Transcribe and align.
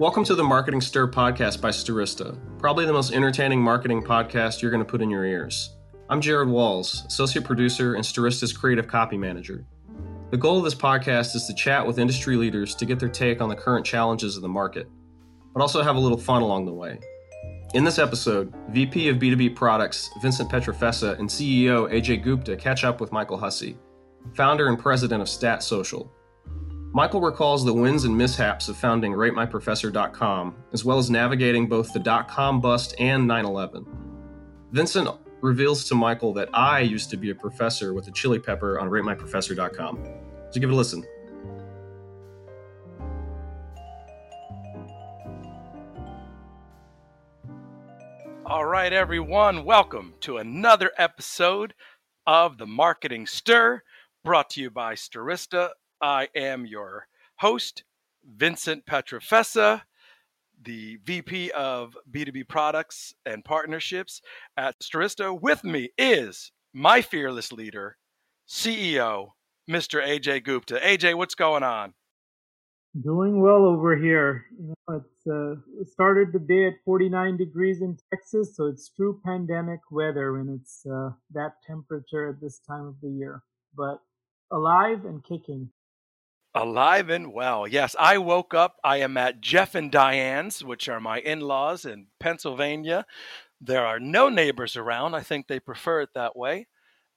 Welcome 0.00 0.24
to 0.24 0.34
the 0.34 0.42
Marketing 0.42 0.80
Stir 0.80 1.08
podcast 1.08 1.60
by 1.60 1.68
Stirista, 1.68 2.34
probably 2.58 2.86
the 2.86 2.92
most 2.94 3.12
entertaining 3.12 3.60
marketing 3.60 4.02
podcast 4.02 4.62
you're 4.62 4.70
going 4.70 4.82
to 4.82 4.90
put 4.90 5.02
in 5.02 5.10
your 5.10 5.26
ears. 5.26 5.76
I'm 6.08 6.22
Jared 6.22 6.48
Walls, 6.48 7.04
associate 7.06 7.44
producer 7.44 7.96
and 7.96 8.02
Stirista's 8.02 8.50
creative 8.50 8.88
copy 8.88 9.18
manager. 9.18 9.66
The 10.30 10.38
goal 10.38 10.56
of 10.56 10.64
this 10.64 10.74
podcast 10.74 11.36
is 11.36 11.44
to 11.48 11.54
chat 11.54 11.86
with 11.86 11.98
industry 11.98 12.36
leaders 12.36 12.74
to 12.76 12.86
get 12.86 12.98
their 12.98 13.10
take 13.10 13.42
on 13.42 13.50
the 13.50 13.54
current 13.54 13.84
challenges 13.84 14.36
of 14.36 14.42
the 14.42 14.48
market, 14.48 14.88
but 15.52 15.60
also 15.60 15.82
have 15.82 15.96
a 15.96 16.00
little 16.00 16.16
fun 16.16 16.40
along 16.40 16.64
the 16.64 16.72
way. 16.72 16.98
In 17.74 17.84
this 17.84 17.98
episode, 17.98 18.54
VP 18.70 19.10
of 19.10 19.18
B2B 19.18 19.54
Products 19.54 20.08
Vincent 20.22 20.50
Pietrafesa 20.50 21.18
and 21.18 21.28
CEO 21.28 21.92
Ajay 21.92 22.22
Gupta 22.22 22.56
catch 22.56 22.84
up 22.84 23.02
with 23.02 23.12
Michael 23.12 23.36
Hussey, 23.36 23.76
founder 24.32 24.68
and 24.68 24.78
president 24.78 25.20
of 25.20 25.28
StatSocial, 25.28 26.08
Michael 26.92 27.20
recalls 27.20 27.64
the 27.64 27.72
wins 27.72 28.02
and 28.02 28.18
mishaps 28.18 28.68
of 28.68 28.76
founding 28.76 29.12
RateMyProfessor.com, 29.12 30.56
as 30.72 30.84
well 30.84 30.98
as 30.98 31.08
navigating 31.08 31.68
both 31.68 31.92
the 31.92 32.00
dot 32.00 32.26
com 32.26 32.60
bust 32.60 32.96
and 32.98 33.28
9 33.28 33.44
11. 33.44 33.86
Vincent 34.72 35.08
reveals 35.40 35.84
to 35.84 35.94
Michael 35.94 36.32
that 36.32 36.48
I 36.52 36.80
used 36.80 37.08
to 37.10 37.16
be 37.16 37.30
a 37.30 37.34
professor 37.34 37.94
with 37.94 38.08
a 38.08 38.10
chili 38.10 38.40
pepper 38.40 38.80
on 38.80 38.90
RateMyProfessor.com. 38.90 40.04
So 40.50 40.60
give 40.60 40.68
it 40.68 40.72
a 40.72 40.76
listen. 40.76 41.04
All 48.44 48.64
right, 48.64 48.92
everyone, 48.92 49.64
welcome 49.64 50.14
to 50.22 50.38
another 50.38 50.90
episode 50.98 51.72
of 52.26 52.58
the 52.58 52.66
Marketing 52.66 53.28
Stir 53.28 53.80
brought 54.24 54.50
to 54.50 54.60
you 54.60 54.70
by 54.70 54.94
Stirista 54.94 55.70
I 56.02 56.28
am 56.34 56.66
your 56.66 57.06
host, 57.36 57.84
Vincent 58.24 58.86
Pietrafesa, 58.86 59.82
the 60.62 60.96
VP 61.04 61.50
of 61.52 61.96
B2B 62.10 62.48
Products 62.48 63.14
and 63.24 63.44
Partnerships 63.44 64.20
at 64.56 64.78
Stirista. 64.80 65.38
With 65.38 65.64
me 65.64 65.90
is 65.98 66.52
my 66.72 67.02
fearless 67.02 67.52
leader, 67.52 67.96
CEO, 68.48 69.32
Mr. 69.70 70.04
Ajay 70.04 70.42
Gupta. 70.42 70.80
Ajay, 70.82 71.14
what's 71.14 71.34
going 71.34 71.62
on? 71.62 71.94
Doing 73.00 73.40
well 73.40 73.64
over 73.66 73.96
here. 73.96 74.46
You 74.58 74.74
know, 74.88 74.96
it's 74.96 75.26
uh, 75.26 75.84
started 75.92 76.32
the 76.32 76.40
day 76.40 76.66
at 76.66 76.74
49 76.84 77.36
degrees 77.36 77.80
in 77.82 77.96
Texas, 78.10 78.56
so 78.56 78.66
it's 78.66 78.90
true 78.90 79.20
pandemic 79.24 79.80
weather 79.92 80.32
when 80.32 80.58
it's 80.60 80.84
uh, 80.86 81.10
that 81.32 81.52
temperature 81.64 82.28
at 82.30 82.40
this 82.40 82.58
time 82.66 82.86
of 82.86 82.96
the 83.00 83.10
year. 83.10 83.42
But 83.76 84.00
alive 84.50 85.04
and 85.04 85.22
kicking. 85.22 85.70
Alive 86.54 87.10
and 87.10 87.32
well. 87.32 87.66
Yes, 87.68 87.94
I 87.98 88.18
woke 88.18 88.54
up. 88.54 88.76
I 88.82 88.96
am 88.98 89.16
at 89.16 89.40
Jeff 89.40 89.74
and 89.76 89.90
Diane's, 89.90 90.64
which 90.64 90.88
are 90.88 91.00
my 91.00 91.20
in 91.20 91.40
laws 91.40 91.84
in 91.84 92.06
Pennsylvania. 92.18 93.06
There 93.60 93.86
are 93.86 94.00
no 94.00 94.28
neighbors 94.28 94.76
around. 94.76 95.14
I 95.14 95.20
think 95.20 95.46
they 95.46 95.60
prefer 95.60 96.00
it 96.00 96.10
that 96.14 96.36
way. 96.36 96.66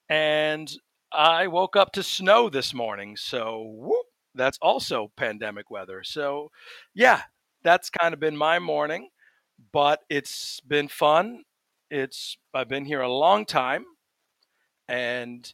And 0.07 0.71
I 1.11 1.47
woke 1.47 1.75
up 1.75 1.93
to 1.93 2.03
snow 2.03 2.49
this 2.49 2.73
morning. 2.75 3.17
So, 3.17 3.63
whoop, 3.75 4.05
that's 4.35 4.59
also 4.61 5.11
pandemic 5.17 5.71
weather. 5.71 6.03
So, 6.03 6.51
yeah, 6.93 7.21
that's 7.63 7.89
kind 7.89 8.13
of 8.13 8.19
been 8.19 8.37
my 8.37 8.59
morning, 8.59 9.09
but 9.71 10.01
it's 10.09 10.59
been 10.61 10.87
fun. 10.87 11.43
It's 11.89 12.37
I've 12.53 12.69
been 12.69 12.85
here 12.85 13.01
a 13.01 13.11
long 13.11 13.45
time 13.45 13.85
and 14.87 15.51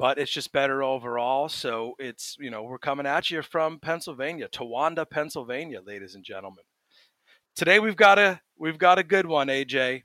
but 0.00 0.16
it's 0.16 0.32
just 0.32 0.50
better 0.50 0.82
overall. 0.82 1.50
So 1.50 1.94
it's, 1.98 2.34
you 2.40 2.50
know, 2.50 2.62
we're 2.62 2.78
coming 2.78 3.04
at 3.04 3.30
you 3.30 3.42
from 3.42 3.78
Pennsylvania, 3.78 4.48
Towanda, 4.48 5.04
Pennsylvania, 5.08 5.82
ladies 5.84 6.14
and 6.14 6.24
gentlemen. 6.24 6.64
Today 7.54 7.78
we've 7.80 7.96
got 7.96 8.18
a 8.18 8.40
we've 8.56 8.78
got 8.78 8.98
a 8.98 9.02
good 9.02 9.26
one, 9.26 9.48
Ajay, 9.48 10.04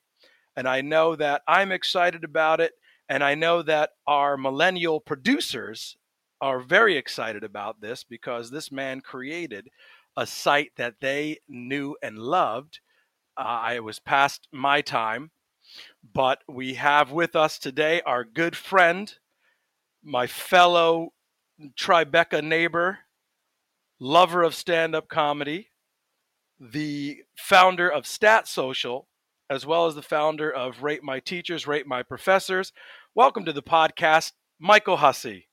and 0.57 0.67
I 0.67 0.81
know 0.81 1.15
that 1.15 1.43
I'm 1.47 1.71
excited 1.71 2.25
about 2.25 2.59
it, 2.59 2.73
and 3.07 3.23
I 3.23 3.35
know 3.35 3.61
that 3.61 3.91
our 4.05 4.35
millennial 4.35 4.99
producers 4.99 5.95
are 6.41 6.59
very 6.59 6.97
excited 6.97 7.45
about 7.45 7.79
this 7.79 8.03
because 8.03 8.51
this 8.51 8.73
man 8.73 8.99
created 8.99 9.69
a 10.17 10.27
site 10.27 10.71
that 10.75 10.95
they 10.99 11.37
knew 11.47 11.95
and 12.03 12.19
loved. 12.19 12.81
Uh, 13.37 13.43
I 13.43 13.79
was 13.79 13.99
past 13.99 14.49
my 14.51 14.81
time, 14.81 15.31
but 16.13 16.41
we 16.49 16.73
have 16.73 17.13
with 17.13 17.33
us 17.33 17.57
today 17.57 18.01
our 18.05 18.25
good 18.25 18.57
friend 18.57 19.15
my 20.05 20.27
fellow 20.27 21.09
Tribeca 21.75 22.43
neighbor, 22.43 22.99
lover 23.99 24.43
of 24.43 24.53
stand 24.53 24.93
up 24.93 25.09
comedy, 25.09 25.71
the 26.59 27.23
founder 27.35 27.89
of 27.89 28.03
StatSocial, 28.03 29.05
as 29.49 29.65
well 29.65 29.87
as 29.87 29.95
the 29.95 30.03
founder 30.03 30.51
of 30.51 30.83
Rate 30.83 31.03
My 31.03 31.19
Teachers, 31.19 31.65
Rate 31.65 31.87
My 31.87 32.03
Professors. 32.03 32.71
Welcome 33.15 33.45
to 33.45 33.53
the 33.53 33.63
podcast, 33.63 34.33
Michael 34.59 34.97
Hussey. 34.97 35.47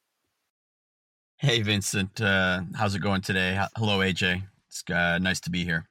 Hey, 1.39 1.63
Vincent. 1.63 2.21
Uh, 2.21 2.63
how's 2.77 2.95
it 2.95 3.01
going 3.01 3.23
today? 3.23 3.59
Hello, 3.77 4.01
Ajay. 4.01 4.43
It's 4.69 4.85
uh, 4.91 5.19
nice 5.19 5.41
to 5.41 5.51
be 5.51 5.65
here. 5.65 5.89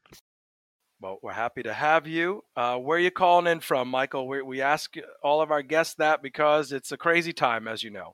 Well, 1.01 1.17
we're 1.23 1.33
happy 1.33 1.63
to 1.63 1.73
have 1.73 2.05
you. 2.05 2.44
Uh, 2.55 2.77
where 2.77 2.97
are 2.97 3.01
you 3.01 3.09
calling 3.09 3.51
in 3.51 3.59
from, 3.59 3.88
Michael? 3.88 4.27
We, 4.27 4.44
we 4.44 4.61
ask 4.61 4.94
all 5.23 5.41
of 5.41 5.50
our 5.50 5.63
guests 5.63 5.95
that 5.95 6.21
because 6.21 6.71
it's 6.71 6.91
a 6.91 6.97
crazy 6.97 7.33
time, 7.33 7.67
as 7.67 7.81
you 7.81 7.89
know 7.89 8.13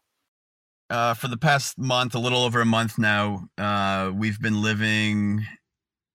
uh, 0.89 1.13
for 1.13 1.27
the 1.27 1.37
past 1.37 1.77
month, 1.77 2.15
a 2.15 2.19
little 2.19 2.43
over 2.43 2.61
a 2.61 2.65
month 2.65 2.97
now, 2.97 3.47
uh, 3.57 4.11
we've 4.13 4.39
been 4.39 4.61
living 4.61 5.45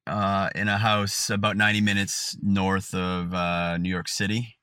uh, 0.06 0.49
in 0.55 0.69
a 0.69 0.78
house 0.78 1.31
about 1.31 1.56
90 1.56 1.81
minutes 1.81 2.37
north 2.43 2.94
of 2.94 3.34
uh, 3.34 3.77
New 3.78 3.91
York 3.91 4.09
City, 4.09 4.56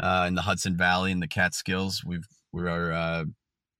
uh, 0.00 0.26
in 0.28 0.34
the 0.34 0.42
Hudson 0.42 0.76
Valley 0.76 1.10
in 1.10 1.20
the 1.20 1.28
Catskills. 1.28 2.04
We've 2.04 2.26
we 2.52 2.62
are, 2.62 2.92
uh, 2.92 3.24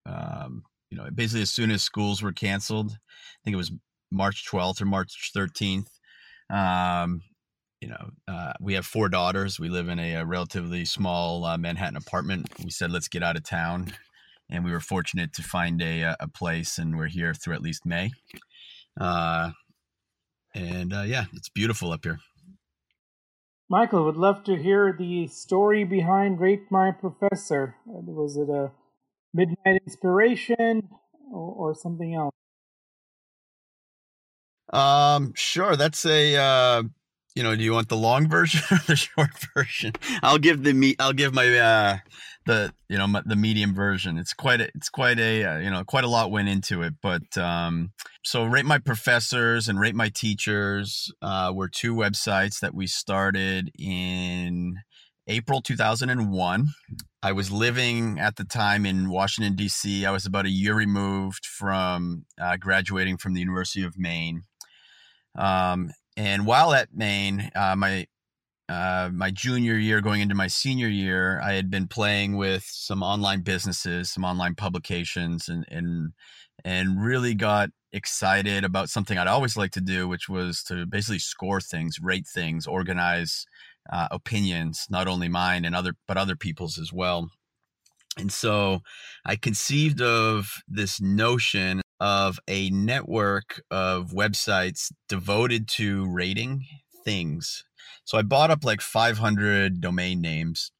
um, 0.07 0.63
you 0.91 0.99
know, 0.99 1.09
basically 1.15 1.43
as 1.43 1.51
soon 1.51 1.71
as 1.71 1.83
schools 1.83 2.23
were 2.23 2.33
canceled, 2.33 2.93
I 2.93 3.39
think 3.45 3.55
it 3.55 3.59
was 3.59 3.73
March 4.11 4.45
12th 4.51 4.81
or 4.81 4.87
March 4.87 5.31
13th. 5.35 5.89
Um, 6.51 7.23
you 7.81 7.89
know, 7.89 8.11
we 8.61 8.75
have 8.75 8.87
four 8.87 9.09
daughters. 9.09 9.61
We 9.61 9.69
live 9.69 9.89
in 9.89 9.99
a, 9.99 10.15
a 10.15 10.25
relatively 10.25 10.85
small 10.85 11.57
Manhattan 11.59 11.97
apartment. 11.97 12.49
We 12.63 12.71
said, 12.71 12.91
let's 12.91 13.09
get 13.09 13.23
out 13.23 13.37
of 13.37 13.45
town 13.45 13.93
and 14.49 14.65
we 14.65 14.73
were 14.73 14.81
fortunate 14.81 15.33
to 15.35 15.43
find 15.43 15.83
a 15.83 16.05
uh, 16.05 16.17
a 16.21 16.29
place, 16.29 16.79
and 16.79 16.97
we're 16.97 17.09
here 17.09 17.35
through 17.35 17.55
at 17.55 17.63
least 17.63 17.87
May. 17.87 18.11
Uh, 19.01 19.51
and 20.55 20.93
uh, 20.93 21.03
yeah, 21.03 21.25
it's 21.35 21.49
beautiful 21.49 21.93
up 21.93 22.05
here. 22.05 22.19
Michael 23.69 24.05
would 24.05 24.17
love 24.17 24.45
to 24.45 24.57
hear 24.57 24.95
the 24.97 25.27
story 25.27 25.85
behind 25.85 26.41
"Rate 26.41 26.71
My 26.71 26.93
Professor." 26.93 27.77
Was 27.85 28.37
it 28.37 28.49
a 28.49 28.71
midnight 29.35 29.83
inspiration 29.87 30.89
or, 31.33 31.71
or 31.71 31.75
something 31.75 32.15
else? 32.15 32.33
Um, 34.73 35.33
sure. 35.37 35.77
That's 35.77 36.05
a 36.07 36.37
uh, 36.37 36.83
you 37.37 37.45
know. 37.45 37.55
Do 37.55 37.63
you 37.63 37.73
want 37.73 37.89
the 37.89 37.97
long 37.97 38.29
version 38.37 38.63
or 38.73 38.79
the 38.87 38.97
short 38.97 39.31
version? 39.55 39.93
I'll 40.23 40.39
give 40.39 40.65
the 40.65 40.73
me. 40.73 40.97
I'll 40.99 41.13
give 41.13 41.33
my 41.33 41.57
uh 41.57 41.99
the 42.47 42.73
you 42.89 42.97
know 42.97 43.21
the 43.27 43.37
medium 43.37 43.75
version. 43.75 44.17
It's 44.17 44.33
quite 44.33 44.61
a, 44.61 44.69
it's 44.75 44.89
quite 44.89 45.19
a 45.19 45.45
uh, 45.45 45.59
you 45.59 45.71
know 45.71 45.85
quite 45.85 46.05
a 46.05 46.09
lot 46.09 46.31
went 46.31 46.49
into 46.49 46.83
it. 46.83 46.95
But 47.03 47.37
um, 47.37 47.93
so 48.25 48.45
rate 48.45 48.65
my 48.65 48.79
professors 48.79 49.69
and 49.69 49.79
rate 49.79 49.95
my 49.95 50.09
teachers 50.09 51.13
uh, 51.21 51.53
were 51.55 51.69
two 51.69 51.95
websites 51.95 52.61
that 52.61 52.75
we 52.75 52.87
started 52.87 53.71
in 53.79 54.77
April 55.27 55.61
2001. 55.61 56.69
I 57.23 57.33
was 57.33 57.51
living 57.51 58.21
at 58.21 58.37
the 58.37 58.45
time 58.45 58.87
in 58.87 59.11
Washington 59.11 59.57
D.C. 59.57 60.07
I 60.07 60.13
was 60.13 60.25
about 60.25 60.47
a 60.47 60.51
year 60.51 60.75
removed 60.75 61.45
from 61.45 62.25
uh, 62.41 62.57
graduating 62.57 63.17
from 63.17 63.35
the 63.35 63.41
University 63.41 63.83
of 63.83 63.99
Maine. 63.99 64.43
Um, 65.37 65.91
and 66.17 66.47
while 66.47 66.73
at 66.73 66.95
Maine, 66.95 67.51
uh, 67.55 67.77
my 67.77 68.07
uh, 68.69 69.11
my 69.13 69.31
junior 69.31 69.77
year 69.77 70.01
going 70.01 70.21
into 70.21 70.35
my 70.35 70.49
senior 70.49 70.89
year, 70.89 71.41
I 71.41 71.53
had 71.53 71.71
been 71.71 71.87
playing 71.87 72.37
with 72.37 72.65
some 72.65 73.03
online 73.03 73.43
businesses, 73.43 74.11
some 74.11 74.25
online 74.25 74.55
publications, 74.55 75.49
and 75.49 75.65
and 75.69 76.13
and 76.65 77.01
really 77.03 77.35
got 77.35 77.71
excited 77.93 78.65
about 78.65 78.91
something 78.91 79.17
I'd 79.17 79.29
always 79.29 79.57
like 79.57 79.71
to 79.73 79.81
do, 79.81 80.09
which 80.09 80.29
was 80.29 80.63
to 80.65 80.85
basically 80.87 81.21
score 81.21 81.61
things, 81.61 81.99
rate 82.01 82.27
things, 82.27 82.67
organize 82.67 83.47
uh, 83.93 84.09
opinions, 84.11 84.87
not 84.91 85.07
only 85.07 85.29
mine 85.29 85.65
and 85.65 85.77
other 85.77 85.95
but 86.09 86.17
other 86.17 86.37
people's 86.37 86.79
as 86.79 86.93
well. 86.93 87.29
And 88.19 88.33
so 88.33 88.81
I 89.25 89.37
conceived 89.37 90.01
of 90.01 90.63
this 90.67 91.01
notion 91.01 91.83
of 92.01 92.39
a 92.49 92.71
network 92.71 93.63
of 93.71 94.11
websites 94.11 94.93
devoted 95.09 95.69
to 95.69 96.07
rating 96.07 96.65
things 97.05 97.65
so 98.07 98.17
I 98.17 98.23
bought 98.23 98.53
up 98.53 98.65
like 98.65 98.81
500 98.81 99.81
domain 99.81 100.21
names, 100.21 100.71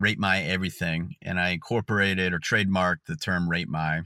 rate 0.00 0.18
my 0.18 0.42
everything, 0.42 1.16
and 1.20 1.38
I 1.38 1.50
incorporated 1.50 2.32
or 2.32 2.38
trademarked 2.38 3.04
the 3.06 3.16
term 3.16 3.48
rate 3.48 3.68
my 3.68 4.02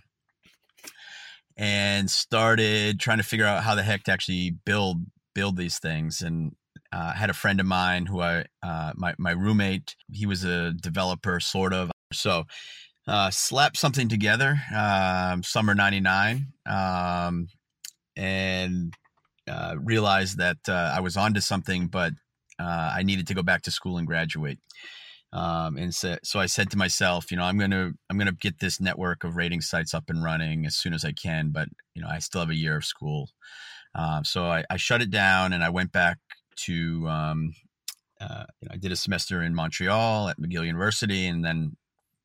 and 1.56 2.10
started 2.10 2.98
trying 2.98 3.18
to 3.18 3.24
figure 3.24 3.46
out 3.46 3.62
how 3.62 3.76
the 3.76 3.84
heck 3.84 4.02
to 4.04 4.12
actually 4.12 4.50
build 4.50 4.98
build 5.32 5.56
these 5.56 5.78
things. 5.78 6.22
And 6.22 6.56
uh, 6.92 7.12
I 7.14 7.16
had 7.16 7.30
a 7.30 7.34
friend 7.34 7.60
of 7.60 7.66
mine 7.66 8.06
who 8.06 8.20
I, 8.20 8.46
uh, 8.64 8.92
my, 8.96 9.14
my 9.16 9.30
roommate, 9.30 9.94
he 10.10 10.26
was 10.26 10.42
a 10.44 10.72
developer, 10.72 11.38
sort 11.40 11.72
of. 11.72 11.92
So, 12.12 12.44
uh, 13.06 13.30
slapped 13.30 13.76
something 13.76 14.08
together, 14.08 14.60
um, 14.74 15.42
summer 15.42 15.74
99, 15.74 16.52
um, 16.66 17.48
and 18.16 18.94
uh, 19.48 19.74
realized 19.78 20.38
that 20.38 20.58
uh, 20.68 20.92
I 20.94 21.00
was 21.00 21.16
onto 21.16 21.40
something, 21.40 21.86
but 21.86 22.12
uh, 22.58 22.92
I 22.96 23.02
needed 23.02 23.26
to 23.28 23.34
go 23.34 23.42
back 23.42 23.62
to 23.62 23.70
school 23.70 23.98
and 23.98 24.06
graduate. 24.06 24.58
Um, 25.32 25.76
and 25.76 25.94
so, 25.94 26.16
so 26.22 26.40
I 26.40 26.46
said 26.46 26.70
to 26.70 26.78
myself, 26.78 27.30
you 27.30 27.36
know, 27.36 27.44
I'm 27.44 27.58
gonna 27.58 27.92
I'm 28.08 28.16
gonna 28.16 28.32
get 28.32 28.58
this 28.58 28.80
network 28.80 29.22
of 29.22 29.36
rating 29.36 29.60
sites 29.60 29.92
up 29.92 30.04
and 30.08 30.22
running 30.22 30.64
as 30.64 30.76
soon 30.76 30.94
as 30.94 31.04
I 31.04 31.12
can, 31.12 31.50
but 31.50 31.68
you 31.94 32.02
know, 32.02 32.08
I 32.08 32.20
still 32.20 32.40
have 32.40 32.50
a 32.50 32.56
year 32.56 32.76
of 32.76 32.84
school. 32.84 33.28
Um, 33.94 34.24
so 34.24 34.46
I, 34.46 34.64
I, 34.70 34.76
shut 34.76 35.00
it 35.00 35.10
down 35.10 35.54
and 35.54 35.64
I 35.64 35.70
went 35.70 35.90
back 35.90 36.18
to 36.64 37.08
um, 37.08 37.54
uh, 38.20 38.44
you 38.60 38.68
know, 38.68 38.74
I 38.74 38.76
did 38.76 38.92
a 38.92 38.96
semester 38.96 39.42
in 39.42 39.54
Montreal 39.54 40.28
at 40.28 40.38
McGill 40.38 40.66
University, 40.66 41.26
and 41.26 41.44
then 41.44 41.76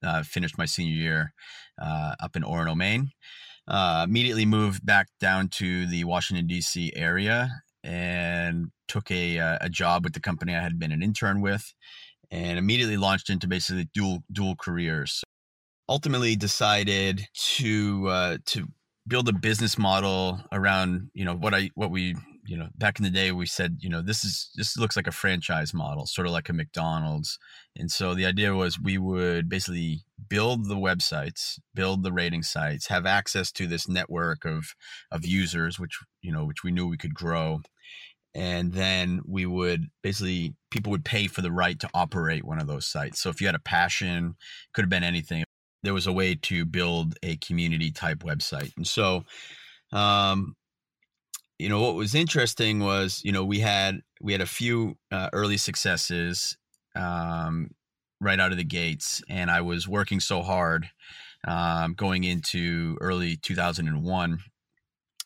uh, 0.03 0.23
finished 0.23 0.57
my 0.57 0.65
senior 0.65 0.95
year 0.95 1.33
uh, 1.81 2.15
up 2.19 2.35
in 2.35 2.43
Orono, 2.43 2.75
Maine. 2.75 3.11
Uh, 3.67 4.05
immediately 4.07 4.45
moved 4.45 4.85
back 4.85 5.07
down 5.19 5.47
to 5.47 5.85
the 5.87 6.03
Washington 6.03 6.47
D.C. 6.47 6.91
area 6.95 7.49
and 7.83 8.67
took 8.87 9.09
a 9.11 9.39
uh, 9.39 9.57
a 9.61 9.69
job 9.69 10.03
with 10.03 10.13
the 10.13 10.19
company 10.19 10.55
I 10.55 10.61
had 10.61 10.79
been 10.79 10.91
an 10.91 11.03
intern 11.03 11.41
with, 11.41 11.73
and 12.31 12.57
immediately 12.57 12.97
launched 12.97 13.29
into 13.29 13.47
basically 13.47 13.87
dual 13.93 14.23
dual 14.31 14.55
careers. 14.55 15.23
Ultimately, 15.87 16.35
decided 16.35 17.21
to 17.57 18.07
uh, 18.07 18.37
to 18.47 18.67
build 19.07 19.29
a 19.29 19.33
business 19.33 19.77
model 19.77 20.39
around 20.51 21.09
you 21.13 21.25
know 21.25 21.35
what 21.35 21.53
I 21.53 21.69
what 21.75 21.91
we 21.91 22.15
you 22.51 22.57
know 22.57 22.67
back 22.75 22.99
in 22.99 23.03
the 23.05 23.09
day 23.09 23.31
we 23.31 23.45
said 23.45 23.77
you 23.79 23.87
know 23.87 24.01
this 24.01 24.25
is 24.25 24.49
this 24.55 24.75
looks 24.75 24.97
like 24.97 25.07
a 25.07 25.11
franchise 25.11 25.73
model 25.73 26.05
sort 26.05 26.27
of 26.27 26.33
like 26.33 26.49
a 26.49 26.53
McDonald's. 26.53 27.39
And 27.77 27.89
so 27.89 28.13
the 28.13 28.25
idea 28.25 28.53
was 28.53 28.77
we 28.77 28.97
would 28.97 29.47
basically 29.47 30.03
build 30.27 30.67
the 30.67 30.75
websites 30.75 31.59
build 31.73 32.03
the 32.03 32.11
rating 32.11 32.43
sites 32.43 32.87
have 32.87 33.05
access 33.05 33.53
to 33.53 33.67
this 33.67 33.87
network 33.87 34.43
of 34.43 34.75
of 35.11 35.25
users 35.25 35.79
which 35.79 35.97
you 36.21 36.33
know 36.33 36.43
which 36.43 36.61
we 36.61 36.71
knew 36.71 36.87
we 36.87 36.97
could 36.97 37.13
grow. 37.13 37.61
And 38.35 38.73
then 38.73 39.21
we 39.25 39.45
would 39.45 39.85
basically 40.03 40.53
people 40.71 40.91
would 40.91 41.05
pay 41.05 41.27
for 41.27 41.41
the 41.41 41.53
right 41.53 41.79
to 41.79 41.89
operate 41.93 42.43
one 42.43 42.59
of 42.59 42.67
those 42.67 42.85
sites. 42.85 43.21
So 43.21 43.29
if 43.29 43.39
you 43.39 43.47
had 43.47 43.55
a 43.55 43.59
passion 43.59 44.35
could 44.73 44.83
have 44.83 44.89
been 44.89 45.05
anything 45.05 45.45
there 45.83 45.93
was 45.93 46.05
a 46.05 46.13
way 46.13 46.35
to 46.35 46.65
build 46.65 47.15
a 47.23 47.37
community 47.37 47.91
type 47.91 48.19
website. 48.19 48.71
And 48.75 48.85
so 48.85 49.23
um, 49.93 50.55
you 51.61 51.69
know 51.69 51.79
what 51.79 51.93
was 51.93 52.15
interesting 52.15 52.79
was 52.79 53.21
you 53.23 53.31
know 53.31 53.45
we 53.45 53.59
had 53.59 54.01
we 54.19 54.31
had 54.31 54.41
a 54.41 54.47
few 54.47 54.97
uh, 55.11 55.29
early 55.31 55.57
successes 55.57 56.57
um, 56.95 57.69
right 58.19 58.39
out 58.39 58.51
of 58.51 58.57
the 58.57 58.63
gates 58.63 59.21
and 59.29 59.51
i 59.51 59.61
was 59.61 59.87
working 59.87 60.19
so 60.19 60.41
hard 60.41 60.89
um, 61.47 61.93
going 61.93 62.23
into 62.23 62.97
early 62.99 63.37
2001 63.37 64.39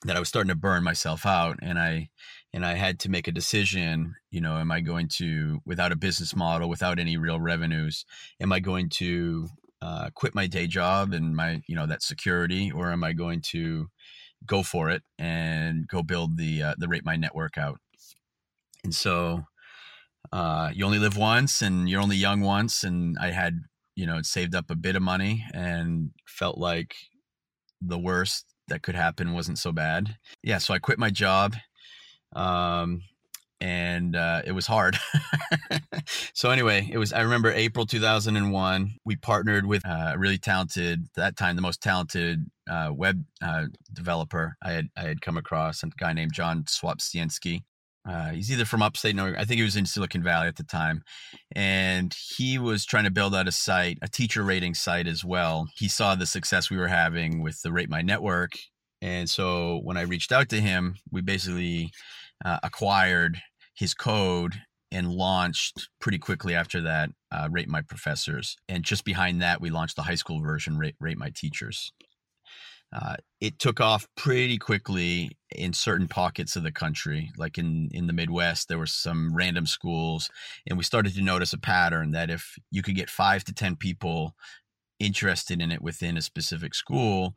that 0.03 0.17
i 0.17 0.19
was 0.19 0.27
starting 0.27 0.49
to 0.49 0.55
burn 0.55 0.83
myself 0.83 1.25
out 1.25 1.57
and 1.61 1.79
i 1.79 2.09
and 2.51 2.65
i 2.65 2.73
had 2.73 2.99
to 2.99 3.09
make 3.09 3.29
a 3.29 3.31
decision 3.31 4.13
you 4.29 4.41
know 4.41 4.57
am 4.57 4.71
i 4.71 4.81
going 4.81 5.07
to 5.07 5.61
without 5.65 5.93
a 5.93 5.97
business 5.97 6.35
model 6.35 6.67
without 6.67 6.99
any 6.99 7.15
real 7.15 7.39
revenues 7.39 8.03
am 8.41 8.51
i 8.51 8.59
going 8.59 8.89
to 8.89 9.47
uh, 9.81 10.09
quit 10.15 10.35
my 10.35 10.47
day 10.47 10.67
job 10.67 11.13
and 11.13 11.35
my 11.35 11.61
you 11.67 11.75
know 11.75 11.85
that 11.85 12.03
security 12.03 12.71
or 12.71 12.91
am 12.91 13.05
i 13.05 13.13
going 13.13 13.39
to 13.39 13.87
go 14.45 14.63
for 14.63 14.89
it 14.89 15.03
and 15.17 15.87
go 15.87 16.03
build 16.03 16.37
the 16.37 16.61
uh, 16.61 16.75
the 16.77 16.87
rate 16.87 17.05
my 17.05 17.15
network 17.15 17.57
out. 17.57 17.79
And 18.83 18.93
so 18.93 19.45
uh, 20.31 20.71
you 20.73 20.85
only 20.85 20.99
live 20.99 21.17
once 21.17 21.61
and 21.61 21.89
you're 21.89 22.01
only 22.01 22.15
young 22.15 22.41
once 22.41 22.83
and 22.83 23.17
i 23.19 23.31
had 23.31 23.61
you 23.95 24.05
know 24.05 24.21
saved 24.21 24.55
up 24.55 24.69
a 24.69 24.75
bit 24.75 24.95
of 24.95 25.01
money 25.01 25.45
and 25.53 26.11
felt 26.25 26.57
like 26.57 26.95
the 27.81 27.99
worst 27.99 28.45
that 28.67 28.81
could 28.81 28.95
happen 28.95 29.33
wasn't 29.33 29.59
so 29.59 29.71
bad. 29.71 30.17
Yeah 30.43 30.57
so 30.57 30.73
i 30.73 30.79
quit 30.79 30.99
my 30.99 31.09
job 31.09 31.55
um, 32.35 33.03
and 33.61 34.15
uh, 34.15 34.41
it 34.45 34.51
was 34.51 34.67
hard. 34.67 34.97
so 36.33 36.51
anyway, 36.51 36.87
it 36.91 36.97
was. 36.97 37.13
I 37.13 37.21
remember 37.21 37.51
April 37.51 37.85
2001. 37.85 38.95
We 39.05 39.15
partnered 39.15 39.65
with 39.65 39.83
a 39.85 40.15
really 40.17 40.37
talented, 40.37 41.07
that 41.15 41.37
time 41.37 41.55
the 41.55 41.61
most 41.61 41.81
talented 41.81 42.45
uh, 42.69 42.91
web 42.93 43.23
uh, 43.41 43.65
developer 43.93 44.55
I 44.61 44.71
had 44.71 44.89
I 44.97 45.01
had 45.01 45.21
come 45.21 45.37
across, 45.37 45.83
a 45.83 45.87
guy 45.97 46.13
named 46.13 46.33
John 46.33 46.63
Swapsiensky. 46.63 47.61
Uh, 48.07 48.31
he's 48.31 48.51
either 48.51 48.65
from 48.65 48.83
upstate 48.83 49.15
New 49.15 49.25
York. 49.25 49.37
I 49.39 49.45
think 49.45 49.57
he 49.57 49.63
was 49.63 49.75
in 49.75 49.87
Silicon 49.87 50.21
Valley 50.21 50.47
at 50.47 50.57
the 50.57 50.63
time, 50.63 51.01
and 51.55 52.15
he 52.37 52.59
was 52.59 52.85
trying 52.85 53.05
to 53.05 53.11
build 53.11 53.33
out 53.33 53.47
a 53.47 53.51
site, 53.51 53.97
a 54.03 54.07
teacher 54.07 54.43
rating 54.43 54.75
site 54.75 55.07
as 55.07 55.25
well. 55.25 55.67
He 55.75 55.87
saw 55.87 56.13
the 56.13 56.27
success 56.27 56.69
we 56.69 56.77
were 56.77 56.87
having 56.87 57.41
with 57.41 57.61
the 57.63 57.71
Rate 57.71 57.89
My 57.89 58.03
Network, 58.03 58.51
and 59.01 59.29
so 59.29 59.79
when 59.83 59.97
I 59.97 60.01
reached 60.01 60.31
out 60.31 60.49
to 60.49 60.61
him, 60.61 60.97
we 61.11 61.21
basically 61.21 61.91
uh, 62.43 62.59
acquired 62.63 63.41
his 63.75 63.93
code 63.93 64.53
and 64.91 65.11
launched 65.11 65.89
pretty 65.99 66.17
quickly 66.17 66.55
after 66.55 66.81
that 66.81 67.09
uh, 67.31 67.49
rate 67.51 67.67
my 67.67 67.81
professors. 67.81 68.55
And 68.69 68.83
just 68.83 69.03
behind 69.03 69.41
that 69.41 69.61
we 69.61 69.69
launched 69.69 69.95
the 69.95 70.03
high 70.03 70.15
school 70.15 70.41
version 70.41 70.77
rate, 70.77 70.95
rate 70.99 71.17
my 71.17 71.31
teachers. 71.35 71.91
Uh, 72.93 73.15
it 73.41 73.59
took 73.59 73.81
off 73.81 74.07
pretty 74.15 74.57
quickly 74.57 75.31
in 75.53 75.73
certain 75.73 76.07
pockets 76.07 76.55
of 76.55 76.63
the 76.63 76.71
country. 76.71 77.29
Like 77.37 77.57
in 77.57 77.89
in 77.91 78.07
the 78.07 78.13
midwest 78.13 78.69
there 78.69 78.77
were 78.77 78.85
some 78.85 79.35
random 79.35 79.65
schools 79.65 80.29
and 80.67 80.77
we 80.77 80.83
started 80.83 81.13
to 81.15 81.21
notice 81.21 81.51
a 81.51 81.57
pattern 81.57 82.11
that 82.11 82.29
if 82.29 82.55
you 82.71 82.81
could 82.81 82.95
get 82.95 83.09
five 83.09 83.43
to 83.45 83.53
ten 83.53 83.75
people 83.75 84.33
interested 84.99 85.61
in 85.61 85.71
it 85.71 85.81
within 85.81 86.15
a 86.15 86.21
specific 86.21 86.73
school 86.73 87.35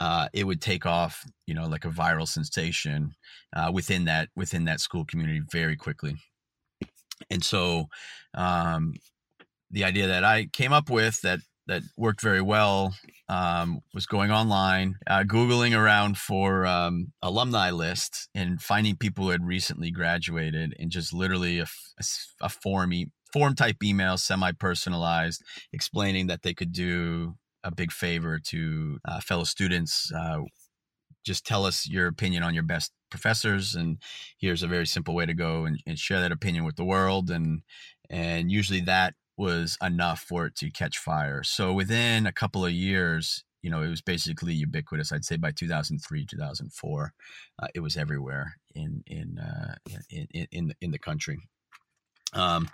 uh, 0.00 0.28
it 0.32 0.44
would 0.44 0.60
take 0.60 0.86
off, 0.86 1.24
you 1.46 1.54
know, 1.54 1.66
like 1.66 1.84
a 1.84 1.90
viral 1.90 2.28
sensation 2.28 3.14
uh, 3.54 3.70
within 3.72 4.04
that 4.04 4.28
within 4.36 4.64
that 4.64 4.80
school 4.80 5.04
community 5.04 5.40
very 5.50 5.76
quickly. 5.76 6.16
And 7.30 7.44
so, 7.44 7.88
um, 8.34 8.94
the 9.70 9.84
idea 9.84 10.06
that 10.08 10.24
I 10.24 10.46
came 10.46 10.72
up 10.72 10.90
with 10.90 11.20
that 11.22 11.40
that 11.66 11.82
worked 11.96 12.20
very 12.20 12.42
well 12.42 12.94
um, 13.28 13.80
was 13.94 14.06
going 14.06 14.30
online, 14.30 14.96
uh, 15.06 15.22
googling 15.22 15.76
around 15.76 16.18
for 16.18 16.66
um, 16.66 17.12
alumni 17.22 17.70
list 17.70 18.28
and 18.34 18.60
finding 18.60 18.96
people 18.96 19.24
who 19.24 19.30
had 19.30 19.46
recently 19.46 19.90
graduated, 19.90 20.74
and 20.78 20.90
just 20.90 21.12
literally 21.12 21.58
a, 21.60 21.66
a, 21.98 22.04
a 22.42 22.48
form 22.48 22.92
e- 22.92 23.10
form 23.32 23.54
type 23.54 23.82
email, 23.82 24.18
semi 24.18 24.52
personalized, 24.52 25.42
explaining 25.72 26.26
that 26.26 26.42
they 26.42 26.54
could 26.54 26.72
do 26.72 27.34
a 27.64 27.72
big 27.72 27.90
favor 27.90 28.38
to 28.38 28.98
uh, 29.04 29.20
fellow 29.20 29.44
students. 29.44 30.12
Uh, 30.12 30.42
just 31.24 31.46
tell 31.46 31.64
us 31.64 31.88
your 31.88 32.06
opinion 32.06 32.42
on 32.42 32.54
your 32.54 32.62
best 32.62 32.92
professors, 33.10 33.74
and 33.74 33.98
here's 34.38 34.62
a 34.62 34.68
very 34.68 34.86
simple 34.86 35.14
way 35.14 35.26
to 35.26 35.34
go 35.34 35.64
and, 35.64 35.80
and 35.86 35.98
share 35.98 36.20
that 36.20 36.32
opinion 36.32 36.64
with 36.64 36.76
the 36.76 36.84
world. 36.84 37.30
And 37.30 37.62
and 38.10 38.52
usually 38.52 38.80
that 38.82 39.14
was 39.36 39.76
enough 39.82 40.20
for 40.20 40.46
it 40.46 40.54
to 40.56 40.70
catch 40.70 40.98
fire. 40.98 41.42
So 41.42 41.72
within 41.72 42.26
a 42.26 42.32
couple 42.32 42.64
of 42.64 42.72
years, 42.72 43.42
you 43.62 43.70
know, 43.70 43.82
it 43.82 43.88
was 43.88 44.02
basically 44.02 44.52
ubiquitous. 44.52 45.10
I'd 45.10 45.24
say 45.24 45.36
by 45.36 45.50
2003, 45.50 46.26
2004, 46.26 47.12
uh, 47.58 47.66
it 47.74 47.80
was 47.80 47.96
everywhere 47.96 48.56
in 48.74 49.02
in, 49.06 49.38
uh, 49.38 49.74
in 50.10 50.46
in 50.52 50.74
in 50.80 50.90
the 50.90 50.98
country. 50.98 51.38
Um, 52.34 52.68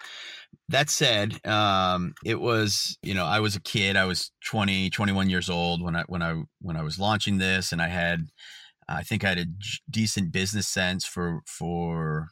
that 0.68 0.88
said, 0.90 1.44
um, 1.46 2.14
it 2.24 2.40
was, 2.40 2.96
you 3.02 3.14
know, 3.14 3.24
I 3.26 3.40
was 3.40 3.56
a 3.56 3.60
kid, 3.60 3.96
I 3.96 4.04
was 4.04 4.30
20, 4.46 4.90
21 4.90 5.28
years 5.28 5.50
old 5.50 5.82
when 5.82 5.96
I, 5.96 6.04
when 6.06 6.22
I, 6.22 6.42
when 6.60 6.76
I 6.76 6.82
was 6.82 6.98
launching 6.98 7.38
this 7.38 7.72
and 7.72 7.82
I 7.82 7.88
had, 7.88 8.26
I 8.88 9.02
think 9.02 9.24
I 9.24 9.30
had 9.30 9.38
a 9.38 9.46
decent 9.88 10.32
business 10.32 10.68
sense 10.68 11.04
for, 11.04 11.40
for, 11.46 12.28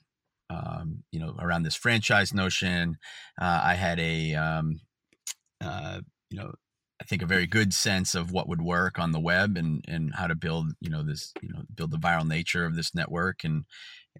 um, 0.50 1.04
you 1.12 1.20
know, 1.20 1.36
around 1.38 1.64
this 1.64 1.74
franchise 1.76 2.32
notion. 2.32 2.96
Uh, 3.40 3.60
I 3.64 3.74
had 3.74 4.00
a, 4.00 4.34
um, 4.34 4.80
uh, 5.60 6.00
you 6.30 6.38
know, 6.38 6.52
I 7.00 7.04
think 7.04 7.22
a 7.22 7.26
very 7.26 7.46
good 7.46 7.72
sense 7.72 8.14
of 8.14 8.32
what 8.32 8.48
would 8.48 8.60
work 8.60 8.98
on 8.98 9.12
the 9.12 9.20
web 9.20 9.56
and 9.56 9.84
and 9.86 10.14
how 10.14 10.26
to 10.26 10.34
build 10.34 10.72
you 10.80 10.90
know 10.90 11.04
this 11.04 11.32
you 11.40 11.48
know 11.48 11.62
build 11.74 11.92
the 11.92 11.96
viral 11.96 12.26
nature 12.26 12.64
of 12.64 12.74
this 12.74 12.94
network 12.94 13.44
and 13.44 13.64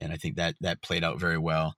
and 0.00 0.12
I 0.12 0.16
think 0.16 0.36
that 0.36 0.54
that 0.60 0.82
played 0.82 1.02
out 1.02 1.18
very 1.18 1.38
well. 1.38 1.74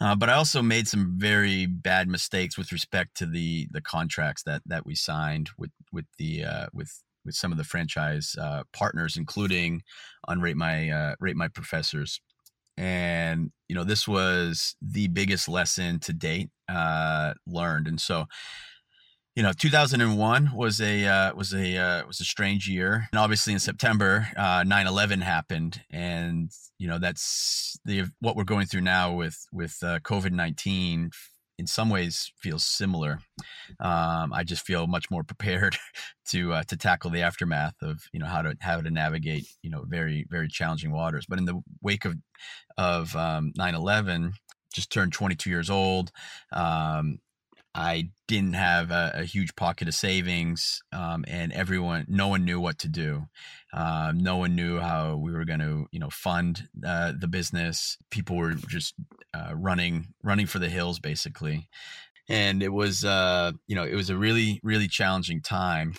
Uh, 0.00 0.14
but 0.14 0.30
I 0.30 0.34
also 0.34 0.62
made 0.62 0.88
some 0.88 1.14
very 1.18 1.66
bad 1.66 2.08
mistakes 2.08 2.56
with 2.56 2.72
respect 2.72 3.16
to 3.18 3.26
the 3.26 3.68
the 3.70 3.82
contracts 3.82 4.42
that 4.44 4.62
that 4.66 4.86
we 4.86 4.94
signed 4.94 5.50
with 5.58 5.70
with 5.92 6.06
the 6.18 6.44
uh, 6.44 6.66
with 6.72 7.02
with 7.24 7.34
some 7.34 7.52
of 7.52 7.58
the 7.58 7.64
franchise 7.64 8.34
uh, 8.40 8.62
partners, 8.72 9.16
including 9.18 9.82
on 10.26 10.40
rate 10.40 10.56
my 10.56 10.88
uh, 10.90 11.14
rate 11.20 11.36
my 11.36 11.48
professors. 11.48 12.20
And 12.78 13.52
you 13.68 13.74
know 13.74 13.84
this 13.84 14.08
was 14.08 14.74
the 14.80 15.08
biggest 15.08 15.48
lesson 15.48 16.00
to 16.00 16.14
date 16.14 16.48
uh, 16.68 17.34
learned, 17.46 17.86
and 17.86 18.00
so 18.00 18.26
you 19.36 19.42
know 19.42 19.52
2001 19.52 20.50
was 20.54 20.80
a 20.80 21.06
uh, 21.06 21.34
was 21.34 21.52
a 21.52 21.76
uh, 21.76 22.06
was 22.06 22.20
a 22.20 22.24
strange 22.24 22.68
year. 22.68 23.08
And 23.12 23.18
obviously 23.18 23.52
in 23.52 23.58
september 23.58 24.26
uh, 24.36 24.62
9-11 24.62 25.22
happened. 25.22 25.82
And 25.90 26.50
you 26.78 26.88
know 26.88 26.98
that's 26.98 27.78
the 27.84 28.04
what 28.20 28.36
we're 28.36 28.44
going 28.44 28.66
through 28.66 28.82
now 28.82 29.14
with 29.14 29.46
with 29.52 29.78
uh, 29.82 30.00
covid-19 30.00 31.10
in 31.58 31.66
some 31.66 31.90
ways 31.90 32.32
feels 32.40 32.64
similar. 32.64 33.20
Um, 33.78 34.32
i 34.32 34.42
just 34.44 34.64
feel 34.66 34.86
much 34.86 35.10
more 35.10 35.22
prepared 35.32 35.76
to 36.28 36.52
uh, 36.52 36.62
to 36.64 36.76
tackle 36.76 37.10
the 37.10 37.22
aftermath 37.22 37.76
of 37.82 38.02
you 38.12 38.18
know 38.18 38.26
how 38.26 38.42
to 38.42 38.56
how 38.60 38.80
to 38.80 38.90
navigate 38.90 39.46
you 39.62 39.70
know 39.70 39.84
very 39.86 40.26
very 40.28 40.48
challenging 40.48 40.90
waters. 40.90 41.26
But 41.28 41.38
in 41.38 41.44
the 41.44 41.60
wake 41.82 42.04
of 42.04 42.16
of 42.76 43.14
um, 43.14 43.52
9-11 43.58 44.32
just 44.72 44.90
turned 44.92 45.12
22 45.12 45.50
years 45.50 45.68
old 45.68 46.12
um, 46.52 47.18
I 47.74 48.10
didn't 48.26 48.54
have 48.54 48.90
a, 48.90 49.12
a, 49.14 49.24
huge 49.24 49.54
pocket 49.54 49.86
of 49.86 49.94
savings, 49.94 50.82
um, 50.92 51.24
and 51.28 51.52
everyone, 51.52 52.06
no 52.08 52.26
one 52.26 52.44
knew 52.44 52.60
what 52.60 52.78
to 52.80 52.88
do. 52.88 53.26
Um, 53.72 54.18
no 54.18 54.36
one 54.36 54.56
knew 54.56 54.80
how 54.80 55.16
we 55.16 55.30
were 55.30 55.44
going 55.44 55.60
to, 55.60 55.86
you 55.92 56.00
know, 56.00 56.10
fund 56.10 56.68
uh, 56.84 57.12
the 57.16 57.28
business. 57.28 57.96
People 58.10 58.36
were 58.36 58.54
just 58.54 58.94
uh, 59.32 59.52
running, 59.54 60.08
running 60.22 60.46
for 60.46 60.58
the 60.58 60.68
hills, 60.68 60.98
basically. 60.98 61.68
And 62.28 62.62
it 62.62 62.72
was, 62.72 63.04
uh, 63.04 63.52
you 63.68 63.76
know, 63.76 63.84
it 63.84 63.94
was 63.94 64.10
a 64.10 64.16
really, 64.16 64.60
really 64.64 64.88
challenging 64.88 65.40
time. 65.40 65.94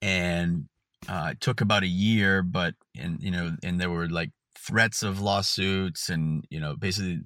And 0.00 0.66
uh, 1.08 1.30
it 1.32 1.40
took 1.40 1.60
about 1.60 1.82
a 1.82 1.88
year, 1.88 2.42
but 2.42 2.74
and 2.96 3.20
you 3.20 3.30
know, 3.30 3.56
and 3.62 3.80
there 3.80 3.90
were 3.90 4.08
like 4.08 4.30
threats 4.56 5.02
of 5.02 5.20
lawsuits 5.20 6.08
and 6.08 6.44
you 6.48 6.60
know 6.60 6.76
basically 6.76 7.20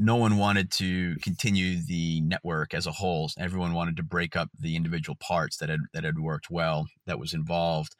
no 0.00 0.16
one 0.16 0.38
wanted 0.38 0.70
to 0.72 1.14
continue 1.16 1.76
the 1.76 2.22
network 2.22 2.72
as 2.72 2.86
a 2.86 2.92
whole. 2.92 3.30
Everyone 3.38 3.74
wanted 3.74 3.98
to 3.98 4.02
break 4.02 4.34
up 4.34 4.48
the 4.58 4.74
individual 4.74 5.16
parts 5.20 5.58
that 5.58 5.68
had 5.68 5.80
that 5.92 6.04
had 6.04 6.18
worked 6.18 6.50
well 6.50 6.86
that 7.06 7.20
was 7.20 7.34
involved, 7.34 7.94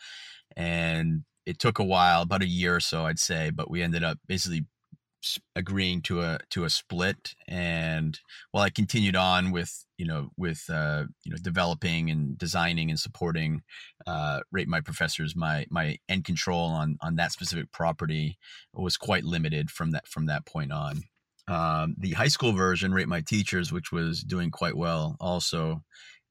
and 0.57 1.25
it 1.45 1.59
took 1.59 1.78
a 1.78 1.85
while, 1.85 2.23
about 2.23 2.42
a 2.42 2.47
year 2.47 2.75
or 2.76 2.80
so, 2.80 3.04
I'd 3.04 3.19
say. 3.19 3.50
But 3.50 3.71
we 3.71 3.83
ended 3.83 4.02
up 4.02 4.19
basically 4.26 4.64
agreeing 5.54 6.00
to 6.00 6.23
a 6.23 6.38
to 6.49 6.64
a 6.64 6.71
split 6.71 7.35
and 7.47 8.21
while 8.52 8.64
i 8.64 8.71
continued 8.71 9.14
on 9.14 9.50
with 9.50 9.85
you 9.99 10.07
know 10.07 10.30
with 10.38 10.64
uh 10.71 11.04
you 11.25 11.30
know 11.30 11.37
developing 11.42 12.09
and 12.09 12.38
designing 12.38 12.88
and 12.88 12.99
supporting 12.99 13.61
uh 14.07 14.40
rate 14.50 14.66
my 14.66 14.80
professors 14.80 15.37
my 15.37 15.66
my 15.69 15.99
end 16.09 16.25
control 16.25 16.71
on 16.71 16.97
on 17.02 17.16
that 17.16 17.33
specific 17.33 17.71
property 17.71 18.38
was 18.73 18.97
quite 18.97 19.23
limited 19.23 19.71
from 19.71 19.90
that 19.90 20.09
from 20.09 20.25
that 20.25 20.47
point 20.47 20.73
on 20.73 21.02
um, 21.50 21.97
the 21.99 22.12
high 22.12 22.28
school 22.28 22.52
version, 22.52 22.95
Rate 22.95 23.09
My 23.09 23.21
Teachers, 23.21 23.73
which 23.73 23.90
was 23.90 24.23
doing 24.23 24.50
quite 24.50 24.76
well, 24.76 25.16
also. 25.21 25.83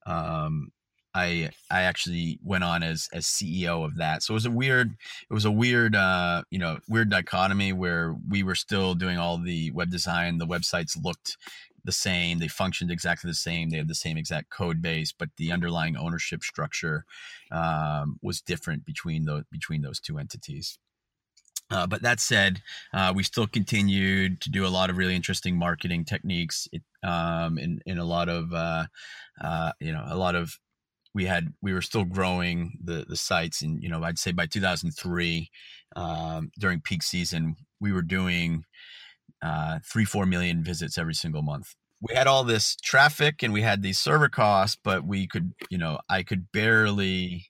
Um, 0.05 0.69
I 1.13 1.49
I 1.69 1.81
actually 1.81 2.39
went 2.43 2.63
on 2.63 2.83
as 2.83 3.09
as 3.13 3.25
CEO 3.25 3.83
of 3.83 3.97
that. 3.97 4.23
So 4.23 4.33
it 4.33 4.35
was 4.35 4.45
a 4.45 4.51
weird 4.51 4.95
it 5.29 5.33
was 5.33 5.45
a 5.45 5.51
weird 5.51 5.95
uh, 5.95 6.43
you 6.51 6.59
know 6.59 6.77
weird 6.87 7.09
dichotomy 7.09 7.73
where 7.73 8.15
we 8.29 8.43
were 8.43 8.55
still 8.55 8.95
doing 8.95 9.17
all 9.17 9.37
the 9.37 9.71
web 9.71 9.89
design. 9.89 10.37
The 10.37 10.47
websites 10.47 10.95
looked 11.03 11.35
the 11.83 11.91
same. 11.91 12.39
They 12.39 12.47
functioned 12.47 12.91
exactly 12.91 13.29
the 13.29 13.35
same. 13.35 13.69
They 13.69 13.77
had 13.77 13.87
the 13.87 13.95
same 13.95 14.17
exact 14.17 14.51
code 14.51 14.81
base, 14.81 15.11
but 15.17 15.29
the 15.37 15.51
underlying 15.51 15.97
ownership 15.97 16.43
structure 16.43 17.05
um, 17.51 18.19
was 18.21 18.41
different 18.41 18.85
between 18.85 19.25
those 19.25 19.43
between 19.51 19.81
those 19.81 19.99
two 19.99 20.17
entities. 20.17 20.77
Uh, 21.71 21.85
but 21.85 22.01
that 22.01 22.19
said, 22.19 22.61
uh, 22.93 23.13
we 23.15 23.23
still 23.23 23.47
continued 23.47 24.41
to 24.41 24.49
do 24.49 24.65
a 24.65 24.69
lot 24.69 24.89
of 24.89 24.97
really 24.97 25.15
interesting 25.15 25.57
marketing 25.57 26.03
techniques, 26.03 26.67
it, 26.71 26.81
um, 27.03 27.57
and, 27.57 27.81
and 27.85 27.99
a 27.99 28.03
lot 28.03 28.27
of, 28.27 28.51
uh, 28.53 28.85
uh, 29.41 29.71
you 29.79 29.91
know, 29.91 30.03
a 30.07 30.17
lot 30.17 30.35
of, 30.35 30.57
we 31.13 31.25
had, 31.25 31.53
we 31.61 31.73
were 31.73 31.81
still 31.81 32.05
growing 32.05 32.77
the 32.83 33.03
the 33.09 33.15
sites, 33.15 33.63
and 33.63 33.81
you 33.81 33.89
know, 33.89 34.03
I'd 34.03 34.19
say 34.19 34.31
by 34.31 34.45
2003, 34.45 35.49
um, 35.95 36.51
during 36.59 36.81
peak 36.81 37.01
season, 37.01 37.55
we 37.79 37.91
were 37.91 38.03
doing 38.03 38.63
uh, 39.41 39.79
three, 39.83 40.05
four 40.05 40.25
million 40.25 40.63
visits 40.63 40.97
every 40.97 41.15
single 41.15 41.41
month. 41.41 41.75
We 42.01 42.15
had 42.15 42.27
all 42.27 42.43
this 42.43 42.75
traffic, 42.75 43.43
and 43.43 43.51
we 43.51 43.61
had 43.63 43.81
these 43.81 43.99
server 43.99 44.29
costs, 44.29 44.77
but 44.83 45.03
we 45.03 45.27
could, 45.27 45.53
you 45.69 45.77
know, 45.77 45.99
I 46.09 46.23
could 46.23 46.51
barely 46.51 47.48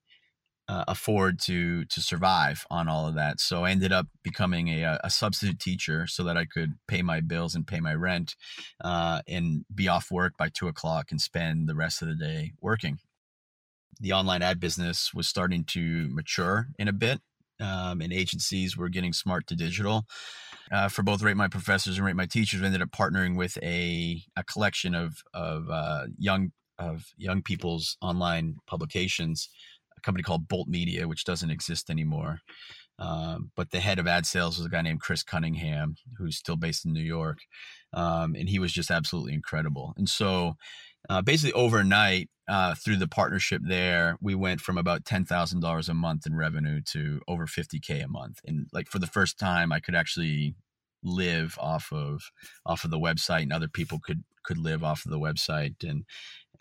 uh, 0.70 0.84
afford 0.88 1.40
to 1.40 1.84
to 1.86 2.00
survive 2.00 2.64
on 2.70 2.88
all 2.88 3.08
of 3.08 3.16
that. 3.16 3.40
So 3.40 3.66
I 3.66 3.72
ended 3.72 3.92
up 3.92 4.06
becoming 4.24 4.68
a, 4.68 4.84
uh, 4.86 4.98
a 5.04 5.10
substitute 5.10 5.60
teacher 5.60 6.06
so 6.06 6.24
that 6.24 6.38
I 6.38 6.46
could 6.46 6.74
pay 6.88 7.02
my 7.02 7.22
bills 7.22 7.56
and 7.56 7.66
pay 7.66 7.80
my 7.80 7.96
rent, 7.96 8.36
uh, 8.84 9.22
and 9.28 9.66
be 9.74 9.88
off 9.88 10.12
work 10.12 10.38
by 10.38 10.50
two 10.50 10.68
o'clock 10.68 11.08
and 11.10 11.20
spend 11.20 11.68
the 11.68 11.76
rest 11.76 12.04
of 12.04 12.08
the 12.08 12.16
day 12.16 12.52
working. 12.62 13.00
The 14.00 14.14
online 14.14 14.44
ad 14.44 14.60
business 14.60 15.12
was 15.12 15.28
starting 15.28 15.64
to 15.66 16.08
mature 16.10 16.68
in 16.78 16.88
a 16.88 16.94
bit, 16.94 17.20
um, 17.60 18.00
and 18.00 18.14
agencies 18.14 18.78
were 18.78 18.90
getting 18.90 19.12
smart 19.12 19.48
to 19.48 19.56
digital. 19.56 20.06
Uh, 20.72 20.88
for 20.88 21.02
both 21.02 21.24
Rate 21.24 21.36
My 21.36 21.48
Professors 21.48 21.98
and 21.98 22.06
Rate 22.06 22.16
My 22.16 22.28
Teachers, 22.28 22.62
we 22.62 22.68
ended 22.68 22.84
up 22.84 22.92
partnering 22.92 23.36
with 23.36 23.58
a, 23.64 24.22
a 24.36 24.44
collection 24.44 24.94
of 24.94 25.24
of 25.34 25.68
uh, 25.72 26.06
young 26.20 26.52
of 26.78 27.08
young 27.18 27.42
people's 27.42 27.98
online 28.02 28.58
publications 28.68 29.50
a 30.00 30.06
company 30.06 30.24
called 30.24 30.48
Bolt 30.48 30.68
Media, 30.68 31.08
which 31.08 31.26
doesn't 31.26 31.52
exist 31.52 31.90
anymore. 31.90 32.40
Um, 33.00 33.52
but 33.56 33.72
the 33.72 33.80
head 33.80 34.00
of 34.00 34.08
ad 34.08 34.26
sales 34.26 34.58
was 34.58 34.66
a 34.66 34.70
guy 34.70 34.82
named 34.82 35.00
Chris 35.00 35.24
Cunningham, 35.24 35.96
who's 36.18 36.38
still 36.38 36.58
based 36.58 36.86
in 36.86 36.94
New 36.94 37.02
York. 37.02 37.40
Um, 37.94 38.36
and 38.36 38.50
he 38.50 38.60
was 38.60 38.74
just 38.74 38.92
absolutely 38.92 39.34
incredible. 39.34 39.94
And 39.98 40.10
so, 40.10 40.56
uh, 41.10 41.22
basically, 41.22 41.54
overnight, 41.54 42.30
uh, 42.50 42.76
through 42.76 42.98
the 42.98 43.08
partnership 43.08 43.62
there, 43.64 44.18
we 44.22 44.36
went 44.36 44.60
from 44.60 44.78
about 44.78 45.06
ten 45.06 45.24
thousand 45.24 45.62
dollars 45.62 45.88
a 45.88 45.94
month 45.94 46.26
in 46.26 46.36
revenue 46.36 46.82
to 46.92 47.22
over 47.28 47.48
fifty 47.48 47.80
k 47.80 48.02
a 48.02 48.08
month. 48.08 48.40
And 48.46 48.68
like 48.74 48.88
for 48.90 49.00
the 49.00 49.08
first 49.08 49.40
time, 49.40 49.72
I 49.72 49.80
could 49.80 49.96
actually 49.96 50.56
live 51.02 51.58
off 51.58 51.94
of 51.94 52.22
off 52.66 52.84
of 52.84 52.92
the 52.92 53.00
website, 53.00 53.44
and 53.44 53.54
other 53.54 53.70
people 53.70 54.00
could 54.00 54.24
could 54.44 54.58
live 54.58 54.84
off 54.84 55.06
of 55.06 55.12
the 55.12 55.20
website. 55.20 55.76
And 55.88 56.04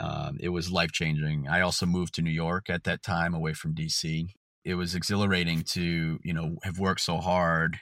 um, 0.01 0.37
it 0.41 0.51
was 0.51 0.71
life 0.71 0.93
changing. 0.93 1.49
I 1.49 1.61
also 1.61 1.87
moved 1.87 2.15
to 2.15 2.23
New 2.23 2.31
York 2.31 2.71
at 2.71 2.85
that 2.85 3.03
time, 3.03 3.35
away 3.35 3.53
from 3.53 3.75
DC. 3.75 4.29
It 4.65 4.75
was 4.75 4.95
exhilarating 4.95 5.63
to 5.73 6.19
you 6.23 6.33
know 6.33 6.57
have 6.63 6.79
worked 6.79 7.01
so 7.01 7.19
hard 7.19 7.79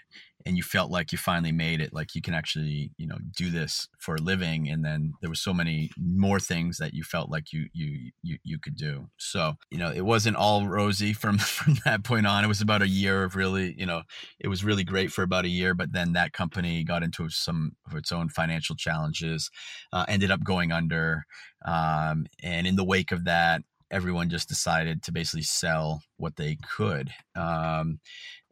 and 0.47 0.57
you 0.57 0.63
felt 0.63 0.91
like 0.91 1.11
you 1.11 1.19
finally 1.19 1.51
made 1.51 1.81
it 1.81 1.93
like 1.93 2.15
you 2.15 2.23
can 2.23 2.33
actually 2.33 2.93
you 2.97 3.07
know 3.07 3.19
do 3.37 3.51
this 3.51 3.89
for 3.99 4.15
a 4.15 4.21
living 4.21 4.69
and 4.69 4.85
then 4.85 5.13
there 5.21 5.29
was 5.29 5.41
so 5.41 5.53
many 5.53 5.91
more 5.99 6.39
things 6.39 6.79
that 6.79 6.95
you 6.95 7.03
felt 7.03 7.29
like 7.29 7.53
you 7.53 7.67
you 7.73 8.13
you, 8.23 8.39
you 8.45 8.59
could 8.59 8.77
do. 8.77 9.09
So 9.19 9.55
you 9.71 9.79
know 9.79 9.91
it 9.91 10.05
wasn't 10.05 10.37
all 10.37 10.67
rosy 10.67 11.13
from 11.13 11.39
from 11.57 11.77
that 11.85 12.05
point 12.05 12.27
on. 12.27 12.45
It 12.45 12.49
was 12.49 12.61
about 12.61 12.83
a 12.83 12.89
year 12.89 13.25
of 13.25 13.35
really 13.35 13.75
you 13.77 13.87
know 13.87 14.03
it 14.39 14.49
was 14.49 14.65
really 14.65 14.85
great 14.85 15.11
for 15.11 15.23
about 15.23 15.45
a 15.45 15.49
year 15.49 15.75
but 15.75 15.93
then 15.93 16.13
that 16.13 16.33
company 16.33 16.85
got 16.85 17.03
into 17.03 17.29
some 17.29 17.73
of 17.91 17.97
its 17.97 18.13
own 18.13 18.29
financial 18.29 18.77
challenges 18.77 19.51
uh, 19.93 20.05
ended 20.09 20.31
up 20.31 20.45
going 20.45 20.71
under 20.71 21.27
um, 21.65 22.27
and 22.43 22.67
in 22.67 22.77
the 22.77 22.85
wake 22.85 23.11
of 23.11 23.25
that 23.25 23.63
everyone 23.91 24.29
just 24.31 24.49
decided 24.49 25.03
to 25.03 25.13
basically 25.13 25.43
sell 25.43 26.03
what 26.17 26.37
they 26.37 26.57
could. 26.77 27.11
Um, 27.35 28.01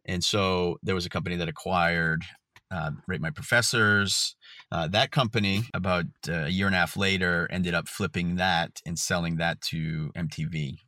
and 0.07 0.23
so 0.23 0.79
there 0.83 0.95
was 0.95 1.07
a 1.07 1.11
company 1.11 1.37
that 1.37 1.49
acquired 1.49 2.23
uh, 2.71 2.91
Rate 3.07 3.21
My 3.21 3.31
Professors. 3.31 4.37
Uh, 4.73 4.89
that 4.89 5.11
company, 5.11 5.63
about 5.75 6.07
uh, 6.29 6.45
a 6.45 6.49
year 6.49 6.67
and 6.67 6.75
a 6.75 6.79
half 6.79 6.97
later, 6.97 7.47
ended 7.51 7.75
up 7.75 7.89
flipping 7.89 8.37
that 8.37 8.81
and 8.85 8.99
selling 8.99 9.37
that 9.37 9.61
to 9.61 10.11
MTV 10.17 10.79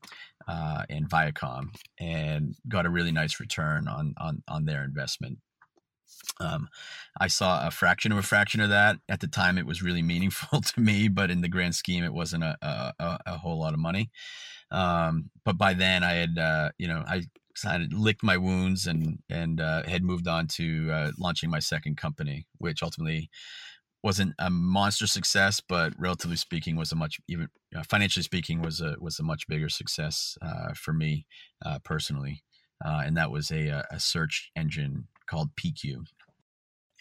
uh, 0.49 0.83
and 0.89 1.09
Viacom, 1.09 1.69
and 2.01 2.55
got 2.69 2.87
a 2.87 2.91
really 2.91 3.13
nice 3.13 3.39
return 3.39 3.89
on 3.89 4.15
on 4.19 4.43
on 4.49 4.65
their 4.65 4.85
investment. 4.85 5.39
Um, 6.41 6.69
I 7.21 7.29
saw 7.29 7.67
a 7.67 7.71
fraction 7.71 8.13
of 8.13 8.19
a 8.19 8.23
fraction 8.23 8.61
of 8.61 8.71
that 8.71 8.97
at 9.09 9.21
the 9.21 9.29
time. 9.29 9.59
It 9.59 9.67
was 9.67 9.83
really 9.83 10.03
meaningful 10.15 10.61
to 10.61 10.81
me, 10.81 11.09
but 11.09 11.31
in 11.31 11.41
the 11.41 11.49
grand 11.49 11.75
scheme, 11.75 12.05
it 12.05 12.13
wasn't 12.13 12.45
a 12.45 12.57
a, 12.63 13.19
a 13.27 13.39
whole 13.39 13.61
lot 13.61 13.75
of 13.75 13.81
money. 13.81 14.11
Um, 14.73 15.31
but 15.45 15.57
by 15.57 15.75
then, 15.75 16.03
I 16.03 16.15
had 16.15 16.39
uh, 16.39 16.71
you 16.79 16.89
know 16.89 17.05
I 17.07 17.23
I 17.65 17.73
had 17.73 17.93
licked 17.93 18.23
my 18.23 18.37
wounds 18.37 18.87
and 18.87 19.19
and 19.31 19.61
uh, 19.61 19.83
had 19.85 20.03
moved 20.03 20.29
on 20.29 20.47
to 20.49 20.91
uh, 20.93 21.13
launching 21.19 21.51
my 21.51 21.59
second 21.59 21.97
company, 21.97 22.47
which 22.59 22.83
ultimately 22.83 23.31
wasn't 24.03 24.35
a 24.39 24.51
monster 24.51 25.07
success, 25.07 25.61
but 25.67 25.93
relatively 25.99 26.37
speaking, 26.37 26.77
was 26.77 26.93
a 26.93 26.97
much 26.97 27.19
even 27.29 27.49
uh, 27.77 27.83
financially 27.83 28.23
speaking 28.23 28.61
was 28.61 28.81
a 28.81 28.97
was 29.01 29.19
a 29.19 29.25
much 29.25 29.47
bigger 29.49 29.69
success 29.69 30.37
uh, 30.43 30.73
for 30.75 30.93
me 30.93 31.27
uh, 31.65 31.79
personally, 31.85 32.43
uh, 32.85 33.03
and 33.05 33.17
that 33.17 33.31
was 33.31 33.51
a 33.51 33.85
a 33.91 34.01
search 34.01 34.51
engine 34.57 35.09
called 35.29 35.51
PeekYou. 35.57 36.05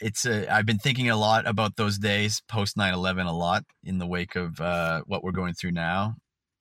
It's 0.01 0.25
a, 0.25 0.51
I've 0.53 0.65
been 0.65 0.79
thinking 0.79 1.09
a 1.09 1.15
lot 1.15 1.47
about 1.47 1.77
those 1.77 1.97
days 1.97 2.41
post 2.49 2.75
9-11 2.75 3.27
a 3.27 3.31
lot 3.31 3.63
in 3.85 3.97
the 3.97 4.07
wake 4.07 4.35
of 4.35 4.59
what 5.07 5.23
we're 5.23 5.31
going 5.31 5.53
through 5.53 5.71
now 5.71 6.15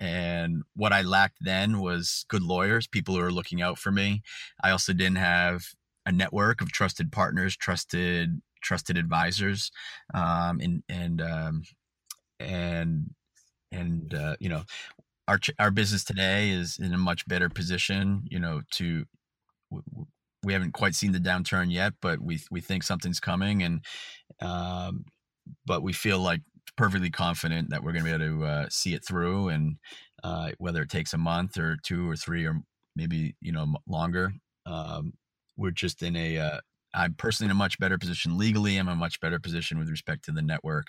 and 0.05 0.65
what 0.77 0.93
I 0.93 1.01
lacked 1.01 1.39
then 1.41 1.81
was 1.81 2.27
good 2.29 2.43
lawyers, 2.43 2.87
people 2.87 3.15
who 3.15 3.23
are 3.23 3.33
looking 3.33 3.63
out 3.63 3.79
for 3.79 3.91
me. 3.91 4.21
I 4.63 4.71
also 4.71 4.93
didn't 4.93 5.17
have 5.17 5.65
a 6.05 6.13
network 6.13 6.61
of 6.61 6.71
trusted 6.71 7.11
partners, 7.11 7.57
trusted 7.57 8.43
trusted 8.63 8.99
advisors, 8.99 9.71
um, 10.13 10.61
and 10.61 10.83
and 10.91 11.23
um, 11.23 11.63
and 12.39 13.15
and 13.73 14.13
uh, 14.13 14.37
you 14.41 14.51
know, 14.51 14.65
our 15.27 15.39
our 15.59 15.71
business 15.71 16.05
today 16.05 16.51
is 16.51 16.79
in 16.79 16.93
a 16.93 16.99
much 16.99 17.27
better 17.27 17.49
position. 17.49 18.25
You 18.27 18.41
know, 18.41 18.61
to 18.73 19.07
we 20.43 20.53
haven't 20.53 20.75
quite 20.75 20.95
seen 20.95 21.13
the 21.13 21.19
downturn 21.19 21.73
yet, 21.73 21.95
but 22.03 22.21
we 22.21 22.41
we 22.51 22.61
think 22.61 22.83
something's 22.83 23.21
coming, 23.21 23.63
and 23.63 23.81
um, 24.43 25.07
but 25.65 25.83
we 25.83 25.95
feel 25.95 26.19
like 26.19 26.43
perfectly 26.77 27.11
confident 27.11 27.71
that 27.71 27.83
we're 27.83 27.93
going 27.93 28.05
to 28.05 28.19
be 28.19 28.25
able 28.25 28.39
to 28.39 28.45
uh, 28.45 28.67
see 28.71 28.95
it 28.95 29.05
through, 29.05 29.49
and 29.49 29.77
uh, 30.23 30.51
whether 30.59 30.83
it 30.83 30.91
takes 30.91 31.13
a 31.13 31.19
month 31.19 31.59
or 31.59 31.77
two 31.83 32.09
or 32.09 32.17
three 32.17 32.47
or 32.47 32.61
maybe 32.97 33.37
you 33.41 33.53
know 33.53 33.75
longer, 33.87 34.33
um, 34.67 35.13
we're 35.57 35.71
just 35.71 36.03
in 36.03 36.17
a 36.17 36.39
uh, 36.39 36.61
I'm 36.95 37.15
personally 37.15 37.49
in 37.49 37.57
a 37.57 37.59
much 37.59 37.79
better 37.79 37.99
position 37.99 38.39
legally. 38.39 38.77
I'm 38.77 38.89
in 38.89 38.95
a 38.95 38.97
much 38.97 39.21
better 39.21 39.39
position 39.39 39.79
with 39.79 39.91
respect 39.91 40.25
to 40.25 40.33
the 40.33 40.43
network. 40.43 40.87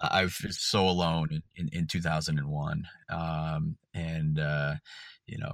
I 0.00 0.22
was 0.24 0.58
so 0.58 0.88
alone 0.88 1.28
in, 1.30 1.42
in, 1.56 1.68
in 1.80 1.86
2001. 1.86 2.88
Um, 3.08 3.76
and, 3.94 4.38
uh, 4.38 4.74
you 5.26 5.38
know, 5.38 5.52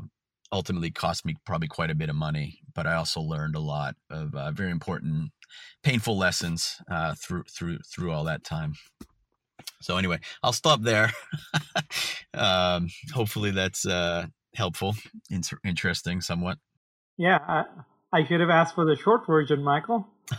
ultimately 0.53 0.91
cost 0.91 1.25
me 1.25 1.37
probably 1.45 1.69
quite 1.69 1.91
a 1.91 1.95
bit 1.95 2.09
of 2.09 2.17
money, 2.17 2.61
but 2.75 2.87
I 2.87 2.95
also 2.95 3.21
learned 3.21 3.55
a 3.55 3.61
lot 3.61 3.95
of 4.11 4.35
uh, 4.35 4.51
very 4.53 4.71
important, 4.71 5.31
painful 5.83 6.17
lessons 6.17 6.79
uh, 6.91 7.15
through, 7.15 7.45
through, 7.45 7.79
through 7.87 8.11
all 8.11 8.25
that 8.25 8.43
time. 8.43 8.75
So 9.81 9.97
anyway, 9.97 10.19
I'll 10.43 10.53
stop 10.53 10.83
there. 10.83 11.11
um, 12.35 12.89
hopefully 13.13 13.51
that's 13.51 13.87
uh, 13.87 14.27
helpful, 14.55 14.95
interesting 15.65 16.21
somewhat. 16.21 16.59
Yeah, 17.17 17.65
I 18.13 18.27
should 18.27 18.41
have 18.41 18.51
asked 18.51 18.75
for 18.75 18.85
the 18.85 18.97
short 18.97 19.27
version, 19.27 19.63
Michael. 19.63 20.07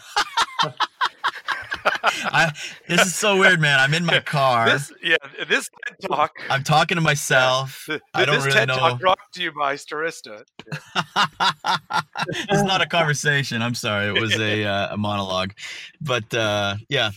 I, 2.04 2.52
this 2.88 3.06
is 3.06 3.16
so 3.16 3.38
weird, 3.38 3.60
man. 3.60 3.80
I'm 3.80 3.94
in 3.94 4.06
my 4.06 4.20
car. 4.26 4.70
This, 4.70 4.92
yeah, 5.04 5.18
this 5.48 5.70
TED 5.88 6.10
talk. 6.10 6.32
I'm 6.50 6.64
talking 6.64 6.96
to 6.96 7.02
myself. 7.02 7.86
Yeah. 7.88 7.98
I 8.14 8.26
don't 8.26 8.36
this 8.36 8.46
really 8.46 8.58
TED 8.58 8.68
know. 8.70 8.78
talk 8.78 9.00
brought 9.00 9.20
to 9.34 9.44
you 9.44 9.52
by 9.52 9.76
Stirista. 9.76 10.44
Yeah. 10.66 12.02
it's 12.50 12.64
not 12.64 12.82
a 12.82 12.88
conversation. 12.88 13.62
I'm 13.62 13.76
sorry. 13.76 14.08
It 14.08 14.20
was 14.20 14.38
a 14.38 14.66
uh, 14.66 14.94
a 14.94 14.98
monologue, 14.98 15.54
but 16.00 16.34
uh, 16.34 16.76
yeah. 16.90 17.12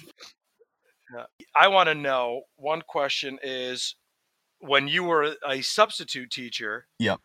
I 1.57 1.69
want 1.69 1.89
to 1.89 1.95
know. 1.95 2.43
One 2.57 2.83
question 2.83 3.39
is, 3.43 3.97
when 4.61 4.89
you 4.89 5.05
were 5.05 5.37
a 5.47 5.63
substitute 5.63 6.31
teacher. 6.31 6.87
Yep 6.99 7.21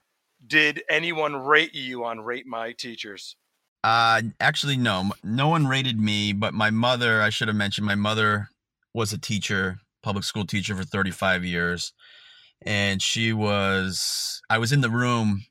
did 0.45 0.83
anyone 0.89 1.35
rate 1.35 1.75
you 1.75 2.05
on 2.05 2.21
Rate 2.21 2.47
My 2.47 2.71
Teachers? 2.71 3.35
Uh, 3.83 4.21
actually, 4.39 4.77
no. 4.77 5.11
No 5.23 5.47
one 5.47 5.67
rated 5.67 5.99
me, 5.99 6.33
but 6.33 6.53
my 6.53 6.69
mother, 6.69 7.21
I 7.21 7.29
should 7.29 7.47
have 7.47 7.57
mentioned, 7.57 7.87
my 7.87 7.95
mother 7.95 8.49
was 8.93 9.13
a 9.13 9.17
teacher, 9.17 9.79
public 10.03 10.23
school 10.23 10.45
teacher 10.45 10.75
for 10.75 10.83
35 10.83 11.45
years. 11.45 11.93
And 12.65 13.01
she 13.01 13.31
was, 13.31 14.41
I 14.49 14.57
was 14.57 14.73
in 14.73 14.81
the 14.81 14.89
room 14.89 15.45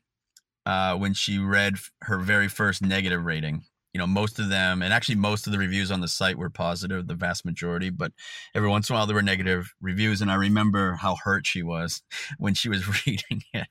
uh, 0.65 0.95
when 0.95 1.13
she 1.13 1.39
read 1.39 1.75
her 2.03 2.19
very 2.19 2.47
first 2.47 2.83
negative 2.83 3.25
rating. 3.25 3.63
You 3.93 3.99
know, 3.99 4.07
most 4.07 4.39
of 4.39 4.49
them, 4.49 4.81
and 4.81 4.93
actually 4.93 5.15
most 5.15 5.47
of 5.47 5.51
the 5.51 5.59
reviews 5.59 5.89
on 5.89 6.01
the 6.01 6.07
site 6.07 6.37
were 6.37 6.49
positive, 6.49 7.07
the 7.07 7.15
vast 7.15 7.43
majority, 7.43 7.89
but 7.89 8.11
every 8.53 8.69
once 8.69 8.89
in 8.89 8.95
a 8.95 8.99
while 8.99 9.07
there 9.07 9.15
were 9.15 9.21
negative 9.21 9.73
reviews. 9.81 10.21
And 10.21 10.31
I 10.31 10.35
remember 10.35 10.93
how 10.93 11.17
hurt 11.23 11.47
she 11.47 11.63
was 11.63 12.01
when 12.37 12.53
she 12.53 12.69
was 12.69 12.87
reading 13.07 13.41
it 13.53 13.67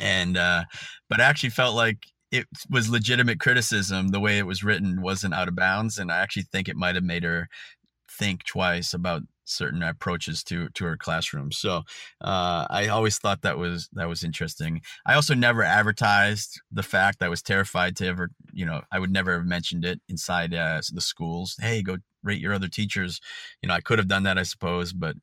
and 0.00 0.36
uh, 0.36 0.64
but 1.08 1.20
I 1.20 1.24
actually 1.24 1.50
felt 1.50 1.76
like 1.76 2.06
it 2.32 2.46
was 2.68 2.90
legitimate 2.90 3.40
criticism. 3.40 4.08
The 4.08 4.20
way 4.20 4.38
it 4.38 4.46
was 4.46 4.64
written 4.64 5.02
wasn't 5.02 5.34
out 5.34 5.48
of 5.48 5.56
bounds, 5.56 5.98
and 5.98 6.10
I 6.10 6.18
actually 6.18 6.44
think 6.44 6.68
it 6.68 6.76
might 6.76 6.94
have 6.94 7.04
made 7.04 7.24
her 7.24 7.48
think 8.08 8.44
twice 8.44 8.92
about 8.94 9.22
certain 9.44 9.82
approaches 9.82 10.44
to 10.44 10.68
to 10.70 10.84
her 10.84 10.96
classroom. 10.96 11.52
So 11.52 11.82
uh, 12.20 12.66
I 12.70 12.88
always 12.88 13.18
thought 13.18 13.42
that 13.42 13.58
was 13.58 13.88
that 13.94 14.08
was 14.08 14.24
interesting. 14.24 14.80
I 15.06 15.14
also 15.14 15.34
never 15.34 15.62
advertised 15.62 16.60
the 16.70 16.82
fact. 16.82 17.22
I 17.22 17.28
was 17.28 17.42
terrified 17.42 17.96
to 17.96 18.06
ever, 18.06 18.30
you 18.60 18.66
know, 18.66 18.82
I 18.92 18.98
would 18.98 19.10
never 19.10 19.32
have 19.32 19.46
mentioned 19.46 19.86
it 19.86 20.02
inside 20.06 20.52
uh, 20.52 20.82
the 20.92 21.00
schools. 21.00 21.56
Hey, 21.58 21.80
go 21.80 21.96
rate 22.22 22.42
your 22.42 22.52
other 22.52 22.68
teachers. 22.68 23.18
You 23.62 23.68
know, 23.68 23.74
I 23.74 23.80
could 23.80 23.98
have 23.98 24.06
done 24.06 24.24
that, 24.24 24.36
I 24.36 24.42
suppose, 24.42 24.92
but 24.92 25.16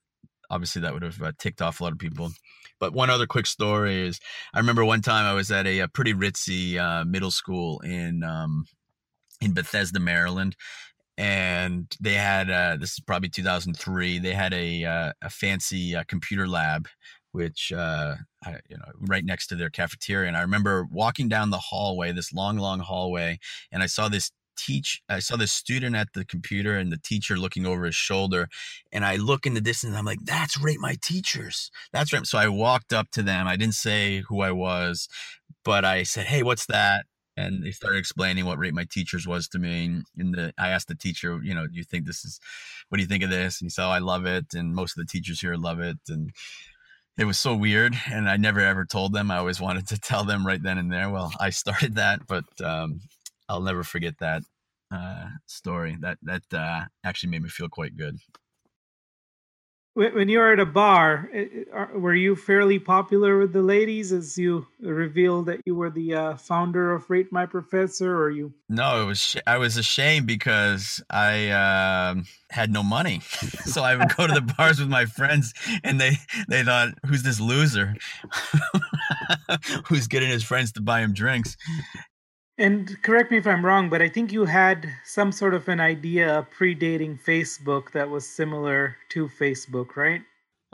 obviously 0.49 0.81
that 0.81 0.91
would 0.91 1.03
have 1.03 1.21
uh, 1.21 1.33
ticked 1.37 1.61
off 1.61 1.79
a 1.79 1.83
lot 1.83 1.93
of 1.93 1.99
people. 1.99 2.31
But 2.79 2.93
one 2.93 3.11
other 3.11 3.27
quick 3.27 3.45
story 3.45 4.07
is 4.07 4.19
I 4.55 4.57
remember 4.57 4.83
one 4.83 5.01
time 5.01 5.25
I 5.25 5.35
was 5.35 5.51
at 5.51 5.67
a, 5.67 5.81
a 5.81 5.87
pretty 5.87 6.15
ritzy 6.15 6.79
uh, 6.79 7.05
middle 7.05 7.29
school 7.29 7.79
in 7.81 8.23
um, 8.23 8.65
in 9.39 9.53
Bethesda, 9.53 9.99
Maryland, 9.99 10.55
and 11.15 11.95
they 12.01 12.13
had 12.13 12.49
uh, 12.49 12.77
this 12.79 12.93
is 12.93 12.99
probably 13.01 13.29
2003. 13.29 14.17
They 14.17 14.33
had 14.33 14.53
a 14.53 14.83
uh, 14.83 15.13
a 15.21 15.29
fancy 15.29 15.95
uh, 15.95 16.05
computer 16.07 16.47
lab, 16.47 16.87
which 17.37 17.71
uh, 17.71 18.15
I, 18.43 18.57
you 18.67 18.77
know 18.77 18.91
right 18.99 19.23
next 19.23 19.47
to 19.47 19.55
their 19.55 19.69
cafeteria. 19.69 20.27
And 20.27 20.35
I 20.35 20.41
remember 20.41 20.87
walking 20.91 21.29
down 21.29 21.51
the 21.51 21.59
hallway, 21.59 22.11
this 22.11 22.33
long, 22.33 22.57
long 22.57 22.79
hallway, 22.79 23.37
and 23.71 23.83
I 23.83 23.85
saw 23.85 24.09
this 24.09 24.31
teach 24.57 25.03
i 25.07 25.19
saw 25.19 25.35
the 25.35 25.45
student 25.45 25.95
at 25.95 26.07
the 26.15 26.25
computer 26.25 26.75
and 26.79 26.91
the 26.91 26.97
teacher 26.97 27.37
looking 27.37 27.67
over 27.67 27.85
his 27.85 27.93
shoulder. 27.93 28.49
And 28.91 29.05
i 29.05 29.15
look 29.15 29.45
in 29.45 29.53
the 29.53 29.61
distance 29.61 29.95
i'm 29.95 30.03
like 30.03 30.23
that's 30.23 30.59
rate 30.59 30.79
my 30.79 30.95
teachers. 30.99 31.69
That's 31.93 32.11
right. 32.11 32.25
So 32.25 32.39
i 32.39 32.47
walked 32.47 32.91
up 32.91 33.11
to 33.11 33.21
them. 33.21 33.47
I 33.47 33.55
didn't 33.55 33.75
say 33.75 34.23
who 34.27 34.41
i 34.41 34.51
was 34.51 35.07
but 35.63 35.85
i 35.85 36.01
said 36.01 36.25
hey 36.25 36.41
what's 36.41 36.65
that? 36.65 37.05
And 37.39 37.63
they 37.63 37.69
started 37.69 37.99
explaining 37.99 38.47
what 38.47 38.57
rate 38.57 38.73
my 38.73 38.87
teachers 38.91 39.27
was 39.27 39.47
to 39.49 39.59
me. 39.59 40.01
And 40.17 40.33
the 40.33 40.53
i 40.57 40.69
asked 40.69 40.87
the 40.87 40.95
teacher 40.95 41.39
you 41.43 41.53
know 41.53 41.67
do 41.67 41.77
you 41.77 41.83
think 41.83 42.07
this 42.07 42.25
is 42.25 42.39
what 42.89 42.97
do 42.97 43.03
you 43.03 43.07
think 43.07 43.23
of 43.23 43.29
this? 43.29 43.61
And 43.61 43.67
he 43.67 43.69
said 43.69 43.85
oh 43.85 43.91
i 43.91 43.99
love 43.99 44.25
it. 44.25 44.55
And 44.55 44.73
most 44.73 44.97
of 44.97 45.05
the 45.05 45.11
teachers 45.11 45.39
here 45.39 45.53
love 45.53 45.79
it. 45.79 45.97
And 46.09 46.31
it 47.17 47.25
was 47.25 47.37
so 47.37 47.55
weird 47.55 47.95
and 48.11 48.29
i 48.29 48.37
never 48.37 48.59
ever 48.59 48.85
told 48.85 49.13
them 49.13 49.31
i 49.31 49.37
always 49.37 49.59
wanted 49.59 49.87
to 49.87 49.97
tell 49.97 50.23
them 50.23 50.45
right 50.45 50.63
then 50.63 50.77
and 50.77 50.91
there 50.91 51.09
well 51.09 51.31
i 51.39 51.49
started 51.61 51.95
that 51.95 52.25
but 52.27 52.45
um, 52.63 52.99
I'll 53.49 53.61
never 53.61 53.83
forget 53.83 54.15
that 54.19 54.43
uh, 54.91 55.27
story. 55.45 55.97
That 56.01 56.17
that 56.23 56.43
uh, 56.53 56.85
actually 57.03 57.29
made 57.29 57.43
me 57.43 57.49
feel 57.49 57.69
quite 57.69 57.95
good. 57.95 58.17
When 59.97 60.29
you 60.29 60.37
were 60.37 60.53
at 60.53 60.59
a 60.59 60.65
bar, 60.67 61.27
were 61.95 62.13
you 62.13 62.35
fairly 62.35 62.77
popular 62.77 63.39
with 63.39 63.51
the 63.51 63.63
ladies 63.63 64.11
as 64.11 64.37
you 64.37 64.67
revealed 64.79 65.47
that 65.47 65.61
you 65.65 65.73
were 65.73 65.89
the 65.89 66.13
uh, 66.13 66.35
founder 66.35 66.93
of 66.93 67.09
Rate 67.09 67.31
My 67.31 67.47
Professor, 67.47 68.15
or 68.15 68.29
you? 68.29 68.53
No, 68.69 69.01
it 69.01 69.05
was 69.05 69.35
I 69.47 69.57
was 69.57 69.75
ashamed 69.75 70.27
because 70.27 71.01
I 71.09 71.47
uh, 71.47 72.15
had 72.51 72.71
no 72.71 72.83
money, 72.83 73.21
so 73.65 73.81
I 73.81 73.95
would 73.95 74.15
go 74.15 74.27
to 74.27 74.35
the 74.35 74.53
bars 74.55 74.79
with 74.79 74.87
my 74.87 75.05
friends, 75.05 75.55
and 75.83 75.99
they 75.99 76.17
they 76.47 76.63
thought, 76.63 76.89
"Who's 77.07 77.23
this 77.23 77.39
loser? 77.39 77.95
Who's 79.85 80.05
getting 80.05 80.29
his 80.29 80.43
friends 80.43 80.73
to 80.73 80.81
buy 80.81 80.99
him 80.99 81.13
drinks?" 81.13 81.57
And 82.57 82.97
correct 83.03 83.29
me 83.29 83.37
if 83.37 83.45
I'm 83.45 83.63
wrong, 83.63 83.89
but 83.89 84.01
I 84.01 84.09
think 84.09 84.31
you 84.31 84.45
had 84.45 84.89
some 85.05 85.31
sort 85.31 85.53
of 85.53 85.67
an 85.67 85.79
idea 85.79 86.47
predating 86.57 87.21
Facebook 87.21 87.91
that 87.91 88.09
was 88.09 88.27
similar 88.27 88.97
to 89.09 89.27
Facebook, 89.27 89.95
right? 89.95 90.21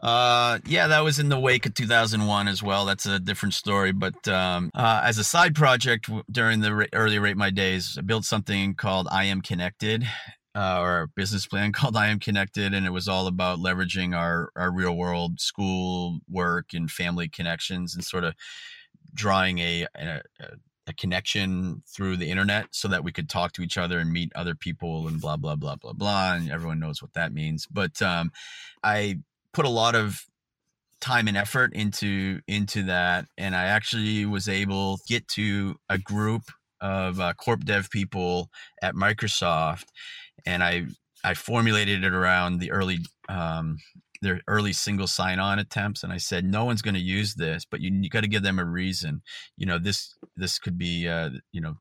Uh, 0.02 0.60
yeah, 0.66 0.88
that 0.88 1.02
was 1.02 1.20
in 1.20 1.30
the 1.30 1.40
wake 1.40 1.66
of 1.66 1.74
2001 1.74 2.48
as 2.48 2.64
well. 2.64 2.86
That's 2.86 3.06
a 3.06 3.20
different 3.20 3.54
story. 3.54 3.92
But 3.92 4.28
um, 4.28 4.72
uh, 4.74 5.02
as 5.04 5.18
a 5.18 5.24
side 5.24 5.56
project 5.56 6.10
during 6.32 6.62
the 6.62 6.88
early 6.94 7.20
Rate 7.20 7.38
My 7.38 7.50
days, 7.50 7.98
I 7.98 8.02
built 8.02 8.24
something 8.24 8.76
called 8.76 9.08
I 9.12 9.26
Am 9.26 9.42
Connected, 9.42 10.08
uh, 10.56 10.80
or 10.80 11.02
a 11.02 11.08
business 11.08 11.46
plan 11.46 11.72
called 11.74 11.98
I 11.98 12.08
Am 12.08 12.20
Connected, 12.20 12.74
and 12.74 12.86
it 12.86 12.92
was 12.92 13.10
all 13.10 13.28
about 13.28 13.60
leveraging 13.60 14.18
our 14.18 14.50
our 14.56 14.72
real 14.72 14.96
world 14.96 15.40
school 15.40 16.20
work 16.30 16.74
and 16.74 16.90
family 16.90 17.28
connections 17.28 17.94
and 17.94 18.04
sort 18.04 18.24
of 18.24 18.34
drawing 19.14 19.60
a, 19.60 19.86
a, 19.96 20.22
a 20.40 20.48
a 20.88 20.94
connection 20.94 21.82
through 21.88 22.18
the 22.18 22.30
internet 22.30 22.68
so 22.72 22.88
that 22.88 23.04
we 23.04 23.12
could 23.12 23.30
talk 23.30 23.54
to 23.54 23.62
each 23.62 23.78
other 23.78 24.00
and 24.00 24.12
meet 24.12 24.32
other 24.36 24.56
people 24.56 25.08
and 25.08 25.22
blah 25.22 25.38
blah 25.38 25.56
blah 25.56 25.76
blah 25.76 25.94
blah 25.94 26.34
and 26.34 26.52
everyone 26.52 26.80
knows 26.80 27.02
what 27.02 27.14
that 27.14 27.34
means. 27.34 27.68
But 27.68 28.02
um, 28.02 28.32
i 28.84 29.20
put 29.54 29.66
a 29.66 29.70
lot 29.70 29.96
of 29.96 30.26
time 31.00 31.28
and 31.28 31.38
effort 31.38 31.74
into 31.74 32.40
into 32.48 32.84
that 32.84 33.26
and 33.38 33.56
i 33.56 33.66
actually 33.66 34.26
was 34.26 34.48
able 34.48 34.98
to 34.98 35.04
get 35.08 35.28
to 35.28 35.76
a 35.90 35.98
group 35.98 36.44
of 36.80 37.20
uh, 37.20 37.34
corp 37.34 37.66
dev 37.66 37.90
people 37.90 38.50
at 38.82 38.96
microsoft 38.96 39.86
and 40.46 40.64
i 40.64 40.86
i 41.26 41.34
formulated 41.34 42.06
it 42.06 42.14
around 42.14 42.60
the 42.60 42.72
early 42.72 43.00
um, 43.28 43.78
their 44.24 44.42
early 44.48 44.74
single 44.74 45.08
sign 45.08 45.38
on 45.38 45.60
attempts 45.60 46.04
and 46.04 46.12
i 46.12 46.18
said 46.18 46.46
no 46.46 46.66
one's 46.66 46.82
going 46.82 46.94
to 46.94 47.00
use 47.00 47.36
this 47.36 47.66
but 47.66 47.82
you, 47.82 47.92
you 48.02 48.10
got 48.10 48.22
to 48.22 48.28
give 48.28 48.44
them 48.44 48.60
a 48.60 48.66
reason. 48.66 49.22
You 49.58 49.66
know 49.66 49.80
this 49.80 50.16
this 50.36 50.60
could 50.60 50.78
be 50.78 51.08
uh, 51.08 51.30
you 51.52 51.62
know 51.62 51.76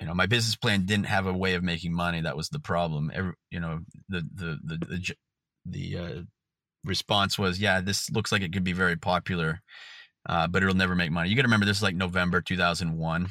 you 0.00 0.06
know 0.06 0.14
my 0.14 0.26
business 0.26 0.56
plan 0.56 0.86
didn't 0.86 1.06
have 1.06 1.26
a 1.26 1.32
way 1.32 1.54
of 1.54 1.62
making 1.62 1.92
money. 1.92 2.20
That 2.20 2.36
was 2.36 2.48
the 2.48 2.60
problem. 2.60 3.10
Every, 3.14 3.32
you 3.50 3.60
know 3.60 3.80
the 4.08 4.22
the 4.34 4.58
the 4.64 4.76
the, 4.78 5.14
the 5.66 5.98
uh, 5.98 6.22
response 6.84 7.38
was 7.38 7.60
yeah 7.60 7.80
this 7.80 8.10
looks 8.10 8.32
like 8.32 8.42
it 8.42 8.52
could 8.52 8.64
be 8.64 8.72
very 8.72 8.96
popular 8.96 9.60
uh, 10.26 10.46
but 10.46 10.62
it'll 10.62 10.74
never 10.74 10.94
make 10.94 11.10
money. 11.10 11.28
You 11.28 11.36
got 11.36 11.42
to 11.42 11.48
remember 11.48 11.66
this 11.66 11.78
is 11.78 11.82
like 11.82 11.94
november 11.94 12.40
2001 12.40 13.28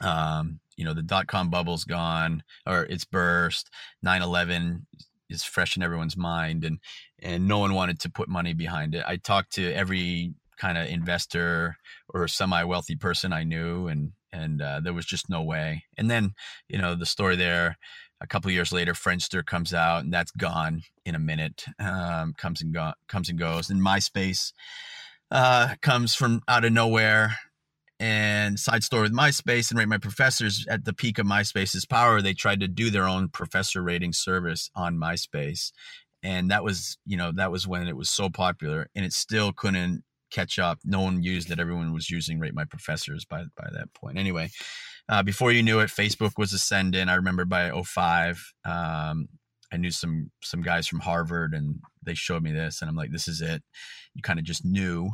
um, 0.00 0.60
you 0.76 0.84
know 0.84 0.94
the 0.94 1.02
dot 1.02 1.26
com 1.26 1.50
bubble's 1.50 1.84
gone 1.84 2.42
or 2.66 2.84
it's 2.84 3.04
burst. 3.04 3.70
9-11 4.04 4.82
is 5.30 5.44
fresh 5.44 5.76
in 5.76 5.82
everyone's 5.82 6.16
mind 6.16 6.64
and 6.64 6.78
and 7.20 7.46
no 7.46 7.58
one 7.58 7.74
wanted 7.74 8.00
to 8.00 8.10
put 8.10 8.28
money 8.28 8.54
behind 8.54 8.94
it. 8.94 9.04
I 9.06 9.16
talked 9.16 9.52
to 9.54 9.72
every 9.72 10.34
kind 10.60 10.76
of 10.76 10.86
investor 10.88 11.76
or 12.12 12.28
semi 12.28 12.62
wealthy 12.64 12.96
person 12.96 13.32
I 13.32 13.44
knew, 13.44 13.88
and 13.88 14.12
and 14.32 14.62
uh, 14.62 14.80
there 14.80 14.92
was 14.92 15.06
just 15.06 15.28
no 15.28 15.42
way. 15.42 15.84
And 15.96 16.10
then 16.10 16.34
you 16.68 16.78
know 16.78 16.94
the 16.94 17.06
story 17.06 17.36
there. 17.36 17.78
A 18.22 18.26
couple 18.26 18.50
years 18.50 18.70
later, 18.70 18.92
Friendster 18.92 19.44
comes 19.44 19.72
out, 19.72 20.04
and 20.04 20.12
that's 20.12 20.30
gone 20.30 20.82
in 21.06 21.14
a 21.14 21.18
minute. 21.18 21.64
Um, 21.78 22.34
comes 22.34 22.60
and 22.60 22.74
go, 22.74 22.92
comes 23.08 23.30
and 23.30 23.38
goes. 23.38 23.70
And 23.70 23.80
MySpace 23.80 24.52
uh, 25.30 25.74
comes 25.80 26.14
from 26.14 26.42
out 26.46 26.66
of 26.66 26.72
nowhere. 26.72 27.38
And 28.00 28.58
side 28.58 28.82
story 28.82 29.02
with 29.02 29.12
MySpace 29.12 29.70
and 29.70 29.78
rate 29.78 29.86
my 29.86 29.98
professors 29.98 30.66
at 30.70 30.86
the 30.86 30.94
peak 30.94 31.18
of 31.18 31.26
MySpace's 31.26 31.84
power, 31.84 32.22
they 32.22 32.32
tried 32.32 32.60
to 32.60 32.68
do 32.68 32.90
their 32.90 33.06
own 33.06 33.28
professor 33.28 33.82
rating 33.82 34.14
service 34.14 34.70
on 34.74 34.96
MySpace, 34.96 35.70
and 36.22 36.50
that 36.50 36.64
was 36.64 36.96
you 37.04 37.18
know 37.18 37.30
that 37.32 37.52
was 37.52 37.68
when 37.68 37.86
it 37.86 37.96
was 37.96 38.08
so 38.08 38.30
popular, 38.30 38.88
and 38.94 39.04
it 39.04 39.12
still 39.12 39.52
couldn't 39.52 40.02
catch 40.30 40.58
up. 40.58 40.78
No 40.82 41.02
one 41.02 41.22
used 41.22 41.50
it. 41.50 41.60
Everyone 41.60 41.92
was 41.92 42.08
using 42.08 42.40
rate 42.40 42.54
my 42.54 42.64
professors 42.64 43.26
by 43.26 43.44
by 43.54 43.68
that 43.72 43.92
point. 43.92 44.16
Anyway, 44.16 44.48
uh, 45.10 45.22
before 45.22 45.52
you 45.52 45.62
knew 45.62 45.80
it, 45.80 45.90
Facebook 45.90 46.38
was 46.38 46.54
ascending. 46.54 47.10
I 47.10 47.16
remember 47.16 47.44
by 47.44 47.70
05, 47.70 48.52
um, 48.64 49.28
I 49.72 49.76
knew 49.76 49.90
some 49.90 50.30
some 50.42 50.62
guys 50.62 50.88
from 50.88 51.00
Harvard, 51.00 51.52
and 51.52 51.80
they 52.02 52.14
showed 52.14 52.42
me 52.42 52.52
this, 52.52 52.80
and 52.80 52.88
I'm 52.88 52.96
like, 52.96 53.12
this 53.12 53.28
is 53.28 53.42
it. 53.42 53.62
You 54.14 54.22
kind 54.22 54.38
of 54.38 54.44
just 54.44 54.64
knew. 54.64 55.10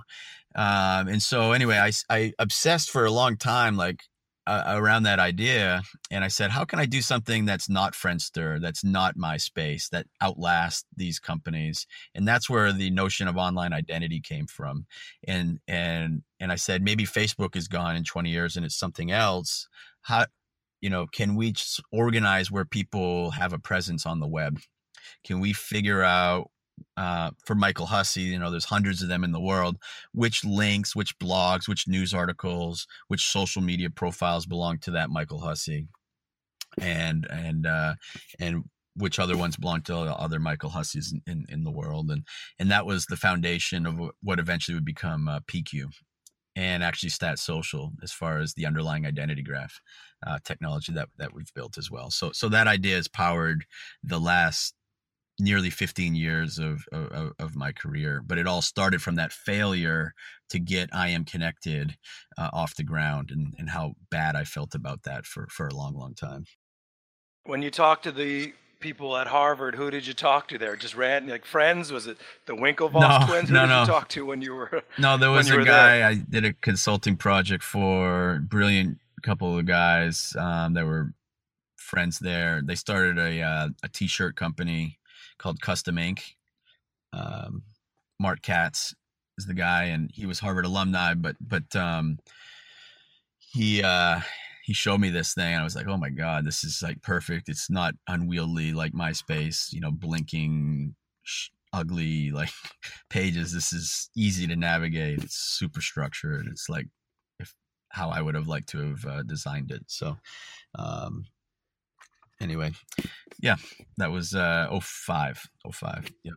Um, 0.56 1.08
and 1.08 1.22
so 1.22 1.52
anyway, 1.52 1.76
I 1.76 1.92
I 2.10 2.32
obsessed 2.38 2.90
for 2.90 3.04
a 3.04 3.10
long 3.10 3.36
time, 3.36 3.76
like 3.76 4.00
uh, 4.46 4.64
around 4.68 5.02
that 5.02 5.18
idea, 5.18 5.82
and 6.10 6.24
I 6.24 6.28
said, 6.28 6.50
how 6.50 6.64
can 6.64 6.78
I 6.78 6.86
do 6.86 7.02
something 7.02 7.44
that's 7.44 7.68
not 7.68 7.92
Friendster, 7.94 8.60
that's 8.60 8.84
not 8.84 9.16
MySpace, 9.16 9.90
that 9.90 10.06
outlasts 10.20 10.84
these 10.96 11.18
companies? 11.18 11.86
And 12.14 12.26
that's 12.26 12.48
where 12.48 12.72
the 12.72 12.90
notion 12.90 13.28
of 13.28 13.36
online 13.36 13.72
identity 13.72 14.20
came 14.20 14.46
from. 14.46 14.86
And 15.28 15.58
and 15.68 16.22
and 16.40 16.50
I 16.50 16.56
said, 16.56 16.82
maybe 16.82 17.04
Facebook 17.04 17.54
is 17.54 17.68
gone 17.68 17.96
in 17.96 18.04
20 18.04 18.30
years, 18.30 18.56
and 18.56 18.64
it's 18.64 18.78
something 18.78 19.10
else. 19.10 19.68
How 20.02 20.26
you 20.80 20.90
know, 20.90 21.06
can 21.06 21.36
we 21.36 21.54
organize 21.92 22.50
where 22.50 22.64
people 22.64 23.32
have 23.32 23.52
a 23.52 23.58
presence 23.58 24.06
on 24.06 24.20
the 24.20 24.28
web? 24.28 24.60
Can 25.24 25.40
we 25.40 25.52
figure 25.52 26.02
out 26.02 26.50
uh, 26.96 27.30
for 27.44 27.54
Michael 27.54 27.86
Hussey, 27.86 28.22
you 28.22 28.38
know, 28.38 28.50
there's 28.50 28.64
hundreds 28.64 29.02
of 29.02 29.08
them 29.08 29.24
in 29.24 29.32
the 29.32 29.40
world. 29.40 29.76
Which 30.12 30.44
links, 30.44 30.96
which 30.96 31.18
blogs, 31.18 31.68
which 31.68 31.88
news 31.88 32.14
articles, 32.14 32.86
which 33.08 33.28
social 33.28 33.62
media 33.62 33.90
profiles 33.90 34.46
belong 34.46 34.78
to 34.80 34.90
that 34.92 35.10
Michael 35.10 35.40
Hussey, 35.40 35.88
and 36.80 37.26
and 37.30 37.66
uh, 37.66 37.94
and 38.38 38.64
which 38.94 39.18
other 39.18 39.36
ones 39.36 39.56
belong 39.56 39.82
to 39.82 39.94
other 39.94 40.38
Michael 40.38 40.70
Husseys 40.70 41.12
in, 41.12 41.20
in, 41.30 41.44
in, 41.50 41.64
the 41.64 41.70
world, 41.70 42.10
and 42.10 42.24
and 42.58 42.70
that 42.70 42.86
was 42.86 43.06
the 43.06 43.16
foundation 43.16 43.86
of 43.86 44.00
what 44.22 44.38
eventually 44.38 44.74
would 44.74 44.84
become 44.84 45.28
uh, 45.28 45.40
PeekYou, 45.40 45.88
and 46.54 46.82
actually 46.82 47.10
StatSocial 47.10 47.92
as 48.02 48.12
far 48.12 48.38
as 48.38 48.54
the 48.54 48.64
underlying 48.64 49.04
identity 49.04 49.42
graph 49.42 49.80
uh, 50.26 50.38
technology 50.44 50.92
that 50.92 51.08
that 51.18 51.34
we've 51.34 51.52
built 51.54 51.76
as 51.76 51.90
well. 51.90 52.10
So 52.10 52.32
so 52.32 52.48
that 52.48 52.66
idea 52.66 52.96
has 52.96 53.08
powered 53.08 53.66
the 54.02 54.18
last 54.20 54.74
nearly 55.38 55.70
15 55.70 56.14
years 56.14 56.58
of, 56.58 56.84
of, 56.92 57.32
of 57.38 57.56
my 57.56 57.72
career 57.72 58.22
but 58.24 58.38
it 58.38 58.46
all 58.46 58.62
started 58.62 59.02
from 59.02 59.16
that 59.16 59.32
failure 59.32 60.14
to 60.48 60.58
get 60.58 60.88
i 60.92 61.08
am 61.08 61.24
connected 61.24 61.96
uh, 62.38 62.48
off 62.52 62.76
the 62.76 62.84
ground 62.84 63.30
and, 63.30 63.54
and 63.58 63.70
how 63.70 63.94
bad 64.10 64.34
i 64.34 64.44
felt 64.44 64.74
about 64.74 65.02
that 65.02 65.26
for, 65.26 65.46
for 65.50 65.66
a 65.66 65.74
long 65.74 65.94
long 65.94 66.14
time 66.14 66.44
when 67.44 67.62
you 67.62 67.70
talk 67.70 68.02
to 68.02 68.12
the 68.12 68.52
people 68.80 69.16
at 69.16 69.26
harvard 69.26 69.74
who 69.74 69.90
did 69.90 70.06
you 70.06 70.14
talk 70.14 70.48
to 70.48 70.58
there 70.58 70.76
just 70.76 70.94
ran 70.94 71.26
like 71.26 71.44
friends 71.44 71.90
was 71.90 72.06
it 72.06 72.18
the 72.46 72.52
winklevoss 72.54 73.20
no, 73.20 73.26
twins 73.26 73.48
who 73.48 73.54
no, 73.54 73.62
did 73.62 73.68
no. 73.68 73.80
you 73.80 73.86
talk 73.86 74.08
to 74.08 74.24
when 74.24 74.40
you 74.40 74.54
were 74.54 74.82
no 74.98 75.16
there 75.16 75.30
was 75.30 75.50
a 75.50 75.56
guy 75.64 75.98
there? 75.98 76.06
i 76.06 76.14
did 76.14 76.44
a 76.44 76.52
consulting 76.54 77.16
project 77.16 77.62
for 77.62 78.40
brilliant 78.48 78.98
couple 79.22 79.58
of 79.58 79.66
guys 79.66 80.36
um, 80.38 80.74
that 80.74 80.84
were 80.84 81.12
friends 81.76 82.18
there 82.18 82.62
they 82.64 82.74
started 82.74 83.18
a, 83.18 83.40
uh, 83.42 83.68
a 83.82 83.88
t-shirt 83.88 84.36
company 84.36 84.98
called 85.38 85.60
Custom 85.60 85.98
Ink. 85.98 86.36
Um, 87.12 87.62
Marc 88.18 88.42
Katz 88.42 88.94
is 89.38 89.46
the 89.46 89.54
guy, 89.54 89.84
and 89.84 90.10
he 90.12 90.26
was 90.26 90.40
Harvard 90.40 90.64
alumni, 90.64 91.14
but 91.14 91.36
but 91.40 91.74
um, 91.76 92.18
he 93.38 93.82
uh, 93.82 94.20
he 94.64 94.72
showed 94.72 95.00
me 95.00 95.10
this 95.10 95.34
thing, 95.34 95.52
and 95.52 95.60
I 95.60 95.64
was 95.64 95.76
like, 95.76 95.86
oh 95.88 95.96
my 95.96 96.10
god, 96.10 96.44
this 96.44 96.64
is 96.64 96.82
like 96.82 97.02
perfect. 97.02 97.48
It's 97.48 97.70
not 97.70 97.94
unwieldy 98.08 98.72
like 98.72 98.92
MySpace, 98.92 99.72
you 99.72 99.80
know, 99.80 99.90
blinking, 99.92 100.94
sh- 101.22 101.50
ugly 101.72 102.30
like 102.32 102.50
pages. 103.10 103.52
This 103.52 103.72
is 103.72 104.10
easy 104.16 104.46
to 104.46 104.56
navigate. 104.56 105.22
It's 105.22 105.36
super 105.36 105.80
structured. 105.80 106.46
It's 106.50 106.68
like 106.68 106.86
if 107.38 107.54
how 107.90 108.10
I 108.10 108.20
would 108.20 108.34
have 108.34 108.48
liked 108.48 108.68
to 108.70 108.78
have 108.88 109.04
uh, 109.06 109.22
designed 109.22 109.70
it. 109.70 109.84
So, 109.86 110.16
um, 110.76 111.26
anyway, 112.40 112.72
yeah, 113.40 113.56
that 113.96 114.10
was 114.10 114.34
uh 114.34 114.68
05. 114.80 115.48
05. 115.72 116.10
Yeah. 116.24 116.32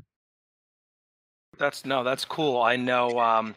That's 1.57 1.85
no, 1.85 2.03
that's 2.03 2.25
cool. 2.25 2.61
I 2.61 2.75
know 2.75 3.19
um 3.19 3.55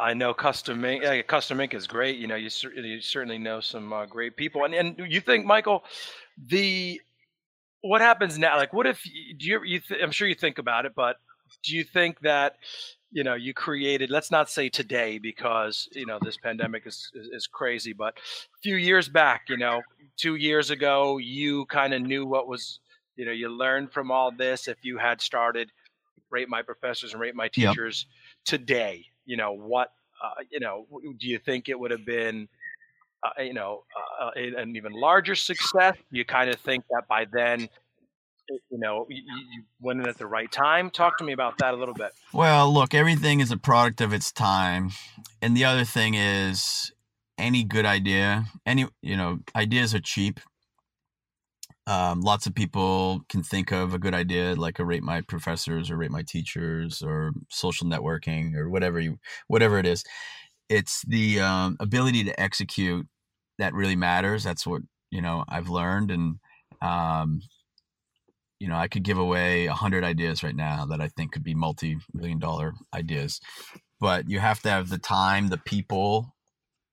I 0.00 0.14
know 0.14 0.32
custom 0.32 0.84
ink. 0.84 1.02
Yeah, 1.02 1.20
custom 1.22 1.60
ink 1.60 1.74
is 1.74 1.86
great. 1.86 2.18
You 2.18 2.26
know, 2.26 2.34
you, 2.34 2.48
you 2.74 3.00
certainly 3.02 3.36
know 3.36 3.60
some 3.60 3.92
uh, 3.92 4.06
great 4.06 4.34
people. 4.34 4.64
And 4.64 4.74
and 4.74 4.98
you 4.98 5.20
think, 5.20 5.44
Michael, 5.44 5.84
the 6.46 7.00
what 7.82 8.00
happens 8.00 8.38
now? 8.38 8.56
Like, 8.56 8.72
what 8.72 8.86
if 8.86 9.02
do 9.02 9.46
you? 9.46 9.62
You 9.62 9.80
th- 9.80 10.00
I'm 10.02 10.10
sure 10.10 10.26
you 10.26 10.34
think 10.34 10.58
about 10.58 10.86
it, 10.86 10.92
but 10.96 11.16
do 11.62 11.76
you 11.76 11.84
think 11.84 12.18
that 12.20 12.56
you 13.10 13.24
know 13.24 13.34
you 13.34 13.52
created 13.52 14.10
let's 14.10 14.30
not 14.30 14.48
say 14.48 14.68
today 14.68 15.18
because 15.18 15.88
you 15.92 16.06
know 16.06 16.18
this 16.22 16.36
pandemic 16.36 16.86
is, 16.86 17.10
is, 17.14 17.28
is 17.32 17.46
crazy 17.46 17.92
but 17.92 18.16
a 18.16 18.58
few 18.62 18.76
years 18.76 19.08
back 19.08 19.42
you 19.48 19.56
know 19.56 19.82
two 20.16 20.36
years 20.36 20.70
ago 20.70 21.18
you 21.18 21.64
kind 21.66 21.92
of 21.92 22.02
knew 22.02 22.24
what 22.24 22.46
was 22.46 22.80
you 23.16 23.24
know 23.24 23.32
you 23.32 23.48
learned 23.48 23.92
from 23.92 24.10
all 24.10 24.30
this 24.30 24.68
if 24.68 24.78
you 24.82 24.96
had 24.96 25.20
started 25.20 25.70
rate 26.30 26.48
my 26.48 26.62
professors 26.62 27.12
and 27.12 27.20
rate 27.20 27.34
my 27.34 27.48
teachers 27.48 28.06
yep. 28.08 28.60
today 28.60 29.04
you 29.24 29.36
know 29.36 29.52
what 29.52 29.92
uh, 30.24 30.42
you 30.50 30.60
know 30.60 30.86
do 31.18 31.26
you 31.26 31.38
think 31.38 31.68
it 31.68 31.78
would 31.78 31.90
have 31.90 32.06
been 32.06 32.48
uh, 33.24 33.42
you 33.42 33.52
know 33.52 33.82
uh, 34.20 34.30
an 34.36 34.74
even 34.76 34.92
larger 34.92 35.34
success 35.34 35.96
you 36.10 36.24
kind 36.24 36.48
of 36.48 36.58
think 36.60 36.84
that 36.90 37.06
by 37.08 37.26
then 37.32 37.68
you 38.70 38.78
know 38.78 39.06
you, 39.08 39.22
you, 39.52 39.62
went 39.80 40.00
in 40.00 40.08
at 40.08 40.18
the 40.18 40.26
right 40.26 40.50
time. 40.50 40.90
Talk 40.90 41.18
to 41.18 41.24
me 41.24 41.32
about 41.32 41.58
that 41.58 41.74
a 41.74 41.76
little 41.76 41.94
bit. 41.94 42.12
Well 42.32 42.72
look 42.72 42.94
everything 42.94 43.40
is 43.40 43.50
a 43.50 43.56
product 43.56 44.00
of 44.00 44.12
its 44.12 44.32
time. 44.32 44.90
And 45.42 45.56
the 45.56 45.64
other 45.64 45.84
thing 45.84 46.14
is 46.14 46.92
any 47.38 47.64
good 47.64 47.86
idea 47.86 48.44
any 48.66 48.86
you 49.02 49.16
know 49.16 49.40
ideas 49.54 49.94
are 49.94 50.00
cheap. 50.00 50.40
Um, 51.86 52.20
lots 52.20 52.46
of 52.46 52.54
people 52.54 53.22
can 53.28 53.42
think 53.42 53.72
of 53.72 53.94
a 53.94 53.98
good 53.98 54.14
idea 54.14 54.54
like 54.54 54.78
a 54.78 54.84
rate 54.84 55.02
my 55.02 55.22
professors 55.22 55.90
or 55.90 55.96
rate 55.96 56.10
my 56.10 56.22
teachers 56.22 57.02
or 57.02 57.32
social 57.48 57.86
networking 57.86 58.54
or 58.54 58.68
whatever 58.68 59.00
you 59.00 59.18
whatever 59.48 59.78
it 59.78 59.86
is. 59.86 60.04
It's 60.68 61.02
the 61.08 61.40
um, 61.40 61.76
ability 61.80 62.24
to 62.24 62.40
execute 62.40 63.08
that 63.58 63.74
really 63.74 63.96
matters. 63.96 64.44
That's 64.44 64.66
what 64.66 64.82
you 65.10 65.20
know 65.20 65.44
i've 65.48 65.68
learned 65.68 66.10
and 66.10 66.36
um, 66.82 67.42
you 68.60 68.68
know, 68.68 68.76
I 68.76 68.86
could 68.86 69.02
give 69.02 69.18
away 69.18 69.66
a 69.66 69.72
hundred 69.72 70.04
ideas 70.04 70.42
right 70.42 70.54
now 70.54 70.84
that 70.86 71.00
I 71.00 71.08
think 71.08 71.32
could 71.32 71.42
be 71.42 71.54
multi-million 71.54 72.38
dollar 72.38 72.74
ideas, 72.94 73.40
but 73.98 74.28
you 74.28 74.38
have 74.38 74.60
to 74.62 74.70
have 74.70 74.90
the 74.90 74.98
time, 74.98 75.48
the 75.48 75.58
people, 75.58 76.34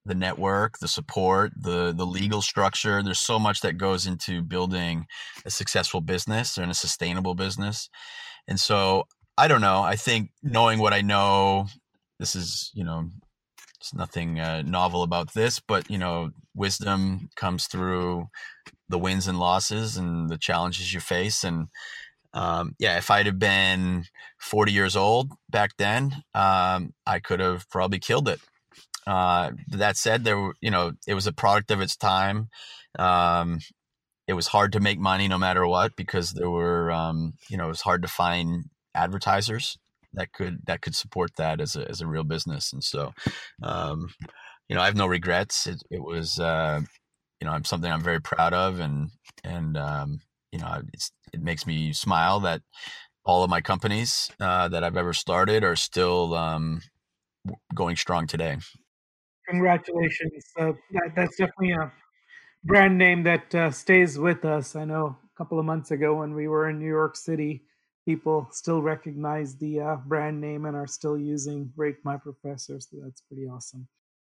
the 0.05 0.15
network, 0.15 0.79
the 0.79 0.87
support, 0.87 1.51
the 1.55 1.93
the 1.93 2.05
legal 2.05 2.41
structure. 2.41 3.03
There's 3.03 3.19
so 3.19 3.37
much 3.37 3.61
that 3.61 3.77
goes 3.77 4.07
into 4.07 4.41
building 4.41 5.05
a 5.45 5.51
successful 5.51 6.01
business 6.01 6.57
and 6.57 6.71
a 6.71 6.73
sustainable 6.73 7.35
business. 7.35 7.89
And 8.47 8.59
so 8.59 9.03
I 9.37 9.49
don't 9.49 9.61
know. 9.61 9.83
I 9.83 9.97
think 9.97 10.31
knowing 10.41 10.79
what 10.79 10.93
I 10.93 11.01
know, 11.01 11.67
this 12.17 12.35
is 12.35 12.71
you 12.73 12.85
know, 12.85 13.09
it's 13.79 13.93
nothing 13.93 14.39
uh, 14.39 14.63
novel 14.63 15.03
about 15.03 15.33
this, 15.33 15.59
but 15.59 15.89
you 15.89 15.97
know, 15.97 16.31
wisdom 16.55 17.29
comes 17.35 17.67
through 17.67 18.27
the 18.89 18.97
wins 18.97 19.27
and 19.27 19.39
losses 19.39 19.97
and 19.97 20.29
the 20.29 20.37
challenges 20.37 20.93
you 20.93 20.99
face. 20.99 21.43
And 21.43 21.67
um, 22.33 22.75
yeah, 22.79 22.97
if 22.97 23.11
I'd 23.11 23.25
have 23.27 23.39
been 23.39 24.05
40 24.39 24.71
years 24.71 24.95
old 24.95 25.31
back 25.49 25.71
then, 25.77 26.23
um, 26.33 26.93
I 27.05 27.19
could 27.19 27.39
have 27.39 27.69
probably 27.69 27.99
killed 27.99 28.27
it. 28.27 28.39
Uh, 29.05 29.51
that 29.69 29.95
said, 29.95 30.23
there 30.23 30.37
were, 30.37 30.55
you 30.61 30.71
know, 30.71 30.93
it 31.07 31.13
was 31.13 31.27
a 31.27 31.33
product 31.33 31.71
of 31.71 31.79
its 31.79 31.95
time. 31.95 32.49
Um, 32.99 33.59
it 34.27 34.33
was 34.33 34.47
hard 34.47 34.73
to 34.73 34.79
make 34.79 34.99
money 34.99 35.27
no 35.27 35.37
matter 35.37 35.65
what 35.65 35.95
because 35.95 36.33
there 36.33 36.49
were, 36.49 36.91
um, 36.91 37.33
you 37.49 37.57
know, 37.57 37.65
it 37.65 37.69
was 37.69 37.81
hard 37.81 38.01
to 38.01 38.07
find 38.09 38.65
advertisers 38.93 39.77
that 40.13 40.31
could 40.33 40.59
that 40.65 40.81
could 40.81 40.95
support 40.95 41.31
that 41.37 41.61
as 41.61 41.75
a 41.75 41.87
as 41.89 42.01
a 42.01 42.07
real 42.07 42.23
business. 42.23 42.73
And 42.73 42.83
so, 42.83 43.13
um, 43.63 44.09
you 44.69 44.75
know, 44.75 44.81
I 44.81 44.85
have 44.85 44.95
no 44.95 45.07
regrets. 45.07 45.67
It, 45.67 45.81
it 45.89 46.03
was 46.03 46.39
uh, 46.39 46.81
you 47.39 47.45
know, 47.45 47.53
I'm 47.53 47.65
something 47.65 47.91
I'm 47.91 48.01
very 48.01 48.21
proud 48.21 48.53
of, 48.53 48.79
and 48.79 49.09
and 49.43 49.77
um, 49.77 50.19
you 50.51 50.59
know, 50.59 50.81
it 51.33 51.41
makes 51.41 51.67
me 51.67 51.93
smile 51.93 52.39
that 52.41 52.61
all 53.25 53.43
of 53.43 53.49
my 53.49 53.61
companies 53.61 54.31
uh, 54.39 54.67
that 54.69 54.83
I've 54.83 54.97
ever 54.97 55.13
started 55.13 55.63
are 55.63 55.75
still 55.75 56.33
um, 56.33 56.81
going 57.75 57.95
strong 57.95 58.25
today. 58.25 58.57
Congratulations. 59.49 60.45
Uh, 60.57 60.73
that, 60.91 61.11
that's 61.15 61.37
definitely 61.37 61.73
a 61.73 61.91
brand 62.63 62.97
name 62.97 63.23
that 63.23 63.53
uh, 63.53 63.71
stays 63.71 64.17
with 64.17 64.45
us. 64.45 64.75
I 64.75 64.85
know 64.85 65.17
a 65.23 65.37
couple 65.37 65.59
of 65.59 65.65
months 65.65 65.91
ago 65.91 66.15
when 66.15 66.33
we 66.33 66.47
were 66.47 66.69
in 66.69 66.79
New 66.79 66.87
York 66.87 67.15
City, 67.15 67.63
people 68.07 68.47
still 68.51 68.81
recognize 68.81 69.57
the 69.57 69.81
uh, 69.81 69.95
brand 69.97 70.39
name 70.39 70.65
and 70.65 70.77
are 70.77 70.87
still 70.87 71.17
using 71.17 71.69
Rate 71.75 71.97
My 72.05 72.15
Professor. 72.15 72.79
So 72.79 72.95
that's 73.03 73.21
pretty 73.21 73.47
awesome 73.49 73.85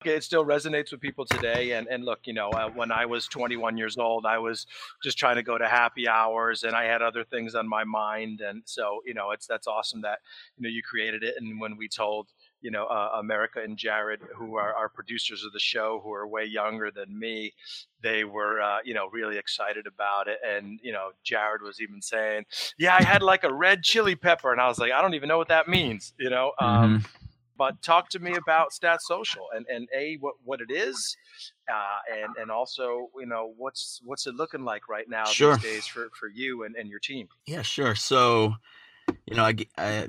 it 0.05 0.23
still 0.23 0.45
resonates 0.45 0.91
with 0.91 1.01
people 1.01 1.25
today. 1.25 1.71
And 1.71 1.87
and 1.87 2.03
look, 2.03 2.19
you 2.25 2.33
know, 2.33 2.49
uh, 2.49 2.69
when 2.69 2.91
I 2.91 3.05
was 3.05 3.27
21 3.27 3.77
years 3.77 3.97
old, 3.97 4.25
I 4.25 4.37
was 4.37 4.67
just 5.01 5.17
trying 5.17 5.35
to 5.35 5.43
go 5.43 5.57
to 5.57 5.67
happy 5.67 6.07
hours, 6.07 6.63
and 6.63 6.75
I 6.75 6.83
had 6.83 7.01
other 7.01 7.23
things 7.23 7.55
on 7.55 7.67
my 7.67 7.83
mind. 7.83 8.41
And 8.41 8.63
so, 8.65 9.01
you 9.05 9.13
know, 9.13 9.31
it's 9.31 9.47
that's 9.47 9.67
awesome 9.67 10.01
that 10.01 10.19
you 10.57 10.63
know 10.63 10.69
you 10.69 10.81
created 10.83 11.23
it. 11.23 11.35
And 11.39 11.59
when 11.59 11.77
we 11.77 11.87
told 11.87 12.29
you 12.63 12.71
know 12.71 12.85
uh, 12.85 13.11
America 13.19 13.61
and 13.61 13.77
Jared, 13.77 14.21
who 14.35 14.55
are 14.55 14.73
our 14.73 14.89
producers 14.89 15.43
of 15.43 15.53
the 15.53 15.59
show, 15.59 16.01
who 16.03 16.11
are 16.11 16.27
way 16.27 16.45
younger 16.45 16.89
than 16.89 17.17
me, 17.17 17.53
they 18.01 18.23
were 18.23 18.61
uh, 18.61 18.79
you 18.83 18.95
know 18.95 19.09
really 19.11 19.37
excited 19.37 19.85
about 19.85 20.27
it. 20.27 20.39
And 20.43 20.79
you 20.81 20.91
know, 20.91 21.09
Jared 21.23 21.61
was 21.61 21.79
even 21.79 22.01
saying, 22.01 22.45
"Yeah, 22.79 22.95
I 22.99 23.03
had 23.03 23.21
like 23.21 23.43
a 23.43 23.53
red 23.53 23.83
chili 23.83 24.15
pepper," 24.15 24.51
and 24.51 24.59
I 24.59 24.67
was 24.67 24.79
like, 24.79 24.91
"I 24.91 25.01
don't 25.01 25.13
even 25.13 25.29
know 25.29 25.37
what 25.37 25.49
that 25.49 25.67
means," 25.67 26.13
you 26.17 26.31
know. 26.31 26.53
Um, 26.59 26.99
mm-hmm 26.99 27.19
but 27.57 27.81
talk 27.81 28.09
to 28.09 28.19
me 28.19 28.35
about 28.35 28.71
StatSocial 28.71 29.45
and, 29.55 29.65
and 29.67 29.87
a 29.95 30.17
what, 30.19 30.35
what 30.43 30.61
it 30.61 30.71
is, 30.71 31.15
uh, 31.71 32.17
and 32.21 32.35
and 32.37 32.51
also 32.51 33.09
you 33.17 33.25
know 33.25 33.53
what's 33.57 34.01
what's 34.03 34.27
it 34.27 34.35
looking 34.35 34.63
like 34.63 34.89
right 34.89 35.07
now 35.07 35.25
sure. 35.25 35.55
these 35.55 35.63
days 35.63 35.87
for, 35.87 36.09
for 36.19 36.27
you 36.27 36.63
and, 36.63 36.75
and 36.75 36.89
your 36.89 36.99
team. 36.99 37.27
Yeah, 37.45 37.61
sure. 37.61 37.95
So, 37.95 38.55
you 39.25 39.35
know, 39.35 39.45
I, 39.45 39.55
I 39.77 40.07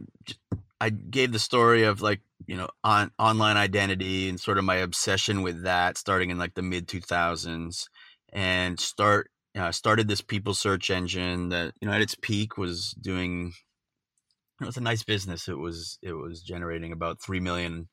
I 0.84 0.90
gave 0.90 1.32
the 1.32 1.38
story 1.38 1.84
of 1.84 2.02
like 2.02 2.20
you 2.46 2.56
know 2.56 2.68
on 2.84 3.10
online 3.18 3.56
identity 3.56 4.28
and 4.28 4.38
sort 4.38 4.58
of 4.58 4.64
my 4.64 4.76
obsession 4.76 5.40
with 5.40 5.62
that 5.62 5.96
starting 5.96 6.28
in 6.28 6.36
like 6.36 6.52
the 6.52 6.60
mid 6.60 6.88
two 6.88 7.00
thousands, 7.00 7.88
and 8.34 8.78
start 8.78 9.30
uh, 9.56 9.72
started 9.72 10.08
this 10.08 10.20
people 10.20 10.52
search 10.52 10.90
engine 10.90 11.48
that 11.48 11.72
you 11.80 11.88
know 11.88 11.94
at 11.94 12.02
its 12.02 12.14
peak 12.14 12.58
was 12.58 12.90
doing 13.00 13.54
it 14.60 14.66
was 14.66 14.76
a 14.76 14.82
nice 14.82 15.02
business. 15.02 15.48
It 15.48 15.56
was 15.56 15.98
it 16.02 16.12
was 16.12 16.42
generating 16.42 16.92
about 16.92 17.18
three 17.18 17.40
million 17.40 17.88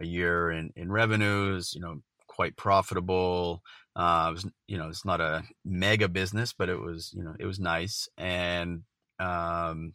a 0.00 0.06
year 0.06 0.50
in 0.50 0.70
in 0.76 0.90
revenues. 0.90 1.74
You 1.74 1.82
know, 1.82 2.00
quite 2.26 2.56
profitable. 2.56 3.60
Uh, 3.94 4.28
it 4.30 4.32
was 4.32 4.46
you 4.66 4.78
know 4.78 4.88
it's 4.88 5.04
not 5.04 5.20
a 5.20 5.42
mega 5.62 6.08
business, 6.08 6.54
but 6.54 6.70
it 6.70 6.80
was 6.80 7.12
you 7.14 7.22
know 7.22 7.34
it 7.38 7.44
was 7.44 7.60
nice 7.60 8.08
and 8.16 8.84
um, 9.18 9.92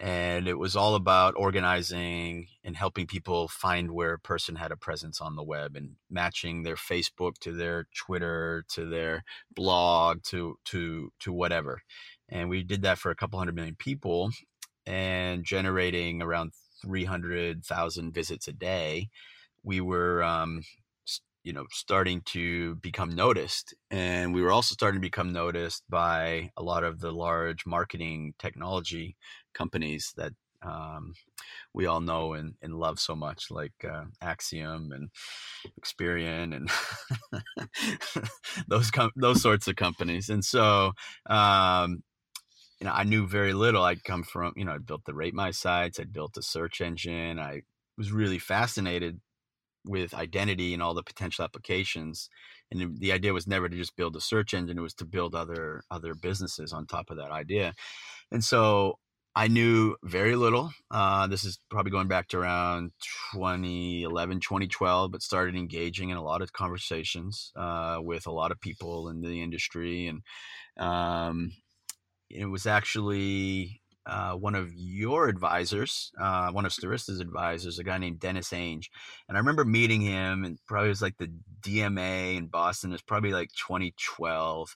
and 0.00 0.48
it 0.48 0.58
was 0.58 0.76
all 0.76 0.94
about 0.94 1.34
organizing 1.36 2.46
and 2.64 2.74
helping 2.76 3.06
people 3.06 3.48
find 3.48 3.92
where 3.92 4.14
a 4.14 4.18
person 4.18 4.56
had 4.56 4.72
a 4.72 4.76
presence 4.76 5.20
on 5.20 5.36
the 5.36 5.42
web 5.42 5.76
and 5.76 5.96
matching 6.08 6.62
their 6.62 6.76
Facebook 6.76 7.38
to 7.40 7.52
their 7.52 7.86
Twitter 7.94 8.64
to 8.70 8.86
their 8.86 9.22
blog 9.54 10.22
to 10.24 10.56
to 10.64 11.12
to 11.20 11.32
whatever. 11.32 11.82
And 12.30 12.48
we 12.48 12.62
did 12.62 12.82
that 12.82 12.98
for 12.98 13.10
a 13.10 13.16
couple 13.16 13.38
hundred 13.38 13.56
million 13.56 13.76
people 13.76 14.30
and 14.86 15.44
generating 15.44 16.22
around 16.22 16.52
300,000 16.82 18.12
visits 18.12 18.48
a 18.48 18.52
day, 18.52 19.08
we 19.62 19.80
were, 19.80 20.22
um, 20.22 20.62
you 21.42 21.52
know, 21.52 21.64
starting 21.70 22.22
to 22.26 22.74
become 22.76 23.10
noticed. 23.10 23.74
And 23.90 24.34
we 24.34 24.42
were 24.42 24.52
also 24.52 24.74
starting 24.74 25.00
to 25.00 25.06
become 25.06 25.32
noticed 25.32 25.84
by 25.88 26.50
a 26.56 26.62
lot 26.62 26.84
of 26.84 27.00
the 27.00 27.12
large 27.12 27.64
marketing 27.66 28.34
technology 28.38 29.16
companies 29.54 30.12
that 30.16 30.32
um, 30.62 31.14
we 31.72 31.86
all 31.86 32.00
know 32.02 32.34
and, 32.34 32.54
and 32.60 32.74
love 32.74 33.00
so 33.00 33.16
much, 33.16 33.50
like 33.50 33.72
uh, 33.82 34.04
Acxiom 34.22 34.90
and 34.92 35.08
Experian 35.80 36.54
and 36.54 36.70
those 38.68 38.90
com- 38.90 39.12
those 39.16 39.40
sorts 39.40 39.68
of 39.68 39.76
companies. 39.76 40.28
And 40.28 40.44
so 40.44 40.92
um, 41.26 42.02
you 42.80 42.86
know, 42.86 42.92
I 42.92 43.04
knew 43.04 43.26
very 43.26 43.52
little. 43.52 43.82
I'd 43.82 44.04
come 44.04 44.22
from, 44.22 44.54
you 44.56 44.64
know, 44.64 44.72
I 44.72 44.78
built 44.78 45.04
the 45.04 45.14
Rate 45.14 45.34
My 45.34 45.50
sites, 45.50 46.00
I 46.00 46.04
built 46.04 46.36
a 46.38 46.42
search 46.42 46.80
engine. 46.80 47.38
I 47.38 47.62
was 47.98 48.10
really 48.10 48.38
fascinated 48.38 49.20
with 49.84 50.14
identity 50.14 50.74
and 50.74 50.82
all 50.82 50.94
the 50.94 51.02
potential 51.02 51.44
applications. 51.44 52.28
And 52.70 52.98
the 53.00 53.12
idea 53.12 53.32
was 53.32 53.46
never 53.46 53.68
to 53.68 53.76
just 53.76 53.96
build 53.96 54.16
a 54.16 54.20
search 54.20 54.54
engine; 54.54 54.78
it 54.78 54.82
was 54.82 54.94
to 54.94 55.04
build 55.04 55.34
other 55.34 55.82
other 55.90 56.14
businesses 56.14 56.72
on 56.72 56.86
top 56.86 57.10
of 57.10 57.16
that 57.16 57.30
idea. 57.30 57.74
And 58.30 58.44
so 58.44 58.98
I 59.36 59.48
knew 59.48 59.96
very 60.04 60.36
little. 60.36 60.72
Uh, 60.90 61.26
this 61.26 61.44
is 61.44 61.60
probably 61.70 61.92
going 61.92 62.08
back 62.08 62.28
to 62.28 62.38
around 62.38 62.92
2011, 63.32 64.40
2012, 64.40 65.12
but 65.12 65.22
started 65.22 65.54
engaging 65.54 66.10
in 66.10 66.16
a 66.16 66.22
lot 66.22 66.42
of 66.42 66.52
conversations 66.52 67.52
uh, 67.56 67.98
with 68.00 68.26
a 68.26 68.32
lot 68.32 68.50
of 68.52 68.60
people 68.60 69.08
in 69.08 69.20
the 69.20 69.42
industry 69.42 70.08
and 70.08 70.22
um, 70.76 71.52
it 72.30 72.46
was 72.46 72.66
actually 72.66 73.79
uh, 74.06 74.32
one 74.32 74.54
of 74.54 74.72
your 74.74 75.28
advisors, 75.28 76.10
uh, 76.20 76.50
one 76.50 76.64
of 76.64 76.72
Stirista's 76.72 77.20
advisors, 77.20 77.78
a 77.78 77.84
guy 77.84 77.98
named 77.98 78.18
Dennis 78.20 78.50
Ainge. 78.50 78.86
And 79.28 79.36
I 79.36 79.40
remember 79.40 79.64
meeting 79.64 80.00
him, 80.00 80.44
and 80.44 80.58
probably 80.66 80.88
was 80.88 81.02
like 81.02 81.18
the 81.18 81.30
DMA 81.60 82.36
in 82.36 82.46
Boston. 82.46 82.90
It 82.90 82.94
was 82.94 83.02
probably 83.02 83.32
like 83.32 83.50
2012, 83.52 84.74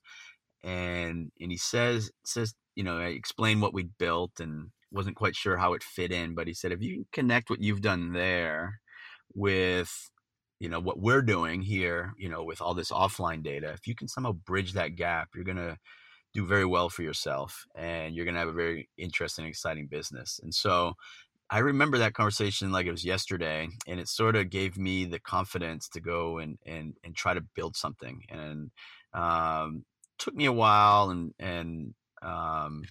and 0.63 1.33
and 1.41 1.51
he 1.51 1.57
says 1.57 2.11
says 2.25 2.55
you 2.75 2.85
know 2.85 2.99
I 2.99 3.07
explained 3.07 3.63
what 3.63 3.75
we'd 3.75 3.97
built 3.99 4.41
and 4.41 4.71
wasn't 4.93 5.17
quite 5.17 5.37
sure 5.37 5.57
how 5.57 5.73
it 5.75 5.83
fit 5.83 6.13
in, 6.13 6.35
but 6.35 6.47
he 6.47 6.55
said 6.55 6.73
if 6.73 6.83
you 6.83 6.95
can 6.97 7.07
connect 7.13 7.51
what 7.51 7.61
you've 7.61 7.83
done 7.83 8.13
there 8.13 8.81
with 9.35 10.11
you 10.61 10.69
know 10.69 10.81
what 10.81 11.01
we're 11.01 11.23
doing 11.23 11.63
here, 11.63 12.13
you 12.19 12.29
know 12.29 12.45
with 12.45 12.61
all 12.61 12.75
this 12.75 12.93
offline 12.93 13.43
data, 13.43 13.71
if 13.73 13.87
you 13.87 13.95
can 13.95 14.09
somehow 14.09 14.33
bridge 14.33 14.75
that 14.75 14.97
gap, 14.97 15.31
you're 15.35 15.45
gonna 15.45 15.79
do 16.35 16.45
very 16.47 16.67
well 16.67 16.89
for 16.89 17.03
yourself 17.03 17.65
and 17.75 18.15
you're 18.15 18.25
going 18.25 18.35
to 18.35 18.41
have 18.41 18.49
a 18.49 18.53
very 18.53 18.89
interesting 18.99 19.47
exciting 19.47 19.87
business. 19.87 20.41
And 20.43 20.55
so 20.55 20.95
i 21.51 21.59
remember 21.59 21.99
that 21.99 22.15
conversation 22.15 22.73
like 22.73 22.87
it 22.87 22.91
was 22.91 23.05
yesterday 23.05 23.69
and 23.87 24.01
it 24.01 24.09
sort 24.09 24.35
of 24.35 24.49
gave 24.49 24.79
me 24.79 25.05
the 25.05 25.19
confidence 25.19 25.89
to 25.91 26.01
go 26.01 26.39
and 26.39 26.59
and, 26.67 26.95
and 27.05 27.15
try 27.15 27.35
to 27.35 27.45
build 27.55 27.77
something. 27.77 28.23
And 28.31 28.71
um, 29.13 29.85
took 30.19 30.35
me 30.35 30.47
a 30.47 30.53
while 30.53 31.11
and 31.11 31.33
and 31.39 31.95
um, 32.23 32.85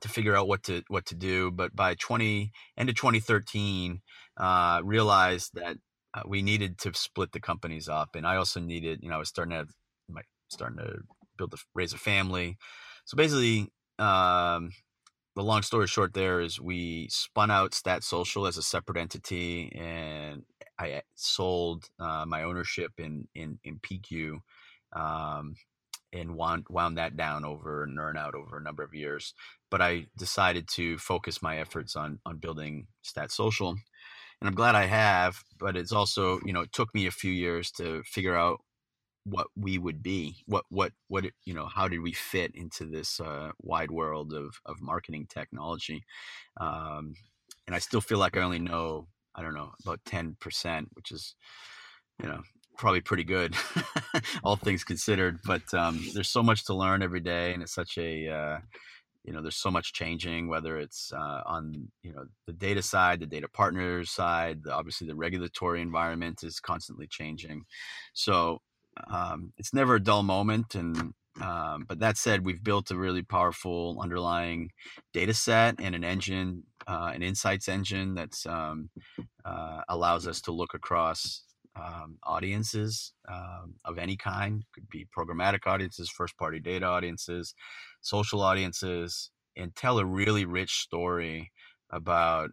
to 0.00 0.08
figure 0.08 0.36
out 0.36 0.48
what 0.48 0.62
to 0.64 0.82
what 0.88 1.06
to 1.06 1.14
do 1.14 1.50
but 1.50 1.74
by 1.74 1.94
20 1.94 2.52
end 2.76 2.88
of 2.88 2.94
2013 2.94 4.00
uh, 4.36 4.80
realized 4.84 5.52
that 5.54 5.76
uh, 6.14 6.22
we 6.26 6.42
needed 6.42 6.78
to 6.78 6.92
split 6.94 7.32
the 7.32 7.40
companies 7.40 7.88
up 7.88 8.10
and 8.14 8.26
i 8.26 8.36
also 8.36 8.60
needed 8.60 9.00
you 9.02 9.08
know 9.08 9.16
i 9.16 9.18
was 9.18 9.28
starting 9.28 9.50
to 9.50 9.56
have 9.56 9.70
my 10.08 10.22
starting 10.48 10.78
to 10.78 10.98
build 11.48 11.60
raise 11.74 11.92
a 11.92 11.98
family. 11.98 12.56
So 13.04 13.16
basically, 13.16 13.68
um, 13.98 14.70
the 15.36 15.42
long 15.42 15.62
story 15.62 15.86
short, 15.86 16.14
there 16.14 16.40
is 16.40 16.60
we 16.60 17.08
spun 17.10 17.50
out 17.50 17.72
StatSocial 17.72 18.48
as 18.48 18.56
a 18.56 18.62
separate 18.62 18.98
entity, 18.98 19.72
and 19.74 20.44
I 20.78 21.02
sold 21.14 21.86
uh, 21.98 22.24
my 22.26 22.44
ownership 22.44 22.92
in 22.98 23.28
in 23.34 23.58
in 23.64 23.80
PeekYou, 23.80 24.38
um, 24.92 25.54
and 26.12 26.36
wound 26.36 26.66
wound 26.70 26.98
that 26.98 27.16
down 27.16 27.44
over 27.44 27.82
and 27.82 27.98
earn 27.98 28.16
out 28.16 28.34
over 28.34 28.56
a 28.58 28.62
number 28.62 28.82
of 28.84 28.94
years. 28.94 29.34
But 29.70 29.82
I 29.82 30.06
decided 30.16 30.68
to 30.74 30.98
focus 30.98 31.42
my 31.42 31.58
efforts 31.58 31.96
on 31.96 32.20
on 32.24 32.38
building 32.38 32.86
StatSocial, 33.04 33.70
and 34.40 34.48
I'm 34.48 34.54
glad 34.54 34.76
I 34.76 34.86
have. 34.86 35.42
But 35.58 35.76
it's 35.76 35.92
also 35.92 36.40
you 36.44 36.52
know 36.52 36.62
it 36.62 36.72
took 36.72 36.94
me 36.94 37.06
a 37.06 37.10
few 37.10 37.32
years 37.32 37.70
to 37.72 38.02
figure 38.04 38.36
out 38.36 38.60
what 39.24 39.46
we 39.56 39.78
would 39.78 40.02
be 40.02 40.36
what 40.46 40.64
what 40.68 40.92
what 41.08 41.24
you 41.44 41.54
know 41.54 41.66
how 41.66 41.88
did 41.88 42.00
we 42.00 42.12
fit 42.12 42.54
into 42.54 42.84
this 42.84 43.20
uh, 43.20 43.50
wide 43.62 43.90
world 43.90 44.32
of 44.32 44.60
of 44.66 44.80
marketing 44.80 45.26
technology 45.28 46.04
um, 46.60 47.14
and 47.66 47.74
i 47.74 47.78
still 47.78 48.00
feel 48.00 48.18
like 48.18 48.36
i 48.36 48.40
only 48.40 48.58
know 48.58 49.06
i 49.34 49.42
don't 49.42 49.54
know 49.54 49.72
about 49.82 50.00
10% 50.04 50.86
which 50.92 51.10
is 51.10 51.34
you 52.22 52.28
know 52.28 52.42
probably 52.76 53.00
pretty 53.00 53.24
good 53.24 53.54
all 54.44 54.56
things 54.56 54.84
considered 54.84 55.38
but 55.44 55.62
um, 55.72 56.04
there's 56.12 56.30
so 56.30 56.42
much 56.42 56.64
to 56.64 56.74
learn 56.74 57.02
every 57.02 57.20
day 57.20 57.54
and 57.54 57.62
it's 57.62 57.74
such 57.74 57.96
a 57.98 58.28
uh, 58.28 58.58
you 59.24 59.32
know 59.32 59.40
there's 59.40 59.56
so 59.56 59.70
much 59.70 59.94
changing 59.94 60.48
whether 60.48 60.78
it's 60.78 61.12
uh, 61.12 61.40
on 61.46 61.88
you 62.02 62.12
know 62.12 62.24
the 62.46 62.52
data 62.52 62.82
side 62.82 63.20
the 63.20 63.26
data 63.26 63.48
partners 63.48 64.10
side 64.10 64.62
the, 64.64 64.72
obviously 64.72 65.06
the 65.06 65.14
regulatory 65.14 65.80
environment 65.80 66.42
is 66.42 66.60
constantly 66.60 67.06
changing. 67.06 67.64
So 68.12 68.60
um, 69.10 69.52
it's 69.58 69.74
never 69.74 69.96
a 69.96 70.02
dull 70.02 70.22
moment 70.22 70.74
and 70.74 71.14
um, 71.42 71.84
but 71.88 71.98
that 71.98 72.16
said 72.16 72.44
we've 72.44 72.62
built 72.62 72.92
a 72.92 72.96
really 72.96 73.22
powerful 73.22 73.98
underlying 74.00 74.70
data 75.12 75.34
set 75.34 75.76
and 75.80 75.94
an 75.94 76.04
engine 76.04 76.62
uh, 76.86 77.10
an 77.14 77.22
insights 77.22 77.68
engine 77.68 78.14
that's 78.14 78.46
um, 78.46 78.90
uh, 79.44 79.80
allows 79.88 80.26
us 80.26 80.40
to 80.42 80.52
look 80.52 80.74
across 80.74 81.44
um, 81.76 82.18
audiences 82.22 83.12
um, 83.28 83.74
of 83.84 83.98
any 83.98 84.16
kind. 84.16 84.62
Could 84.74 84.88
be 84.88 85.06
programmatic 85.16 85.66
audiences 85.66 86.08
first 86.08 86.36
party 86.38 86.60
data 86.60 86.86
audiences 86.86 87.54
social 88.00 88.42
audiences 88.42 89.30
and 89.56 89.74
tell 89.74 89.98
a 89.98 90.04
really 90.04 90.44
rich 90.44 90.72
story 90.82 91.50
about 91.90 92.50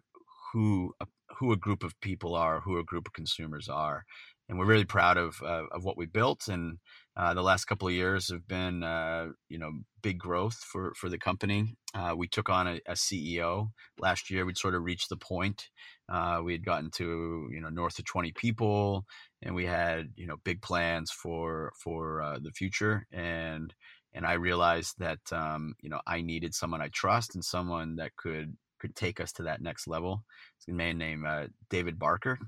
who 0.52 0.92
who 1.38 1.52
a 1.52 1.56
group 1.56 1.82
of 1.82 1.98
people 2.00 2.34
are, 2.34 2.60
who 2.60 2.78
a 2.78 2.84
group 2.84 3.06
of 3.06 3.12
consumers 3.14 3.68
are, 3.68 4.04
and 4.48 4.58
we're 4.58 4.66
really 4.66 4.84
proud 4.84 5.16
of 5.16 5.40
uh, 5.42 5.64
of 5.72 5.84
what 5.84 5.96
we 5.96 6.06
built. 6.06 6.48
And 6.48 6.78
uh, 7.16 7.34
the 7.34 7.42
last 7.42 7.66
couple 7.66 7.88
of 7.88 7.94
years 7.94 8.30
have 8.30 8.46
been 8.48 8.82
uh, 8.82 9.28
you 9.48 9.58
know 9.58 9.72
big 10.02 10.18
growth 10.18 10.56
for 10.56 10.92
for 10.96 11.08
the 11.08 11.18
company. 11.18 11.74
Uh, 11.94 12.14
we 12.16 12.26
took 12.26 12.48
on 12.48 12.66
a, 12.66 12.80
a, 12.86 12.92
CEO 12.92 13.68
last 13.98 14.30
year. 14.30 14.46
We'd 14.46 14.56
sort 14.56 14.74
of 14.74 14.82
reached 14.82 15.10
the 15.10 15.16
point. 15.16 15.68
Uh, 16.08 16.40
we 16.42 16.52
had 16.52 16.64
gotten 16.64 16.90
to 16.92 17.48
you 17.52 17.60
know 17.60 17.68
north 17.68 17.98
of 17.98 18.04
20 18.06 18.32
people, 18.32 19.04
and 19.42 19.54
we 19.54 19.66
had 19.66 20.10
you 20.16 20.26
know 20.26 20.36
big 20.44 20.62
plans 20.62 21.10
for 21.10 21.72
for 21.82 22.22
uh, 22.22 22.38
the 22.42 22.50
future. 22.50 23.06
And 23.12 23.74
and 24.14 24.26
I 24.26 24.34
realized 24.34 24.94
that 24.98 25.20
um, 25.32 25.74
you 25.80 25.90
know 25.90 26.00
I 26.06 26.22
needed 26.22 26.54
someone 26.54 26.80
I 26.80 26.88
trust 26.88 27.34
and 27.34 27.44
someone 27.44 27.96
that 27.96 28.16
could 28.16 28.56
could 28.80 28.96
take 28.96 29.20
us 29.20 29.32
to 29.32 29.44
that 29.44 29.62
next 29.62 29.86
level. 29.86 30.24
It's 30.58 30.68
a 30.68 30.72
man 30.72 30.98
named 30.98 31.24
David 31.70 31.98
Barker, 31.98 32.38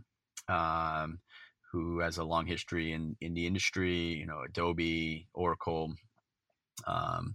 um, 0.48 1.20
who 1.74 1.98
has 1.98 2.18
a 2.18 2.24
long 2.24 2.46
history 2.46 2.92
in 2.92 3.16
in 3.20 3.34
the 3.34 3.46
industry. 3.46 3.96
You 3.96 4.26
know, 4.26 4.42
Adobe, 4.46 5.26
Oracle, 5.34 5.92
um, 6.86 7.34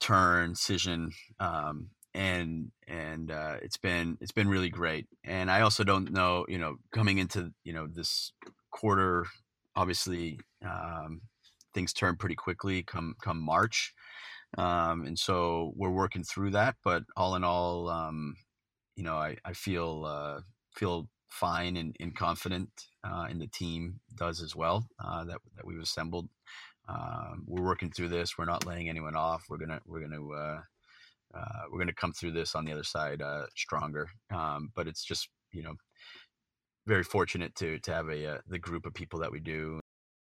Turn, 0.00 0.54
Cision, 0.54 1.10
um, 1.38 1.90
and 2.14 2.72
and 2.86 3.30
uh, 3.30 3.56
it's 3.62 3.76
been 3.76 4.16
it's 4.22 4.32
been 4.32 4.48
really 4.48 4.70
great. 4.70 5.06
And 5.22 5.50
I 5.50 5.60
also 5.60 5.84
don't 5.84 6.10
know, 6.10 6.46
you 6.48 6.58
know, 6.58 6.76
coming 6.90 7.18
into 7.18 7.52
you 7.62 7.74
know 7.74 7.86
this 7.86 8.32
quarter, 8.70 9.26
obviously 9.76 10.40
um, 10.64 11.20
things 11.74 11.92
turn 11.92 12.16
pretty 12.16 12.36
quickly 12.36 12.82
come 12.82 13.14
come 13.22 13.40
March. 13.40 13.92
Um, 14.56 15.04
and 15.04 15.18
so 15.18 15.74
we're 15.76 15.90
working 15.90 16.24
through 16.24 16.52
that. 16.52 16.76
But 16.82 17.02
all 17.18 17.34
in 17.36 17.44
all, 17.44 17.90
um, 17.90 18.34
you 18.96 19.04
know, 19.04 19.16
I, 19.16 19.36
I 19.44 19.52
feel 19.52 20.04
uh, 20.06 20.40
feel 20.74 21.06
fine 21.28 21.76
and, 21.76 21.96
and 22.00 22.16
confident, 22.16 22.70
uh, 23.04 23.26
and 23.28 23.40
the 23.40 23.46
team 23.46 24.00
does 24.16 24.42
as 24.42 24.54
well 24.56 24.88
uh, 25.02 25.24
that 25.24 25.38
that 25.56 25.66
we've 25.66 25.80
assembled. 25.80 26.28
Um, 26.88 27.44
we're 27.46 27.64
working 27.64 27.90
through 27.90 28.08
this. 28.08 28.38
We're 28.38 28.46
not 28.46 28.66
laying 28.66 28.88
anyone 28.88 29.16
off. 29.16 29.44
We're 29.48 29.58
gonna 29.58 29.80
we're 29.86 30.00
gonna 30.00 30.28
uh, 30.28 30.60
uh, 31.34 31.62
we're 31.70 31.78
gonna 31.78 31.92
come 31.92 32.12
through 32.12 32.32
this 32.32 32.54
on 32.54 32.64
the 32.64 32.72
other 32.72 32.84
side 32.84 33.22
uh, 33.22 33.46
stronger. 33.56 34.08
Um, 34.32 34.70
but 34.74 34.88
it's 34.88 35.04
just 35.04 35.28
you 35.52 35.62
know 35.62 35.74
very 36.86 37.04
fortunate 37.04 37.54
to 37.56 37.78
to 37.80 37.92
have 37.92 38.08
a 38.08 38.34
uh, 38.34 38.38
the 38.48 38.58
group 38.58 38.86
of 38.86 38.94
people 38.94 39.20
that 39.20 39.32
we 39.32 39.40
do 39.40 39.80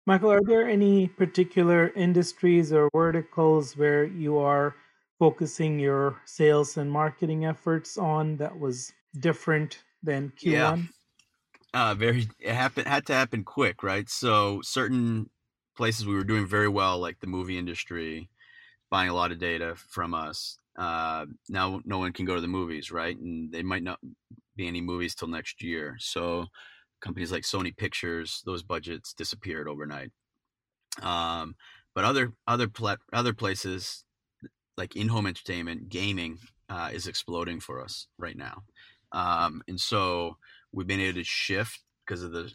Michael, 0.10 0.32
are 0.32 0.42
there 0.42 0.68
any 0.68 1.08
particular 1.08 1.92
industries 1.96 2.74
or 2.74 2.90
verticals 2.96 3.78
where 3.78 4.06
you 4.06 4.40
are 4.40 4.76
focusing 5.20 5.78
your 5.78 6.20
sales 6.26 6.78
and 6.78 6.92
marketing 6.92 7.46
efforts 7.46 7.96
on 7.96 8.38
that 8.38 8.58
was 8.60 8.92
different 9.20 9.84
than 10.04 10.32
Q1? 10.32 10.90
Yeah. 11.74 11.92
Uh, 11.92 11.94
very 11.96 12.28
it 12.40 12.54
happened 12.54 12.88
had 12.88 13.06
to 13.08 13.14
happen 13.14 13.44
quick, 13.44 13.84
right? 13.84 14.10
So 14.10 14.62
certain 14.64 15.30
places 15.78 16.06
we 16.06 16.16
were 16.16 16.24
doing 16.24 16.48
very 16.48 16.68
well, 16.68 17.00
like 17.00 17.20
the 17.20 17.28
movie 17.28 17.58
industry, 17.58 18.30
buying 18.90 19.10
a 19.10 19.14
lot 19.16 19.32
of 19.32 19.40
data 19.40 19.76
from 19.76 20.14
us. 20.14 20.58
Uh, 20.78 21.26
now 21.50 21.82
no 21.86 22.00
one 22.00 22.14
can 22.14 22.26
go 22.26 22.36
to 22.36 22.42
the 22.42 22.48
movies, 22.48 22.92
right? 22.92 23.18
And 23.18 23.52
they 23.52 23.64
might 23.64 23.84
not 23.84 24.00
be 24.56 24.68
any 24.68 24.82
movies 24.82 25.16
till 25.16 25.28
next 25.28 25.64
year. 25.64 25.98
So 26.00 26.48
companies 27.02 27.32
like 27.32 27.44
Sony 27.44 27.76
Pictures, 27.76 28.42
those 28.46 28.64
budgets 28.64 29.14
disappeared 29.14 29.68
overnight. 29.68 30.12
Um, 31.02 31.56
but 31.96 32.06
other 32.06 32.34
other 32.48 32.68
pla- 32.68 32.98
other 33.14 33.34
places 33.34 34.04
like 34.78 34.96
in-home 34.96 35.28
entertainment, 35.28 35.90
gaming 35.90 36.40
uh, 36.70 36.90
is 36.94 37.08
exploding 37.08 37.60
for 37.60 37.82
us 37.84 38.08
right 38.18 38.38
now, 38.38 38.64
um, 39.12 39.62
and 39.68 39.80
so 39.80 40.38
we've 40.72 40.88
been 40.88 41.00
able 41.00 41.20
to 41.20 41.24
shift 41.24 41.82
because 42.06 42.24
of 42.24 42.32
the 42.32 42.52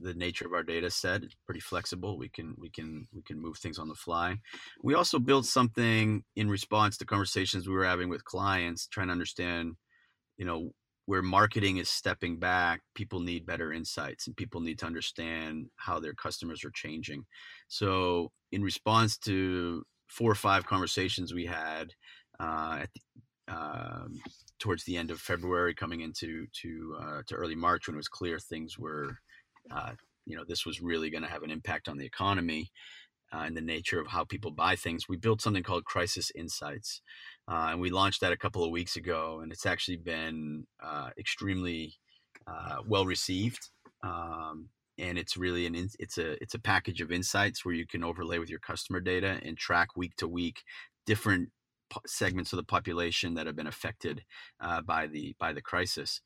the 0.00 0.14
nature 0.14 0.46
of 0.46 0.52
our 0.52 0.62
data 0.62 0.90
set. 0.90 1.22
It's 1.22 1.36
pretty 1.46 1.60
flexible. 1.60 2.18
We 2.18 2.28
can 2.28 2.54
we 2.58 2.70
can 2.70 3.06
we 3.12 3.22
can 3.22 3.40
move 3.40 3.58
things 3.58 3.78
on 3.78 3.88
the 3.88 3.94
fly. 3.94 4.36
We 4.82 4.94
also 4.94 5.18
built 5.18 5.46
something 5.46 6.24
in 6.36 6.50
response 6.50 6.96
to 6.98 7.04
conversations 7.04 7.68
we 7.68 7.74
were 7.74 7.84
having 7.84 8.08
with 8.08 8.24
clients, 8.24 8.88
trying 8.88 9.08
to 9.08 9.12
understand, 9.12 9.74
you 10.36 10.44
know, 10.44 10.72
where 11.06 11.22
marketing 11.22 11.76
is 11.76 11.88
stepping 11.88 12.38
back, 12.38 12.80
people 12.94 13.20
need 13.20 13.46
better 13.46 13.72
insights 13.72 14.26
and 14.26 14.36
people 14.36 14.60
need 14.60 14.78
to 14.78 14.86
understand 14.86 15.66
how 15.76 16.00
their 16.00 16.14
customers 16.14 16.64
are 16.64 16.72
changing. 16.74 17.24
So, 17.68 18.30
in 18.52 18.62
response 18.62 19.18
to 19.18 19.84
four 20.08 20.30
or 20.30 20.36
five 20.36 20.66
conversations 20.66 21.34
we 21.34 21.46
had 21.46 21.90
uh, 22.40 22.80
at 22.82 22.90
the, 22.94 23.54
um, 23.54 24.20
towards 24.58 24.84
the 24.84 24.96
end 24.96 25.10
of 25.10 25.20
February, 25.20 25.74
coming 25.74 26.00
into 26.00 26.46
to 26.62 26.96
uh, 27.00 27.22
to 27.26 27.34
early 27.34 27.54
March, 27.54 27.86
when 27.86 27.94
it 27.94 27.96
was 27.96 28.08
clear 28.08 28.38
things 28.38 28.78
were, 28.78 29.18
uh, 29.70 29.92
you 30.26 30.36
know, 30.36 30.44
this 30.46 30.64
was 30.66 30.80
really 30.80 31.10
going 31.10 31.22
to 31.22 31.28
have 31.28 31.42
an 31.42 31.50
impact 31.50 31.88
on 31.88 31.98
the 31.98 32.06
economy 32.06 32.70
uh, 33.32 33.40
and 33.40 33.56
the 33.56 33.60
nature 33.60 34.00
of 34.00 34.06
how 34.08 34.24
people 34.24 34.50
buy 34.50 34.76
things, 34.76 35.08
we 35.08 35.16
built 35.16 35.40
something 35.40 35.62
called 35.62 35.84
Crisis 35.84 36.30
Insights. 36.34 37.00
Uh, 37.48 37.68
and 37.70 37.80
we 37.80 37.90
launched 37.90 38.20
that 38.20 38.32
a 38.32 38.36
couple 38.36 38.64
of 38.64 38.70
weeks 38.70 38.96
ago, 38.96 39.40
and 39.42 39.52
it's 39.52 39.66
actually 39.66 39.96
been 39.96 40.66
uh, 40.82 41.10
extremely 41.18 41.94
well 42.86 43.06
received. 43.06 43.70
Um, 44.02 44.68
and 44.98 45.18
it's 45.18 45.36
really 45.36 45.66
an 45.66 45.74
it's 45.98 46.18
a 46.18 46.42
it's 46.42 46.54
a 46.54 46.58
package 46.58 47.00
of 47.00 47.10
insights 47.10 47.64
where 47.64 47.74
you 47.74 47.86
can 47.86 48.04
overlay 48.04 48.38
with 48.38 48.50
your 48.50 48.60
customer 48.60 49.00
data 49.00 49.40
and 49.42 49.56
track 49.56 49.96
week 49.96 50.14
to 50.16 50.28
week 50.28 50.62
different 51.06 51.50
segments 52.06 52.52
of 52.52 52.56
the 52.56 52.64
population 52.64 53.34
that 53.34 53.46
have 53.46 53.56
been 53.56 53.66
affected 53.66 54.24
uh, 54.60 54.80
by 54.82 55.06
the 55.06 55.34
by 55.38 55.52
the 55.52 55.62
crisis 55.62 56.20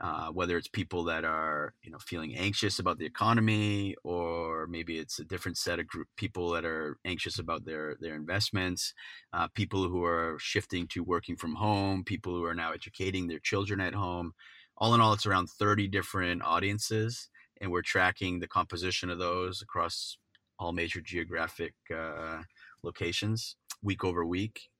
uh, 0.00 0.28
whether 0.28 0.56
it's 0.56 0.68
people 0.68 1.04
that 1.04 1.24
are 1.24 1.72
you 1.82 1.90
know 1.90 1.98
feeling 1.98 2.34
anxious 2.36 2.78
about 2.78 2.98
the 2.98 3.06
economy 3.06 3.94
or 4.02 4.66
maybe 4.66 4.98
it's 4.98 5.20
a 5.20 5.24
different 5.24 5.56
set 5.56 5.78
of 5.78 5.86
group 5.86 6.08
people 6.16 6.50
that 6.50 6.64
are 6.64 6.98
anxious 7.04 7.38
about 7.38 7.64
their 7.64 7.96
their 8.00 8.16
investments 8.16 8.92
uh, 9.32 9.46
people 9.54 9.88
who 9.88 10.02
are 10.02 10.36
shifting 10.40 10.88
to 10.88 11.04
working 11.04 11.36
from 11.36 11.54
home 11.54 12.02
people 12.02 12.32
who 12.32 12.44
are 12.44 12.54
now 12.54 12.72
educating 12.72 13.28
their 13.28 13.38
children 13.38 13.80
at 13.80 13.94
home. 13.94 14.32
All 14.76 14.94
in 14.94 15.00
all 15.00 15.12
it's 15.12 15.26
around 15.26 15.48
30 15.48 15.86
different 15.88 16.42
audiences 16.42 17.28
and 17.60 17.70
we're 17.70 17.82
tracking 17.82 18.40
the 18.40 18.48
composition 18.48 19.10
of 19.10 19.20
those 19.20 19.62
across 19.62 20.18
all 20.58 20.72
major 20.72 21.00
geographic 21.00 21.74
uh, 21.94 22.42
locations 22.82 23.56
week 23.80 24.02
over 24.02 24.24
week 24.26 24.70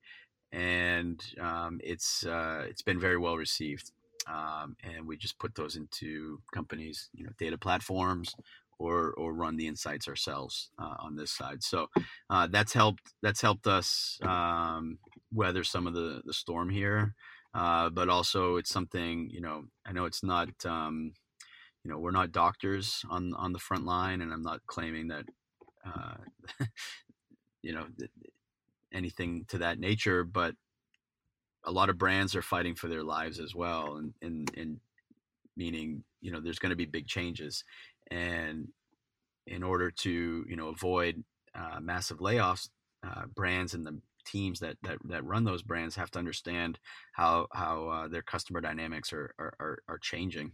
and 0.55 1.21
um, 1.39 1.79
it's 1.83 2.25
uh, 2.25 2.65
it's 2.67 2.81
been 2.81 2.99
very 2.99 3.17
well 3.17 3.37
received 3.37 3.91
um, 4.27 4.75
and 4.83 5.07
we 5.07 5.17
just 5.17 5.37
put 5.39 5.55
those 5.55 5.75
into 5.75 6.39
companies, 6.53 7.09
you 7.13 7.25
know, 7.25 7.31
data 7.37 7.57
platforms, 7.57 8.35
or 8.79 9.13
or 9.13 9.33
run 9.33 9.55
the 9.55 9.67
insights 9.67 10.07
ourselves 10.07 10.69
uh, 10.79 10.95
on 10.99 11.15
this 11.15 11.31
side. 11.31 11.63
So 11.63 11.87
uh, 12.29 12.47
that's 12.47 12.73
helped 12.73 13.13
that's 13.21 13.41
helped 13.41 13.67
us 13.67 14.19
um, 14.23 14.97
weather 15.33 15.63
some 15.63 15.87
of 15.87 15.93
the 15.93 16.21
the 16.25 16.33
storm 16.33 16.69
here, 16.69 17.13
uh, 17.53 17.89
but 17.89 18.09
also 18.09 18.57
it's 18.57 18.71
something 18.71 19.29
you 19.31 19.41
know 19.41 19.65
I 19.85 19.91
know 19.93 20.05
it's 20.05 20.23
not 20.23 20.49
um, 20.65 21.13
you 21.83 21.91
know 21.91 21.99
we're 21.99 22.11
not 22.11 22.31
doctors 22.31 23.03
on 23.09 23.33
on 23.35 23.53
the 23.53 23.59
front 23.59 23.85
line, 23.85 24.21
and 24.21 24.33
I'm 24.33 24.43
not 24.43 24.61
claiming 24.65 25.09
that 25.09 25.25
uh, 25.85 26.15
you 27.61 27.73
know 27.73 27.85
anything 28.93 29.45
to 29.49 29.57
that 29.59 29.79
nature, 29.79 30.23
but 30.23 30.55
a 31.63 31.71
lot 31.71 31.89
of 31.89 31.97
brands 31.97 32.35
are 32.35 32.41
fighting 32.41 32.75
for 32.75 32.87
their 32.87 33.03
lives 33.03 33.39
as 33.39 33.55
well, 33.55 33.97
and 33.97 34.13
and, 34.21 34.51
and 34.57 34.79
meaning 35.57 36.03
you 36.21 36.31
know 36.31 36.39
there's 36.39 36.59
going 36.59 36.71
to 36.71 36.75
be 36.75 36.85
big 36.85 37.07
changes, 37.07 37.63
and 38.11 38.67
in 39.47 39.63
order 39.63 39.91
to 39.91 40.45
you 40.47 40.55
know 40.55 40.69
avoid 40.69 41.23
uh, 41.55 41.79
massive 41.79 42.19
layoffs, 42.19 42.69
uh, 43.05 43.25
brands 43.35 43.73
and 43.73 43.85
the 43.85 43.97
teams 44.25 44.59
that, 44.59 44.75
that 44.83 44.97
that 45.05 45.23
run 45.23 45.43
those 45.43 45.61
brands 45.61 45.95
have 45.95 46.11
to 46.11 46.19
understand 46.19 46.79
how 47.13 47.47
how 47.53 47.87
uh, 47.89 48.07
their 48.07 48.23
customer 48.23 48.61
dynamics 48.61 49.13
are, 49.13 49.33
are 49.39 49.79
are 49.87 49.99
changing. 49.99 50.51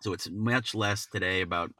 So 0.00 0.12
it's 0.12 0.28
much 0.30 0.74
less 0.74 1.06
today 1.06 1.40
about 1.40 1.70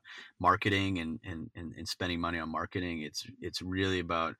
marketing 0.41 0.99
and, 0.99 1.21
and, 1.25 1.51
and, 1.55 1.75
and 1.77 1.87
spending 1.87 2.21
money 2.21 2.39
on 2.39 2.51
marketing. 2.51 3.03
It's 3.03 3.27
it's 3.41 3.61
really 3.61 4.01
about 4.01 4.35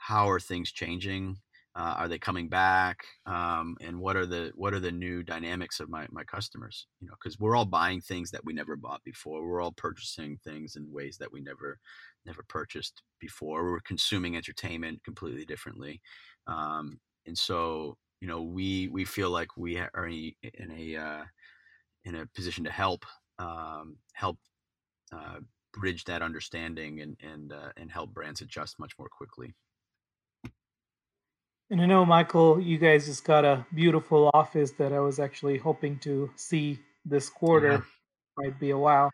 how 0.00 0.28
are 0.30 0.40
things 0.40 0.72
changing? 0.72 1.36
Uh, 1.76 1.94
are 1.98 2.08
they 2.08 2.18
coming 2.18 2.48
back? 2.48 3.04
Um, 3.26 3.76
and 3.80 4.00
what 4.00 4.16
are 4.16 4.26
the 4.26 4.50
what 4.56 4.74
are 4.74 4.80
the 4.80 4.90
new 4.90 5.22
dynamics 5.22 5.78
of 5.78 5.88
my, 5.88 6.06
my 6.10 6.24
customers? 6.24 6.86
You 7.00 7.06
know 7.06 7.14
because 7.22 7.38
we're 7.38 7.54
all 7.54 7.66
buying 7.66 8.00
things 8.00 8.30
that 8.32 8.44
we 8.44 8.52
never 8.52 8.76
bought 8.76 9.04
before. 9.04 9.46
We're 9.46 9.60
all 9.60 9.72
purchasing 9.72 10.38
things 10.42 10.74
in 10.74 10.90
ways 10.90 11.16
that 11.18 11.30
we 11.30 11.40
never 11.40 11.78
never 12.26 12.42
purchased 12.48 13.02
before. 13.20 13.70
We're 13.70 13.80
consuming 13.80 14.36
entertainment 14.36 15.04
completely 15.04 15.44
differently. 15.44 16.00
Um, 16.46 16.98
and 17.26 17.38
so 17.38 17.96
you 18.20 18.26
know 18.26 18.42
we 18.42 18.88
we 18.88 19.04
feel 19.04 19.30
like 19.30 19.56
we 19.56 19.78
are 19.78 20.08
in 20.08 20.34
a, 20.76 20.96
uh, 20.96 21.24
in 22.04 22.16
a 22.16 22.26
position 22.34 22.64
to 22.64 22.70
help 22.72 23.04
um, 23.38 23.96
help 24.14 24.38
uh, 25.12 25.40
bridge 25.72 26.04
that 26.04 26.22
understanding 26.22 27.00
and 27.00 27.16
and 27.22 27.52
uh, 27.52 27.70
and 27.76 27.92
help 27.92 28.12
brands 28.12 28.40
adjust 28.40 28.80
much 28.80 28.92
more 28.98 29.08
quickly 29.08 29.54
And 31.70 31.80
I 31.80 31.86
know, 31.86 32.04
Michael, 32.04 32.60
you 32.60 32.78
guys 32.78 33.06
just 33.06 33.24
got 33.24 33.44
a 33.44 33.64
beautiful 33.72 34.28
office 34.34 34.72
that 34.72 34.92
I 34.92 34.98
was 34.98 35.20
actually 35.20 35.56
hoping 35.56 36.00
to 36.00 36.28
see 36.34 36.80
this 37.04 37.28
quarter. 37.28 37.72
Yeah. 37.72 37.80
Might 38.36 38.58
be 38.58 38.70
a 38.70 38.78
while. 38.78 39.12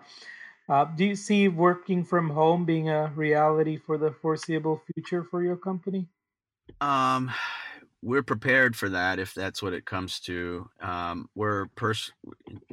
Uh, 0.69 0.87
do 0.87 1.05
you 1.05 1.17
see 1.17 1.49
working 1.49 2.03
from 2.03 2.31
home 2.31 2.65
being 2.65 2.89
a 2.89 3.13
reality 3.15 3.77
for 3.77 3.99
the 3.99 4.11
foreseeable 4.11 4.83
future 4.95 5.23
for 5.23 5.43
your 5.43 5.57
company? 5.57 6.09
Um, 6.81 7.31
we're 8.03 8.23
prepared 8.23 8.75
for 8.75 8.89
that 8.89 9.19
if 9.19 9.35
that's 9.35 9.63
what 9.63 9.75
it 9.75 9.85
comes 9.85 10.19
to. 10.21 10.69
Um, 10.81 11.29
we're 11.35 11.67
pers- 11.77 12.13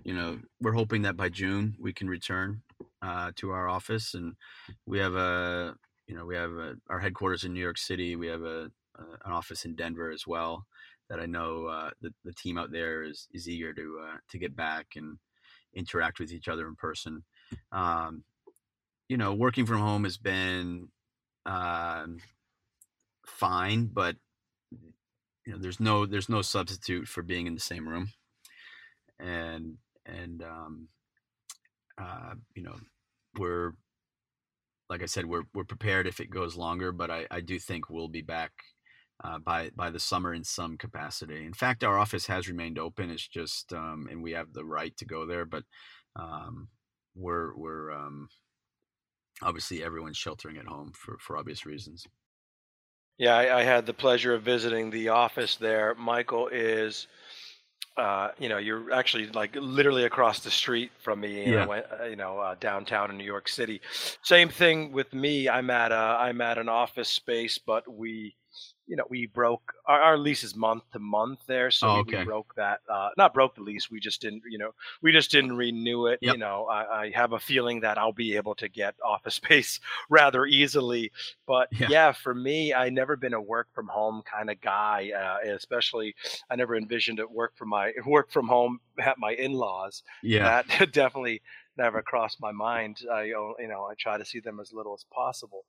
you 0.03 0.13
know, 0.13 0.39
we're 0.61 0.73
hoping 0.73 1.01
that 1.03 1.17
by 1.17 1.27
June 1.27 1.75
we 1.79 1.91
can 1.91 2.07
return 2.07 2.61
uh, 3.01 3.31
to 3.35 3.51
our 3.51 3.67
office, 3.67 4.13
and 4.13 4.35
we 4.85 4.99
have 4.99 5.15
a, 5.15 5.75
you 6.07 6.15
know, 6.15 6.25
we 6.25 6.35
have 6.35 6.51
a, 6.51 6.75
our 6.89 6.99
headquarters 6.99 7.43
in 7.43 7.53
New 7.53 7.59
York 7.59 7.77
City. 7.77 8.15
We 8.15 8.27
have 8.27 8.43
a, 8.43 8.71
a 8.97 9.27
an 9.27 9.31
office 9.31 9.65
in 9.65 9.75
Denver 9.75 10.11
as 10.11 10.25
well. 10.27 10.65
That 11.09 11.19
I 11.19 11.25
know 11.25 11.67
uh, 11.67 11.91
the 12.01 12.13
the 12.23 12.33
team 12.33 12.57
out 12.57 12.71
there 12.71 13.03
is 13.03 13.27
is 13.33 13.49
eager 13.49 13.73
to 13.73 13.99
uh, 14.03 14.17
to 14.29 14.37
get 14.37 14.55
back 14.55 14.87
and 14.95 15.17
interact 15.73 16.19
with 16.19 16.31
each 16.31 16.47
other 16.47 16.67
in 16.67 16.75
person. 16.75 17.23
Um, 17.71 18.23
you 19.09 19.17
know, 19.17 19.33
working 19.33 19.65
from 19.65 19.79
home 19.79 20.05
has 20.05 20.17
been 20.17 20.87
um, 21.45 22.19
fine, 23.25 23.87
but 23.87 24.15
you 25.45 25.53
know 25.53 25.59
there's 25.59 25.79
no 25.79 26.05
there's 26.05 26.29
no 26.29 26.41
substitute 26.41 27.07
for 27.07 27.21
being 27.21 27.47
in 27.47 27.53
the 27.53 27.59
same 27.59 27.87
room 27.87 28.09
and 29.19 29.77
and 30.05 30.43
um 30.43 30.87
uh 31.97 32.33
you 32.55 32.63
know 32.63 32.75
we're 33.37 33.73
like 34.89 35.01
i 35.01 35.05
said 35.05 35.25
we're 35.25 35.43
we're 35.53 35.63
prepared 35.63 36.07
if 36.07 36.19
it 36.19 36.29
goes 36.29 36.55
longer 36.55 36.91
but 36.91 37.11
i 37.11 37.25
i 37.31 37.41
do 37.41 37.59
think 37.59 37.89
we'll 37.89 38.07
be 38.07 38.21
back 38.21 38.51
uh, 39.23 39.39
by 39.39 39.69
by 39.75 39.89
the 39.89 39.99
summer 39.99 40.33
in 40.33 40.43
some 40.43 40.77
capacity. 40.77 41.45
In 41.45 41.53
fact, 41.53 41.83
our 41.83 41.97
office 41.97 42.27
has 42.27 42.47
remained 42.47 42.77
open. 42.77 43.09
It's 43.09 43.27
just 43.27 43.71
um, 43.73 44.07
and 44.09 44.21
we 44.21 44.31
have 44.31 44.53
the 44.53 44.65
right 44.65 44.95
to 44.97 45.05
go 45.05 45.25
there, 45.25 45.45
but 45.45 45.63
um, 46.15 46.67
we're 47.15 47.55
we're 47.55 47.91
um, 47.91 48.27
obviously 49.41 49.83
everyone's 49.83 50.17
sheltering 50.17 50.57
at 50.57 50.65
home 50.65 50.91
for 50.93 51.17
for 51.19 51.37
obvious 51.37 51.65
reasons. 51.65 52.05
Yeah, 53.17 53.35
I, 53.35 53.59
I, 53.59 53.63
had 53.63 53.85
the 53.85 53.93
pleasure 53.93 54.33
of 54.33 54.41
visiting 54.41 54.89
the 54.89 55.09
office 55.09 55.55
there. 55.55 55.93
Michael 55.93 56.47
is, 56.47 57.05
uh, 57.95 58.29
you 58.39 58.49
know, 58.49 58.57
you're 58.57 58.91
actually 58.91 59.27
like 59.27 59.55
literally 59.55 60.05
across 60.05 60.39
the 60.39 60.49
street 60.49 60.91
from 61.03 61.21
me. 61.21 61.45
You 61.45 61.53
yeah. 61.53 61.65
know, 61.65 61.71
uh, 61.73 62.05
you 62.05 62.15
know 62.15 62.39
uh, 62.39 62.55
downtown 62.59 63.11
in 63.11 63.17
New 63.17 63.23
York 63.23 63.47
City. 63.47 63.81
Same 64.23 64.49
thing 64.49 64.91
with 64.91 65.13
me. 65.13 65.47
I'm 65.47 65.69
at 65.69 65.91
a, 65.91 65.95
I'm 65.95 66.41
at 66.41 66.57
an 66.57 66.67
office 66.67 67.09
space, 67.09 67.59
but 67.59 67.83
we 67.87 68.35
you 68.87 68.95
know, 68.95 69.05
we 69.09 69.25
broke 69.27 69.73
our, 69.85 70.01
our, 70.01 70.17
lease 70.17 70.43
is 70.43 70.55
month 70.55 70.83
to 70.91 70.99
month 70.99 71.39
there, 71.47 71.71
so 71.71 71.87
oh, 71.87 71.97
okay. 71.99 72.19
we, 72.19 72.25
broke 72.25 72.53
that. 72.55 72.79
Uh, 72.89 73.09
not 73.17 73.33
broke 73.33 73.55
the 73.55 73.61
lease, 73.61 73.89
we 73.89 73.99
just 73.99 74.21
didn't, 74.21 74.43
you 74.49 74.57
know, 74.57 74.71
we 75.01 75.11
just 75.11 75.31
didn't 75.31 75.55
renew 75.55 76.07
it. 76.07 76.19
Yep. 76.21 76.33
You 76.33 76.39
know, 76.39 76.65
I, 76.65 77.03
I, 77.03 77.11
have 77.15 77.33
a 77.33 77.39
feeling 77.39 77.79
that 77.81 77.97
I'll 77.97 78.13
be 78.13 78.35
able 78.35 78.55
to 78.55 78.67
get 78.67 78.95
office 79.03 79.35
space 79.43 79.79
rather 80.09 80.45
easily. 80.45 81.11
But 81.47 81.69
yeah, 81.71 81.87
yeah 81.89 82.11
for 82.11 82.33
me, 82.33 82.73
I 82.73 82.89
never 82.89 83.15
been 83.15 83.33
a 83.33 83.41
work 83.41 83.67
from 83.73 83.87
home 83.87 84.21
kind 84.29 84.49
of 84.49 84.59
guy. 84.61 85.11
Uh, 85.15 85.51
especially, 85.51 86.15
I 86.49 86.55
never 86.55 86.75
envisioned 86.75 87.19
it 87.19 87.29
work 87.29 87.55
from 87.55 87.69
my 87.69 87.93
work 88.05 88.31
from 88.31 88.47
home 88.47 88.79
at 88.99 89.17
my 89.17 89.31
in 89.33 89.53
laws. 89.53 90.03
Yeah, 90.21 90.61
that 90.67 90.91
definitely 90.91 91.41
never 91.77 92.01
crossed 92.01 92.39
my 92.39 92.51
mind. 92.51 92.99
I 93.11 93.23
you 93.23 93.55
know 93.59 93.87
I 93.89 93.93
try 93.97 94.17
to 94.17 94.25
see 94.25 94.39
them 94.39 94.59
as 94.59 94.73
little 94.73 94.93
as 94.93 95.05
possible, 95.13 95.65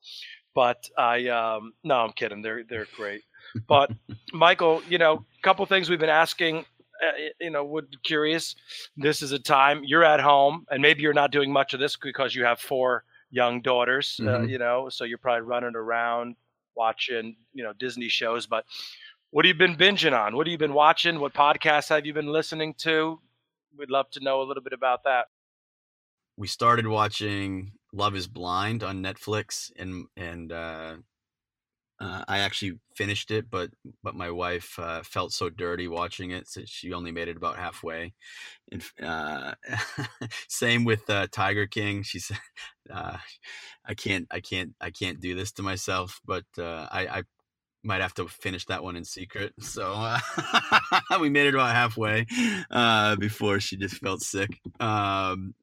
but 0.55 0.89
I 0.97 1.29
um, 1.29 1.73
no 1.83 1.97
I'm 1.97 2.13
kidding. 2.13 2.43
They're 2.43 2.65
they're 2.65 2.87
great. 2.97 3.23
But 3.67 3.91
Michael, 4.33 4.83
you 4.89 4.99
know, 4.99 5.15
a 5.15 5.43
couple 5.43 5.65
things 5.67 5.89
we've 5.89 5.99
been 5.99 6.09
asking. 6.09 6.65
Uh, 7.03 7.31
you 7.41 7.51
know, 7.51 7.65
would 7.65 8.03
curious. 8.05 8.55
This 8.97 9.21
is 9.21 9.33
a 9.33 9.39
time 9.39 9.83
you're 9.85 10.05
at 10.05 10.21
home, 10.21 10.65
and 10.71 10.81
maybe 10.81 11.03
you're 11.03 11.13
not 11.13 11.33
doing 11.33 11.53
much 11.53 11.75
of 11.75 11.81
this 11.81 11.97
because 11.97 12.35
you 12.35 12.45
have 12.45 12.61
four 12.61 13.05
young 13.31 13.61
daughters. 13.61 14.19
Uh, 14.21 14.25
mm-hmm. 14.25 14.45
Uh, 14.45 14.47
you 14.47 14.59
know, 14.59 14.89
so 14.89 15.05
you're 15.05 15.19
probably 15.19 15.43
running 15.43 15.75
around 15.75 16.37
watching 16.77 17.37
you 17.53 17.65
know 17.65 17.73
Disney 17.73 18.09
shows. 18.09 18.47
But 18.47 18.65
what 19.31 19.45
have 19.45 19.55
you 19.57 19.59
been 19.59 19.77
binging 19.77 20.19
on? 20.19 20.37
What 20.37 20.47
have 20.47 20.53
you 20.53 20.59
been 20.59 20.73
watching? 20.73 21.19
What 21.19 21.35
podcasts 21.35 21.89
have 21.89 22.07
you 22.07 22.15
been 22.15 22.29
listening 22.29 22.75
to? 22.79 23.19
We'd 23.77 23.91
love 23.91 24.09
to 24.11 24.21
know 24.21 24.41
a 24.41 24.45
little 24.45 24.63
bit 24.63 24.73
about 24.73 25.03
that 25.03 25.27
we 26.37 26.47
started 26.47 26.87
watching 26.87 27.73
Love 27.93 28.17
Is 28.17 28.27
Blind 28.27 28.83
on 28.83 29.03
Netflix, 29.03 29.71
and 29.77 30.07
and 30.17 30.53
uh, 30.53 30.97
uh, 32.01 32.25
I 32.27 32.39
actually 32.41 32.79
finished 32.97 33.31
it, 33.31 33.51
but 33.51 33.71
but 34.03 34.15
my 34.15 34.31
wife 34.31 34.79
uh, 34.79 35.03
felt 35.03 35.33
so 35.33 35.49
dirty 35.49 35.87
watching 35.87 36.31
it, 36.31 36.49
so 36.49 36.63
she 36.65 36.93
only 36.93 37.13
made 37.13 37.29
it 37.29 37.37
about 37.37 37.57
halfway. 37.57 38.15
And 38.73 38.83
uh, 39.03 39.55
same 40.49 40.85
with 40.85 41.09
uh, 41.09 41.29
Tiger 41.31 41.67
King. 41.67 42.03
She 42.03 42.19
said, 42.19 42.39
uh, 42.93 43.19
"I 43.87 43.95
can't, 43.95 44.27
I 44.31 44.41
can't, 44.41 44.75
I 44.81 44.91
can't 44.91 45.21
do 45.21 45.35
this 45.35 45.53
to 45.53 45.63
myself." 45.63 46.21
But 46.27 46.45
I, 46.59 47.07
I 47.19 47.23
might 47.85 48.01
have 48.01 48.15
to 48.15 48.27
finish 48.27 48.65
that 48.67 48.83
one 48.83 48.97
in 48.97 49.05
secret. 49.05 49.53
So 49.61 49.93
uh, 49.93 50.19
we 51.21 51.31
made 51.31 51.47
it 51.47 51.55
about 51.55 51.75
halfway 51.75 52.27
uh, 52.71 53.17
before 53.17 53.61
she 53.61 53.77
just 53.77 53.97
felt 53.97 54.23
sick. 54.23 54.61
Um, 54.81 55.55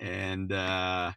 and 0.00 0.52
uh, 0.52 1.12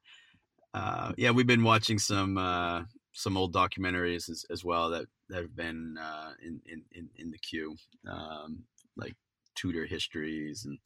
uh, 0.73 1.11
yeah, 1.17 1.31
we've 1.31 1.47
been 1.47 1.63
watching 1.63 1.99
some 1.99 2.37
uh, 2.37 2.83
some 3.13 3.37
old 3.37 3.53
documentaries 3.53 4.29
as, 4.29 4.45
as 4.49 4.63
well 4.63 4.89
that, 4.89 5.05
that 5.29 5.41
have 5.41 5.55
been 5.55 5.97
uh, 5.99 6.31
in, 6.41 6.61
in 6.65 7.09
in 7.15 7.31
the 7.31 7.37
queue, 7.37 7.75
um, 8.09 8.63
like 8.95 9.15
Tudor 9.55 9.85
histories 9.85 10.65
and 10.65 10.79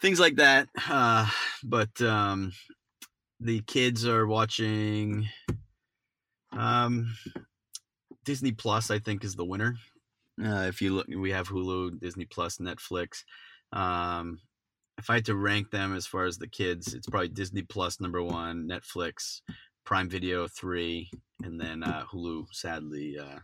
things 0.00 0.20
like 0.20 0.36
that. 0.36 0.68
Uh, 0.88 1.28
but 1.64 2.00
um, 2.00 2.52
the 3.40 3.60
kids 3.62 4.06
are 4.06 4.26
watching 4.26 5.28
um, 6.52 7.14
Disney 8.24 8.52
Plus. 8.52 8.90
I 8.90 8.98
think 8.98 9.24
is 9.24 9.34
the 9.34 9.44
winner. 9.44 9.76
Uh, 10.42 10.66
if 10.68 10.82
you 10.82 10.94
look, 10.94 11.06
we 11.08 11.30
have 11.30 11.48
Hulu, 11.48 11.98
Disney 11.98 12.26
Plus, 12.26 12.58
Netflix. 12.58 13.24
Um, 13.72 14.38
if 14.98 15.10
I 15.10 15.14
had 15.14 15.26
to 15.26 15.34
rank 15.34 15.70
them 15.70 15.94
as 15.94 16.06
far 16.06 16.24
as 16.24 16.38
the 16.38 16.46
kids, 16.46 16.94
it's 16.94 17.08
probably 17.08 17.28
Disney 17.28 17.62
Plus 17.62 18.00
number 18.00 18.22
one, 18.22 18.68
Netflix, 18.68 19.40
Prime 19.84 20.08
Video 20.08 20.48
three, 20.48 21.10
and 21.42 21.60
then 21.60 21.82
uh, 21.82 22.04
Hulu. 22.12 22.46
Sadly, 22.52 23.18
uh, 23.18 23.38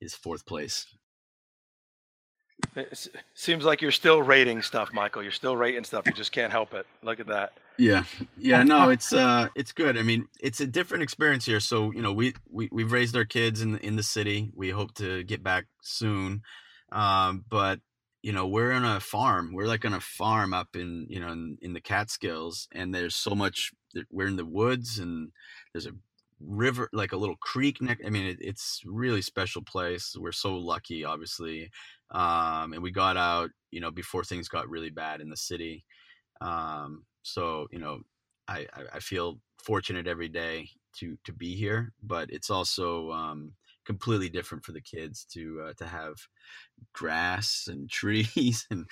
is 0.00 0.14
fourth 0.14 0.46
place. 0.46 0.86
It 2.76 3.08
seems 3.34 3.64
like 3.64 3.80
you're 3.80 3.90
still 3.90 4.22
rating 4.22 4.62
stuff, 4.62 4.92
Michael. 4.92 5.22
You're 5.22 5.32
still 5.32 5.56
rating 5.56 5.84
stuff. 5.84 6.06
You 6.06 6.12
just 6.12 6.32
can't 6.32 6.52
help 6.52 6.74
it. 6.74 6.86
Look 7.02 7.18
at 7.18 7.26
that. 7.28 7.52
Yeah, 7.78 8.04
yeah. 8.36 8.62
No, 8.62 8.90
it's 8.90 9.12
uh, 9.12 9.48
it's 9.54 9.72
good. 9.72 9.96
I 9.96 10.02
mean, 10.02 10.28
it's 10.40 10.60
a 10.60 10.66
different 10.66 11.02
experience 11.02 11.46
here. 11.46 11.60
So 11.60 11.90
you 11.92 12.02
know, 12.02 12.12
we 12.12 12.34
we 12.50 12.68
we've 12.70 12.92
raised 12.92 13.16
our 13.16 13.24
kids 13.24 13.62
in 13.62 13.72
the, 13.72 13.84
in 13.84 13.96
the 13.96 14.02
city. 14.02 14.52
We 14.54 14.70
hope 14.70 14.94
to 14.96 15.24
get 15.24 15.42
back 15.42 15.66
soon, 15.80 16.42
um, 16.92 17.44
but 17.48 17.80
you 18.22 18.32
know 18.32 18.46
we're 18.46 18.72
on 18.72 18.84
a 18.84 19.00
farm 19.00 19.52
we're 19.52 19.66
like 19.66 19.84
on 19.84 19.94
a 19.94 20.00
farm 20.00 20.52
up 20.52 20.68
in 20.74 21.06
you 21.08 21.20
know 21.20 21.32
in, 21.32 21.56
in 21.62 21.72
the 21.72 21.80
catskills 21.80 22.68
and 22.72 22.94
there's 22.94 23.16
so 23.16 23.34
much 23.34 23.72
we're 24.10 24.28
in 24.28 24.36
the 24.36 24.44
woods 24.44 24.98
and 24.98 25.30
there's 25.72 25.86
a 25.86 25.92
river 26.40 26.88
like 26.92 27.12
a 27.12 27.16
little 27.16 27.36
creek 27.36 27.82
neck 27.82 27.98
i 28.06 28.10
mean 28.10 28.26
it, 28.26 28.38
it's 28.40 28.80
really 28.86 29.20
special 29.20 29.62
place 29.62 30.16
we're 30.18 30.32
so 30.32 30.56
lucky 30.56 31.04
obviously 31.04 31.70
um 32.12 32.72
and 32.72 32.82
we 32.82 32.90
got 32.90 33.16
out 33.16 33.50
you 33.70 33.80
know 33.80 33.90
before 33.90 34.24
things 34.24 34.48
got 34.48 34.68
really 34.68 34.90
bad 34.90 35.20
in 35.20 35.28
the 35.28 35.36
city 35.36 35.84
um 36.40 37.04
so 37.22 37.66
you 37.70 37.78
know 37.78 38.00
i 38.48 38.66
i 38.92 38.98
feel 38.98 39.38
fortunate 39.58 40.06
every 40.06 40.28
day 40.28 40.66
to 40.94 41.16
to 41.24 41.32
be 41.32 41.54
here 41.54 41.92
but 42.02 42.30
it's 42.30 42.48
also 42.50 43.10
um 43.12 43.52
completely 43.86 44.28
different 44.28 44.64
for 44.64 44.72
the 44.72 44.80
kids 44.80 45.26
to 45.32 45.62
uh, 45.66 45.72
to 45.74 45.86
have 45.86 46.14
grass 46.92 47.68
and 47.70 47.90
trees 47.90 48.66
and 48.70 48.86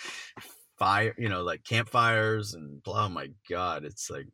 fire 0.79 1.15
you 1.19 1.29
know 1.29 1.43
like 1.43 1.65
campfires 1.65 2.55
and 2.55 2.81
oh 2.87 3.09
my 3.09 3.29
god 3.51 3.85
it's 3.85 4.11
like 4.11 4.27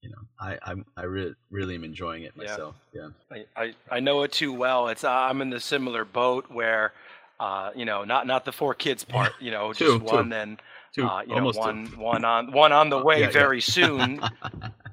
you 0.00 0.10
know 0.10 0.16
i 0.40 0.58
i'm 0.64 0.84
i 0.96 1.04
really 1.04 1.34
really 1.50 1.76
am 1.76 1.84
enjoying 1.84 2.24
it 2.24 2.36
myself 2.36 2.74
yeah, 2.92 3.08
yeah. 3.30 3.42
I, 3.56 3.62
I 3.62 3.74
i 3.90 4.00
know 4.00 4.22
it 4.22 4.32
too 4.32 4.52
well 4.52 4.88
it's 4.88 5.04
uh, 5.04 5.10
i'm 5.10 5.40
in 5.40 5.50
the 5.50 5.60
similar 5.60 6.04
boat 6.04 6.46
where 6.50 6.92
uh 7.38 7.70
you 7.76 7.84
know 7.84 8.02
not 8.02 8.26
not 8.26 8.44
the 8.44 8.52
four 8.52 8.74
kids 8.74 9.04
part 9.04 9.32
you 9.40 9.52
know 9.52 9.72
just 9.72 9.98
two, 9.98 9.98
one 9.98 10.30
two. 10.30 10.36
and 10.36 10.62
Two, 10.94 11.06
uh, 11.06 11.22
you 11.22 11.34
know, 11.34 11.50
one 11.52 11.86
two. 11.86 11.98
one 11.98 12.24
on 12.24 12.52
one 12.52 12.72
on 12.72 12.90
the 12.90 13.02
way 13.02 13.20
yeah, 13.20 13.30
very 13.30 13.58
yeah. 13.58 13.62
soon. 13.62 14.20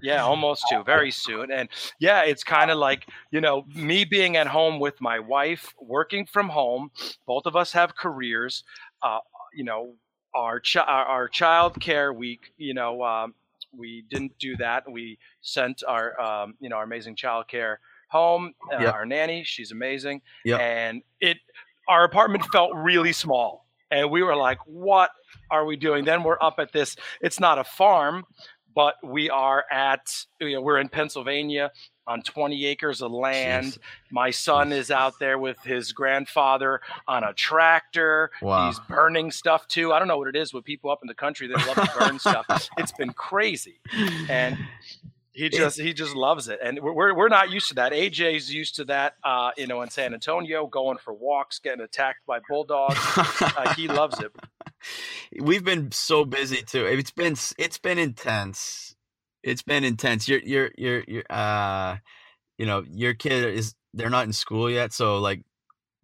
yeah, 0.02 0.24
almost 0.24 0.64
two, 0.70 0.84
very 0.84 1.12
soon. 1.12 1.52
And 1.52 1.68
yeah, 2.00 2.24
it's 2.24 2.44
kind 2.44 2.72
of 2.72 2.78
like 2.78 3.06
you 3.32 3.42
know 3.42 3.66
me 3.76 4.06
being 4.06 4.38
at 4.38 4.48
home 4.48 4.80
with 4.80 5.02
my 5.02 5.20
wife, 5.20 5.74
working 5.82 6.26
from 6.26 6.50
home. 6.50 6.92
Both 7.26 7.46
of 7.46 7.56
us 7.56 7.74
have 7.74 7.96
careers. 7.96 8.64
Uh, 9.02 9.20
you 9.54 9.66
know, 9.66 9.96
our 10.34 10.60
ch- 10.60 10.78
our 10.78 11.28
child 11.28 11.80
care 11.82 12.14
week. 12.14 12.54
You 12.58 12.74
know, 12.74 13.04
um, 13.04 13.34
we 13.76 14.06
didn't 14.10 14.38
do 14.40 14.56
that. 14.58 14.90
We 14.90 15.18
sent 15.42 15.84
our 15.86 16.20
um, 16.20 16.56
you 16.62 16.70
know 16.70 16.78
our 16.78 16.84
amazing 16.84 17.16
child 17.16 17.50
care 17.50 17.80
home. 18.10 18.54
Uh, 18.74 18.80
yep. 18.80 18.94
Our 18.94 19.06
nanny, 19.06 19.44
she's 19.44 19.72
amazing. 19.72 20.22
Yep. 20.46 20.60
And 20.60 21.02
it 21.20 21.38
our 21.88 22.04
apartment 22.04 22.46
felt 22.52 22.72
really 22.76 23.14
small. 23.14 23.66
And 23.92 24.12
we 24.12 24.24
were 24.24 24.36
like, 24.36 24.60
what 24.66 25.12
are 25.50 25.66
we 25.66 25.76
doing? 25.76 26.06
Then 26.06 26.24
we're 26.24 26.42
up 26.42 26.56
at 26.60 26.72
this, 26.72 26.96
it's 27.22 27.40
not 27.40 27.58
a 27.58 27.64
farm, 27.64 28.26
but 28.76 28.96
we 29.04 29.30
are 29.30 29.66
at, 29.72 30.14
you 30.40 30.54
know, 30.54 30.62
we're 30.62 30.80
in 30.80 30.90
Pennsylvania 30.90 31.72
on 32.08 32.22
20 32.24 32.66
acres 32.66 33.02
of 33.02 33.12
land. 33.12 33.68
Jeez. 33.68 33.78
My 34.12 34.32
son 34.32 34.72
is 34.72 34.90
out 34.90 35.14
there 35.20 35.38
with 35.38 35.60
his 35.64 35.92
grandfather 35.92 36.82
on 37.08 37.24
a 37.24 37.34
tractor. 37.34 38.32
Wow. 38.42 38.68
He's 38.68 38.80
burning 38.80 39.32
stuff 39.32 39.68
too. 39.68 39.94
I 39.94 40.00
don't 40.00 40.08
know 40.08 40.18
what 40.18 40.28
it 40.28 40.36
is 40.36 40.54
with 40.54 40.66
people 40.66 40.90
up 40.92 41.00
in 41.04 41.08
the 41.08 41.14
country 41.14 41.48
that 41.48 41.68
love 41.68 41.76
to 41.76 42.00
burn 42.00 42.20
stuff. 42.20 42.46
It's 42.78 42.92
been 42.94 43.14
crazy. 43.14 43.80
And 44.30 44.58
he 45.32 45.50
just 45.50 45.80
he 45.80 45.94
just 45.94 46.16
loves 46.16 46.48
it, 46.48 46.60
and 46.64 46.80
we're 46.82 47.14
we're 47.16 47.30
not 47.30 47.52
used 47.52 47.70
to 47.70 47.76
that. 47.76 47.92
Ajay's 47.92 48.54
used 48.54 48.76
to 48.76 48.86
that, 48.86 49.14
uh, 49.24 49.52
you 49.58 49.68
know, 49.68 49.82
in 49.82 49.90
San 49.90 50.14
Antonio, 50.14 50.68
going 50.68 50.98
for 50.98 51.14
walks, 51.14 51.60
getting 51.60 51.82
attacked 51.82 52.26
by 52.26 52.40
bulldogs. 52.50 52.98
uh, 53.42 53.74
he 53.76 53.88
loves 53.88 54.20
it. 54.20 54.32
We've 55.42 55.64
been 55.64 55.92
so 55.92 56.26
busy 56.26 56.64
too. 56.64 56.86
It's 56.86 57.12
been 57.12 57.36
it's 57.58 57.78
been 57.78 58.00
intense. 58.00 58.96
It's 59.44 59.62
been 59.62 59.84
intense. 59.84 60.28
You're 60.28 60.42
you're 60.42 60.72
you're 60.78 61.04
you're 61.08 61.24
uh, 61.30 61.98
you 62.58 62.66
know, 62.66 62.84
your 62.90 63.14
kid 63.14 63.54
is 63.54 63.76
they're 63.94 64.10
not 64.10 64.26
in 64.26 64.34
school 64.34 64.70
yet, 64.70 64.94
so 64.94 65.20
like 65.20 65.44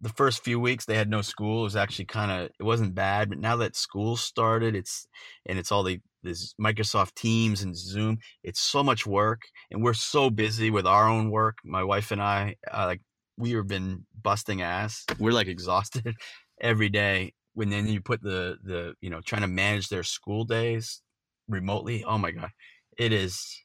the 0.00 0.08
first 0.10 0.44
few 0.44 0.60
weeks 0.60 0.84
they 0.84 0.96
had 0.96 1.10
no 1.10 1.22
school. 1.22 1.60
It 1.60 1.64
was 1.64 1.76
actually 1.76 2.06
kind 2.06 2.30
of 2.30 2.50
it 2.58 2.62
wasn't 2.62 2.94
bad, 2.94 3.28
but 3.28 3.38
now 3.38 3.56
that 3.56 3.76
school 3.76 4.16
started, 4.16 4.74
it's 4.74 5.06
and 5.44 5.58
it's 5.58 5.72
all 5.72 5.82
the 5.82 6.00
this 6.26 6.54
Microsoft 6.60 7.14
Teams 7.14 7.62
and 7.62 7.76
Zoom. 7.76 8.18
It's 8.42 8.60
so 8.60 8.82
much 8.82 9.06
work, 9.06 9.42
and 9.70 9.82
we're 9.82 9.94
so 9.94 10.30
busy 10.30 10.70
with 10.70 10.86
our 10.86 11.08
own 11.08 11.30
work. 11.30 11.58
My 11.64 11.84
wife 11.84 12.10
and 12.10 12.22
I, 12.22 12.56
uh, 12.70 12.86
like, 12.86 13.00
we 13.38 13.52
have 13.52 13.66
been 13.68 14.06
busting 14.22 14.62
ass. 14.62 15.04
We're 15.18 15.32
like 15.32 15.48
exhausted 15.48 16.16
every 16.60 16.88
day. 16.88 17.32
When 17.54 17.70
then 17.70 17.88
you 17.88 18.00
put 18.00 18.22
the 18.22 18.58
the 18.62 18.94
you 19.00 19.08
know 19.10 19.20
trying 19.20 19.42
to 19.42 19.48
manage 19.48 19.88
their 19.88 20.02
school 20.02 20.44
days 20.44 21.00
remotely. 21.48 22.04
Oh 22.04 22.18
my 22.18 22.30
god, 22.32 22.50
it 22.98 23.12
is 23.12 23.62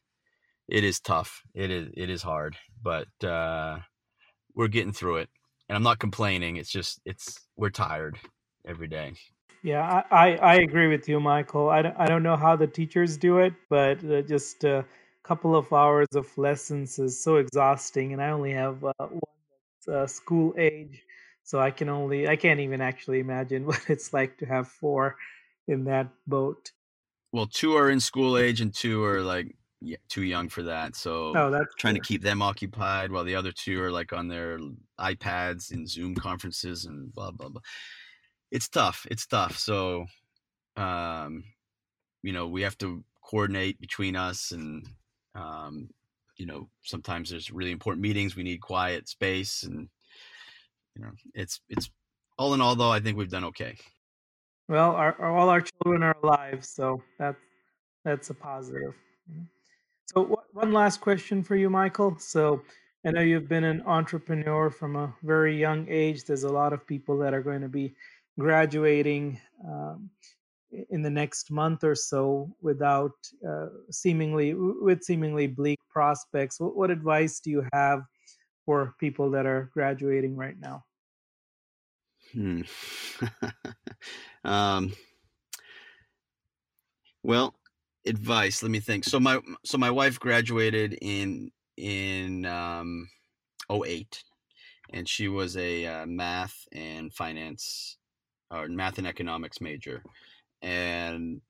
it 0.68 0.84
is 0.84 1.00
tough. 1.00 1.42
It 1.54 1.70
is 1.72 1.90
it 1.98 2.10
is 2.10 2.22
hard, 2.22 2.56
but 2.82 3.08
uh, 3.24 3.80
we're 4.56 4.70
getting 4.70 4.94
through 4.94 5.18
it. 5.18 5.30
And 5.68 5.76
I'm 5.76 5.84
not 5.84 6.00
complaining. 6.00 6.58
It's 6.58 6.72
just 6.72 7.02
it's 7.06 7.40
we're 7.56 7.70
tired 7.70 8.18
every 8.66 8.88
day. 8.88 9.14
Yeah, 9.64 10.04
I, 10.10 10.38
I, 10.38 10.56
agree 10.56 10.88
with 10.88 11.08
you, 11.08 11.20
Michael. 11.20 11.70
I 11.70 11.84
don't, 11.84 11.96
I 11.98 12.08
don't 12.08 12.24
know 12.24 12.36
how 12.36 12.56
the 12.56 12.66
teachers 12.66 13.16
do 13.16 13.38
it, 13.38 13.54
but 13.70 14.04
uh, 14.04 14.24
just 14.24 14.64
a 14.64 14.84
couple 15.22 15.56
of 15.56 15.72
hours 15.72 16.08
of 16.16 16.36
lessons 16.36 16.98
is 16.98 17.24
so 17.24 17.36
exhausting. 17.36 18.12
And 18.14 18.22
I 18.22 18.32
only 18.32 18.54
have 18.54 18.84
uh, 18.84 18.94
one 18.98 19.20
that's 19.86 19.88
uh, 19.88 20.08
school 20.08 20.56
age, 20.58 21.04
so 21.44 21.60
I 21.60 21.70
can 21.70 21.90
only 21.90 22.28
I 22.28 22.38
can't 22.38 22.60
even 22.60 22.82
actually 22.82 23.20
imagine 23.20 23.66
what 23.68 23.82
it's 23.88 24.14
like 24.14 24.38
to 24.40 24.46
have 24.48 24.68
four 24.68 25.16
in 25.68 25.84
that 25.86 26.08
boat. 26.26 26.72
Well, 27.32 27.46
two 27.46 27.76
are 27.76 27.92
in 27.92 28.00
school 28.00 28.40
age, 28.40 28.62
and 28.62 28.74
two 28.74 29.04
are 29.04 29.22
like 29.22 29.56
yeah, 29.80 29.98
too 30.10 30.24
young 30.24 30.50
for 30.50 30.64
that. 30.64 30.96
So 30.96 31.34
oh, 31.38 31.52
that's 31.52 31.76
trying 31.78 31.96
to 31.96 32.02
keep 32.02 32.24
them 32.24 32.42
occupied 32.42 33.12
while 33.12 33.24
the 33.24 33.36
other 33.36 33.52
two 33.52 33.80
are 33.84 33.92
like 33.92 34.12
on 34.12 34.28
their 34.28 34.58
iPads 35.00 35.72
in 35.72 35.86
Zoom 35.86 36.16
conferences 36.16 36.86
and 36.86 37.14
blah 37.14 37.30
blah 37.30 37.50
blah 37.50 37.62
it's 38.52 38.68
tough. 38.68 39.08
It's 39.10 39.26
tough. 39.26 39.58
So, 39.58 40.06
um, 40.76 41.44
you 42.22 42.34
know, 42.34 42.48
we 42.48 42.62
have 42.64 42.78
to 42.80 43.04
coordinate 43.24 43.80
between 43.80 44.16
us 44.16 44.52
and, 44.52 44.88
um, 45.36 45.90
you 46.38 46.46
know, 46.46 46.70
sometimes 46.84 47.30
there's 47.30 47.52
really 47.52 47.72
important 47.72 48.02
meetings. 48.02 48.36
We 48.36 48.44
need 48.44 48.62
quiet 48.62 49.08
space 49.08 49.64
and, 49.64 49.88
you 50.96 51.04
know, 51.04 51.12
it's, 51.34 51.62
it's 51.70 51.90
all 52.38 52.54
in 52.54 52.62
all 52.62 52.76
though, 52.76 52.92
I 52.92 53.00
think 53.00 53.18
we've 53.18 53.30
done 53.30 53.46
okay. 53.46 53.78
Well, 54.68 54.92
our, 54.92 55.20
all 55.22 55.50
our 55.50 55.62
children 55.62 56.04
are 56.04 56.16
alive. 56.24 56.66
So 56.66 57.02
that's, 57.18 57.38
that's 58.04 58.30
a 58.30 58.34
positive. 58.34 58.94
So 60.14 60.44
one 60.52 60.74
last 60.74 61.00
question 61.00 61.44
for 61.44 61.56
you, 61.56 61.70
Michael. 61.70 62.18
So 62.20 62.64
I 63.06 63.12
know 63.12 63.22
you've 63.22 63.48
been 63.48 63.64
an 63.64 63.82
entrepreneur 63.86 64.70
from 64.70 64.96
a 64.96 65.14
very 65.24 65.58
young 65.58 65.88
age. 65.90 66.26
There's 66.26 66.44
a 66.44 66.52
lot 66.52 66.74
of 66.74 66.86
people 66.86 67.18
that 67.20 67.34
are 67.34 67.42
going 67.42 67.62
to 67.62 67.70
be 67.70 67.94
graduating 68.42 69.40
um, 69.66 70.10
in 70.90 71.02
the 71.02 71.10
next 71.10 71.52
month 71.52 71.84
or 71.84 71.96
so 71.96 72.50
without 72.62 73.14
uh, 73.48 73.68
seemingly 73.92 74.54
with 74.56 75.04
seemingly 75.04 75.48
bleak 75.48 75.80
prospects. 75.90 76.60
What, 76.60 76.76
what, 76.76 76.90
advice 76.90 77.40
do 77.40 77.52
you 77.52 77.64
have 77.72 78.02
for 78.66 78.96
people 79.00 79.30
that 79.32 79.46
are 79.46 79.70
graduating 79.74 80.36
right 80.36 80.60
now? 80.60 80.84
Hmm. 82.34 82.62
um, 84.44 84.94
well 87.24 87.54
advice 88.08 88.64
let 88.64 88.72
me 88.72 88.80
think. 88.80 89.04
So 89.04 89.20
my 89.20 89.40
so 89.64 89.78
my 89.78 89.92
wife 89.92 90.20
graduated 90.20 90.98
in 91.02 91.52
in 91.78 92.46
um 92.46 93.08
08 93.70 94.24
and 94.94 95.08
she 95.08 95.28
was 95.28 95.56
a 95.58 95.86
uh, 95.86 96.06
math 96.06 96.56
and 96.72 97.14
finance 97.14 97.98
or 98.52 98.68
math 98.68 98.98
and 98.98 99.08
economics 99.08 99.62
major, 99.62 100.04
and 100.62 101.42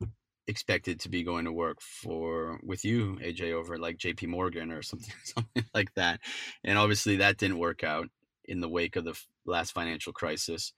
expected 0.48 1.00
to 1.00 1.10
be 1.10 1.24
going 1.24 1.46
to 1.46 1.52
work 1.52 1.82
for 1.82 2.60
with 2.64 2.84
you 2.84 3.18
Ajay 3.24 3.54
over 3.54 3.78
like 3.78 3.98
jp 3.98 4.28
morgan 4.28 4.72
or 4.72 4.82
something 4.82 5.14
something 5.24 5.66
like 5.74 5.94
that. 5.96 6.20
And 6.64 6.78
obviously 6.78 7.18
that 7.18 7.38
didn't 7.38 7.60
work 7.60 7.84
out 7.84 8.10
in 8.46 8.60
the 8.60 8.70
wake 8.70 8.96
of 8.96 9.06
the 9.06 9.18
last 9.46 9.72
financial 9.72 10.14
crisis. 10.14 10.74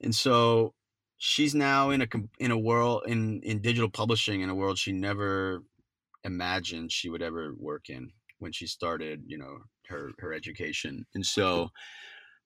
And 0.00 0.14
so 0.14 0.74
she's 1.18 1.54
now 1.54 1.90
in 1.90 2.02
a 2.02 2.06
in 2.38 2.50
a 2.50 2.58
world 2.58 3.04
in 3.06 3.40
in 3.42 3.60
digital 3.60 3.90
publishing 3.90 4.40
in 4.40 4.50
a 4.50 4.54
world 4.54 4.76
she 4.78 4.92
never 4.92 5.62
imagined 6.24 6.90
she 6.90 7.08
would 7.08 7.22
ever 7.22 7.54
work 7.58 7.88
in 7.88 8.10
when 8.38 8.50
she 8.52 8.66
started 8.66 9.22
you 9.26 9.38
know 9.38 9.58
her 9.88 10.10
her 10.18 10.32
education. 10.32 11.06
And 11.14 11.24
so 11.24 11.70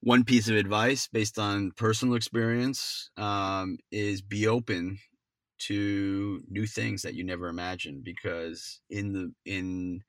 one 0.07 0.23
piece 0.23 0.49
of 0.49 0.55
advice 0.55 1.09
based 1.09 1.37
on 1.37 1.73
personal 1.73 2.15
experience 2.15 3.11
um, 3.17 3.77
is 3.91 4.23
be 4.23 4.47
open 4.47 5.01
to 5.59 6.41
new 6.49 6.65
things 6.65 7.03
that 7.03 7.15
you 7.15 7.25
never 7.25 7.49
imagined 7.49 8.05
because 8.05 8.81
in 8.89 9.13
the 9.13 9.33
in 9.51 10.01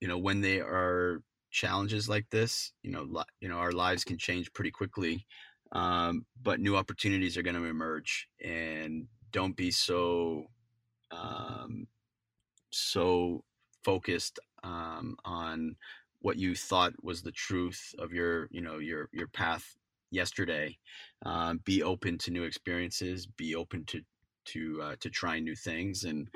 you 0.00 0.08
know 0.08 0.18
when 0.18 0.40
they 0.40 0.58
are 0.60 1.22
challenges 1.50 2.08
like 2.08 2.26
this 2.30 2.72
you 2.82 2.90
know 2.90 3.02
li- 3.02 3.24
you 3.40 3.48
know 3.50 3.58
our 3.58 3.72
lives 3.72 4.04
can 4.04 4.16
change 4.16 4.50
pretty 4.54 4.70
quickly 4.70 5.26
um, 5.72 6.24
but 6.42 6.58
new 6.58 6.74
opportunities 6.74 7.36
are 7.36 7.42
going 7.42 7.56
to 7.56 7.64
emerge 7.64 8.26
and 8.42 9.06
don't 9.32 9.54
be 9.56 9.70
so 9.70 10.46
um, 11.10 11.86
so 12.70 13.44
focused 13.84 14.38
um, 14.62 15.16
on 15.24 15.76
what 16.20 16.38
you 16.38 16.54
thought 16.54 16.92
was 17.02 17.22
the 17.22 17.32
truth 17.32 17.94
of 17.98 18.12
your 18.12 18.48
you 18.50 18.60
know 18.60 18.78
your 18.78 19.08
your 19.12 19.28
path 19.28 19.76
yesterday 20.10 20.76
um, 21.24 21.60
be 21.64 21.82
open 21.82 22.18
to 22.18 22.30
new 22.30 22.44
experiences 22.44 23.26
be 23.26 23.54
open 23.54 23.84
to 23.84 24.00
to 24.44 24.80
uh, 24.82 24.96
to 25.00 25.10
try 25.10 25.38
new 25.38 25.54
things 25.54 26.04
and 26.04 26.28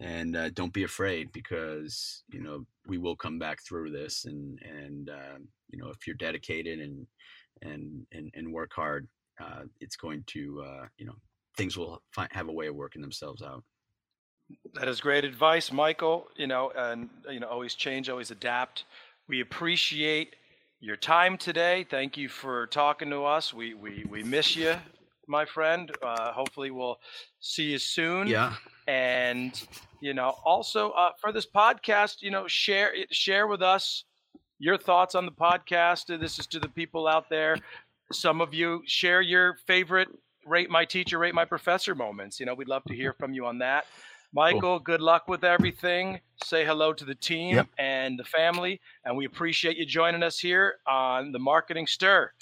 and 0.00 0.36
uh, 0.36 0.48
don't 0.50 0.72
be 0.72 0.84
afraid 0.84 1.30
because 1.32 2.22
you 2.30 2.40
know 2.40 2.64
we 2.86 2.98
will 2.98 3.16
come 3.16 3.38
back 3.38 3.62
through 3.62 3.90
this 3.90 4.24
and 4.24 4.58
and 4.62 5.10
uh, 5.10 5.38
you 5.70 5.78
know 5.78 5.88
if 5.88 6.06
you're 6.06 6.16
dedicated 6.16 6.78
and 6.80 7.06
and 7.62 8.06
and, 8.12 8.30
and 8.34 8.52
work 8.52 8.70
hard 8.74 9.08
uh, 9.40 9.62
it's 9.80 9.96
going 9.96 10.22
to 10.26 10.62
uh, 10.64 10.86
you 10.98 11.06
know 11.06 11.14
things 11.56 11.76
will 11.76 12.00
find, 12.12 12.30
have 12.32 12.48
a 12.48 12.52
way 12.52 12.68
of 12.68 12.76
working 12.76 13.02
themselves 13.02 13.42
out. 13.42 13.64
That 14.74 14.88
is 14.88 15.00
great 15.00 15.24
advice 15.24 15.70
michael 15.70 16.28
you 16.36 16.46
know 16.46 16.72
and 16.74 17.10
you 17.28 17.40
know 17.40 17.48
always 17.48 17.74
change 17.74 18.08
always 18.08 18.30
adapt 18.30 18.84
we 19.28 19.40
appreciate 19.40 20.34
your 20.80 20.96
time 20.96 21.36
today. 21.36 21.86
Thank 21.88 22.16
you 22.16 22.28
for 22.28 22.66
talking 22.68 23.10
to 23.10 23.24
us. 23.24 23.52
We 23.52 23.74
we, 23.74 24.04
we 24.08 24.22
miss 24.22 24.56
you, 24.56 24.74
my 25.26 25.44
friend. 25.44 25.90
Uh, 26.02 26.32
hopefully, 26.32 26.70
we'll 26.70 26.98
see 27.40 27.70
you 27.70 27.78
soon. 27.78 28.26
Yeah. 28.26 28.54
And 28.86 29.60
you 30.00 30.14
know, 30.14 30.34
also 30.44 30.90
uh, 30.90 31.10
for 31.20 31.32
this 31.32 31.46
podcast, 31.46 32.22
you 32.22 32.30
know, 32.30 32.46
share 32.48 32.92
share 33.10 33.46
with 33.46 33.62
us 33.62 34.04
your 34.58 34.78
thoughts 34.78 35.14
on 35.14 35.26
the 35.26 35.32
podcast. 35.32 36.18
This 36.20 36.38
is 36.38 36.46
to 36.48 36.58
the 36.58 36.68
people 36.68 37.06
out 37.06 37.28
there. 37.28 37.56
Some 38.10 38.40
of 38.40 38.54
you 38.54 38.82
share 38.86 39.20
your 39.20 39.56
favorite 39.66 40.08
rate 40.46 40.70
my 40.70 40.84
teacher, 40.84 41.18
rate 41.18 41.34
my 41.34 41.44
professor 41.44 41.94
moments. 41.94 42.40
You 42.40 42.46
know, 42.46 42.54
we'd 42.54 42.68
love 42.68 42.84
to 42.84 42.94
hear 42.94 43.12
from 43.12 43.32
you 43.32 43.46
on 43.46 43.58
that. 43.58 43.84
Michael, 44.32 44.60
cool. 44.60 44.78
good 44.80 45.00
luck 45.00 45.26
with 45.26 45.42
everything. 45.42 46.20
Say 46.44 46.64
hello 46.64 46.92
to 46.92 47.04
the 47.04 47.14
team 47.14 47.56
yep. 47.56 47.66
and 47.78 48.18
the 48.18 48.24
family, 48.24 48.80
and 49.04 49.16
we 49.16 49.24
appreciate 49.24 49.76
you 49.76 49.86
joining 49.86 50.22
us 50.22 50.38
here 50.38 50.76
on 50.86 51.32
the 51.32 51.38
Marketing 51.38 51.86
Stir. 51.86 52.32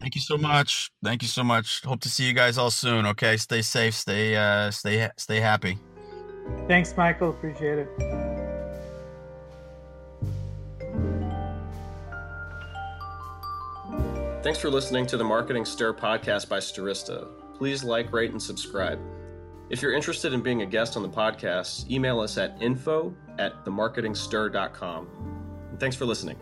Thank 0.00 0.14
you 0.14 0.20
so 0.20 0.36
much. 0.36 0.90
Thank 1.02 1.22
you 1.22 1.28
so 1.28 1.44
much. 1.44 1.84
Hope 1.84 2.00
to 2.00 2.08
see 2.08 2.26
you 2.26 2.32
guys 2.32 2.58
all 2.58 2.70
soon. 2.70 3.06
Okay, 3.06 3.36
stay 3.36 3.62
safe. 3.62 3.94
Stay 3.94 4.34
uh, 4.36 4.70
stay 4.70 5.08
stay 5.16 5.40
happy. 5.40 5.78
Thanks, 6.66 6.96
Michael. 6.96 7.30
Appreciate 7.30 7.78
it. 7.78 7.88
Thanks 14.42 14.58
for 14.58 14.68
listening 14.68 15.06
to 15.06 15.16
the 15.16 15.24
Marketing 15.24 15.64
Stir 15.64 15.94
podcast 15.94 16.48
by 16.48 16.58
Stirista. 16.58 17.28
Please 17.56 17.82
like, 17.82 18.12
rate, 18.12 18.32
and 18.32 18.42
subscribe. 18.42 18.98
If 19.70 19.80
you're 19.80 19.94
interested 19.94 20.32
in 20.32 20.42
being 20.42 20.62
a 20.62 20.66
guest 20.66 20.96
on 20.96 21.02
the 21.02 21.08
podcast, 21.08 21.90
email 21.90 22.20
us 22.20 22.36
at 22.36 22.60
info 22.60 23.14
at 23.38 23.64
themarketingstir.com. 23.64 25.08
Thanks 25.78 25.96
for 25.96 26.04
listening. 26.04 26.36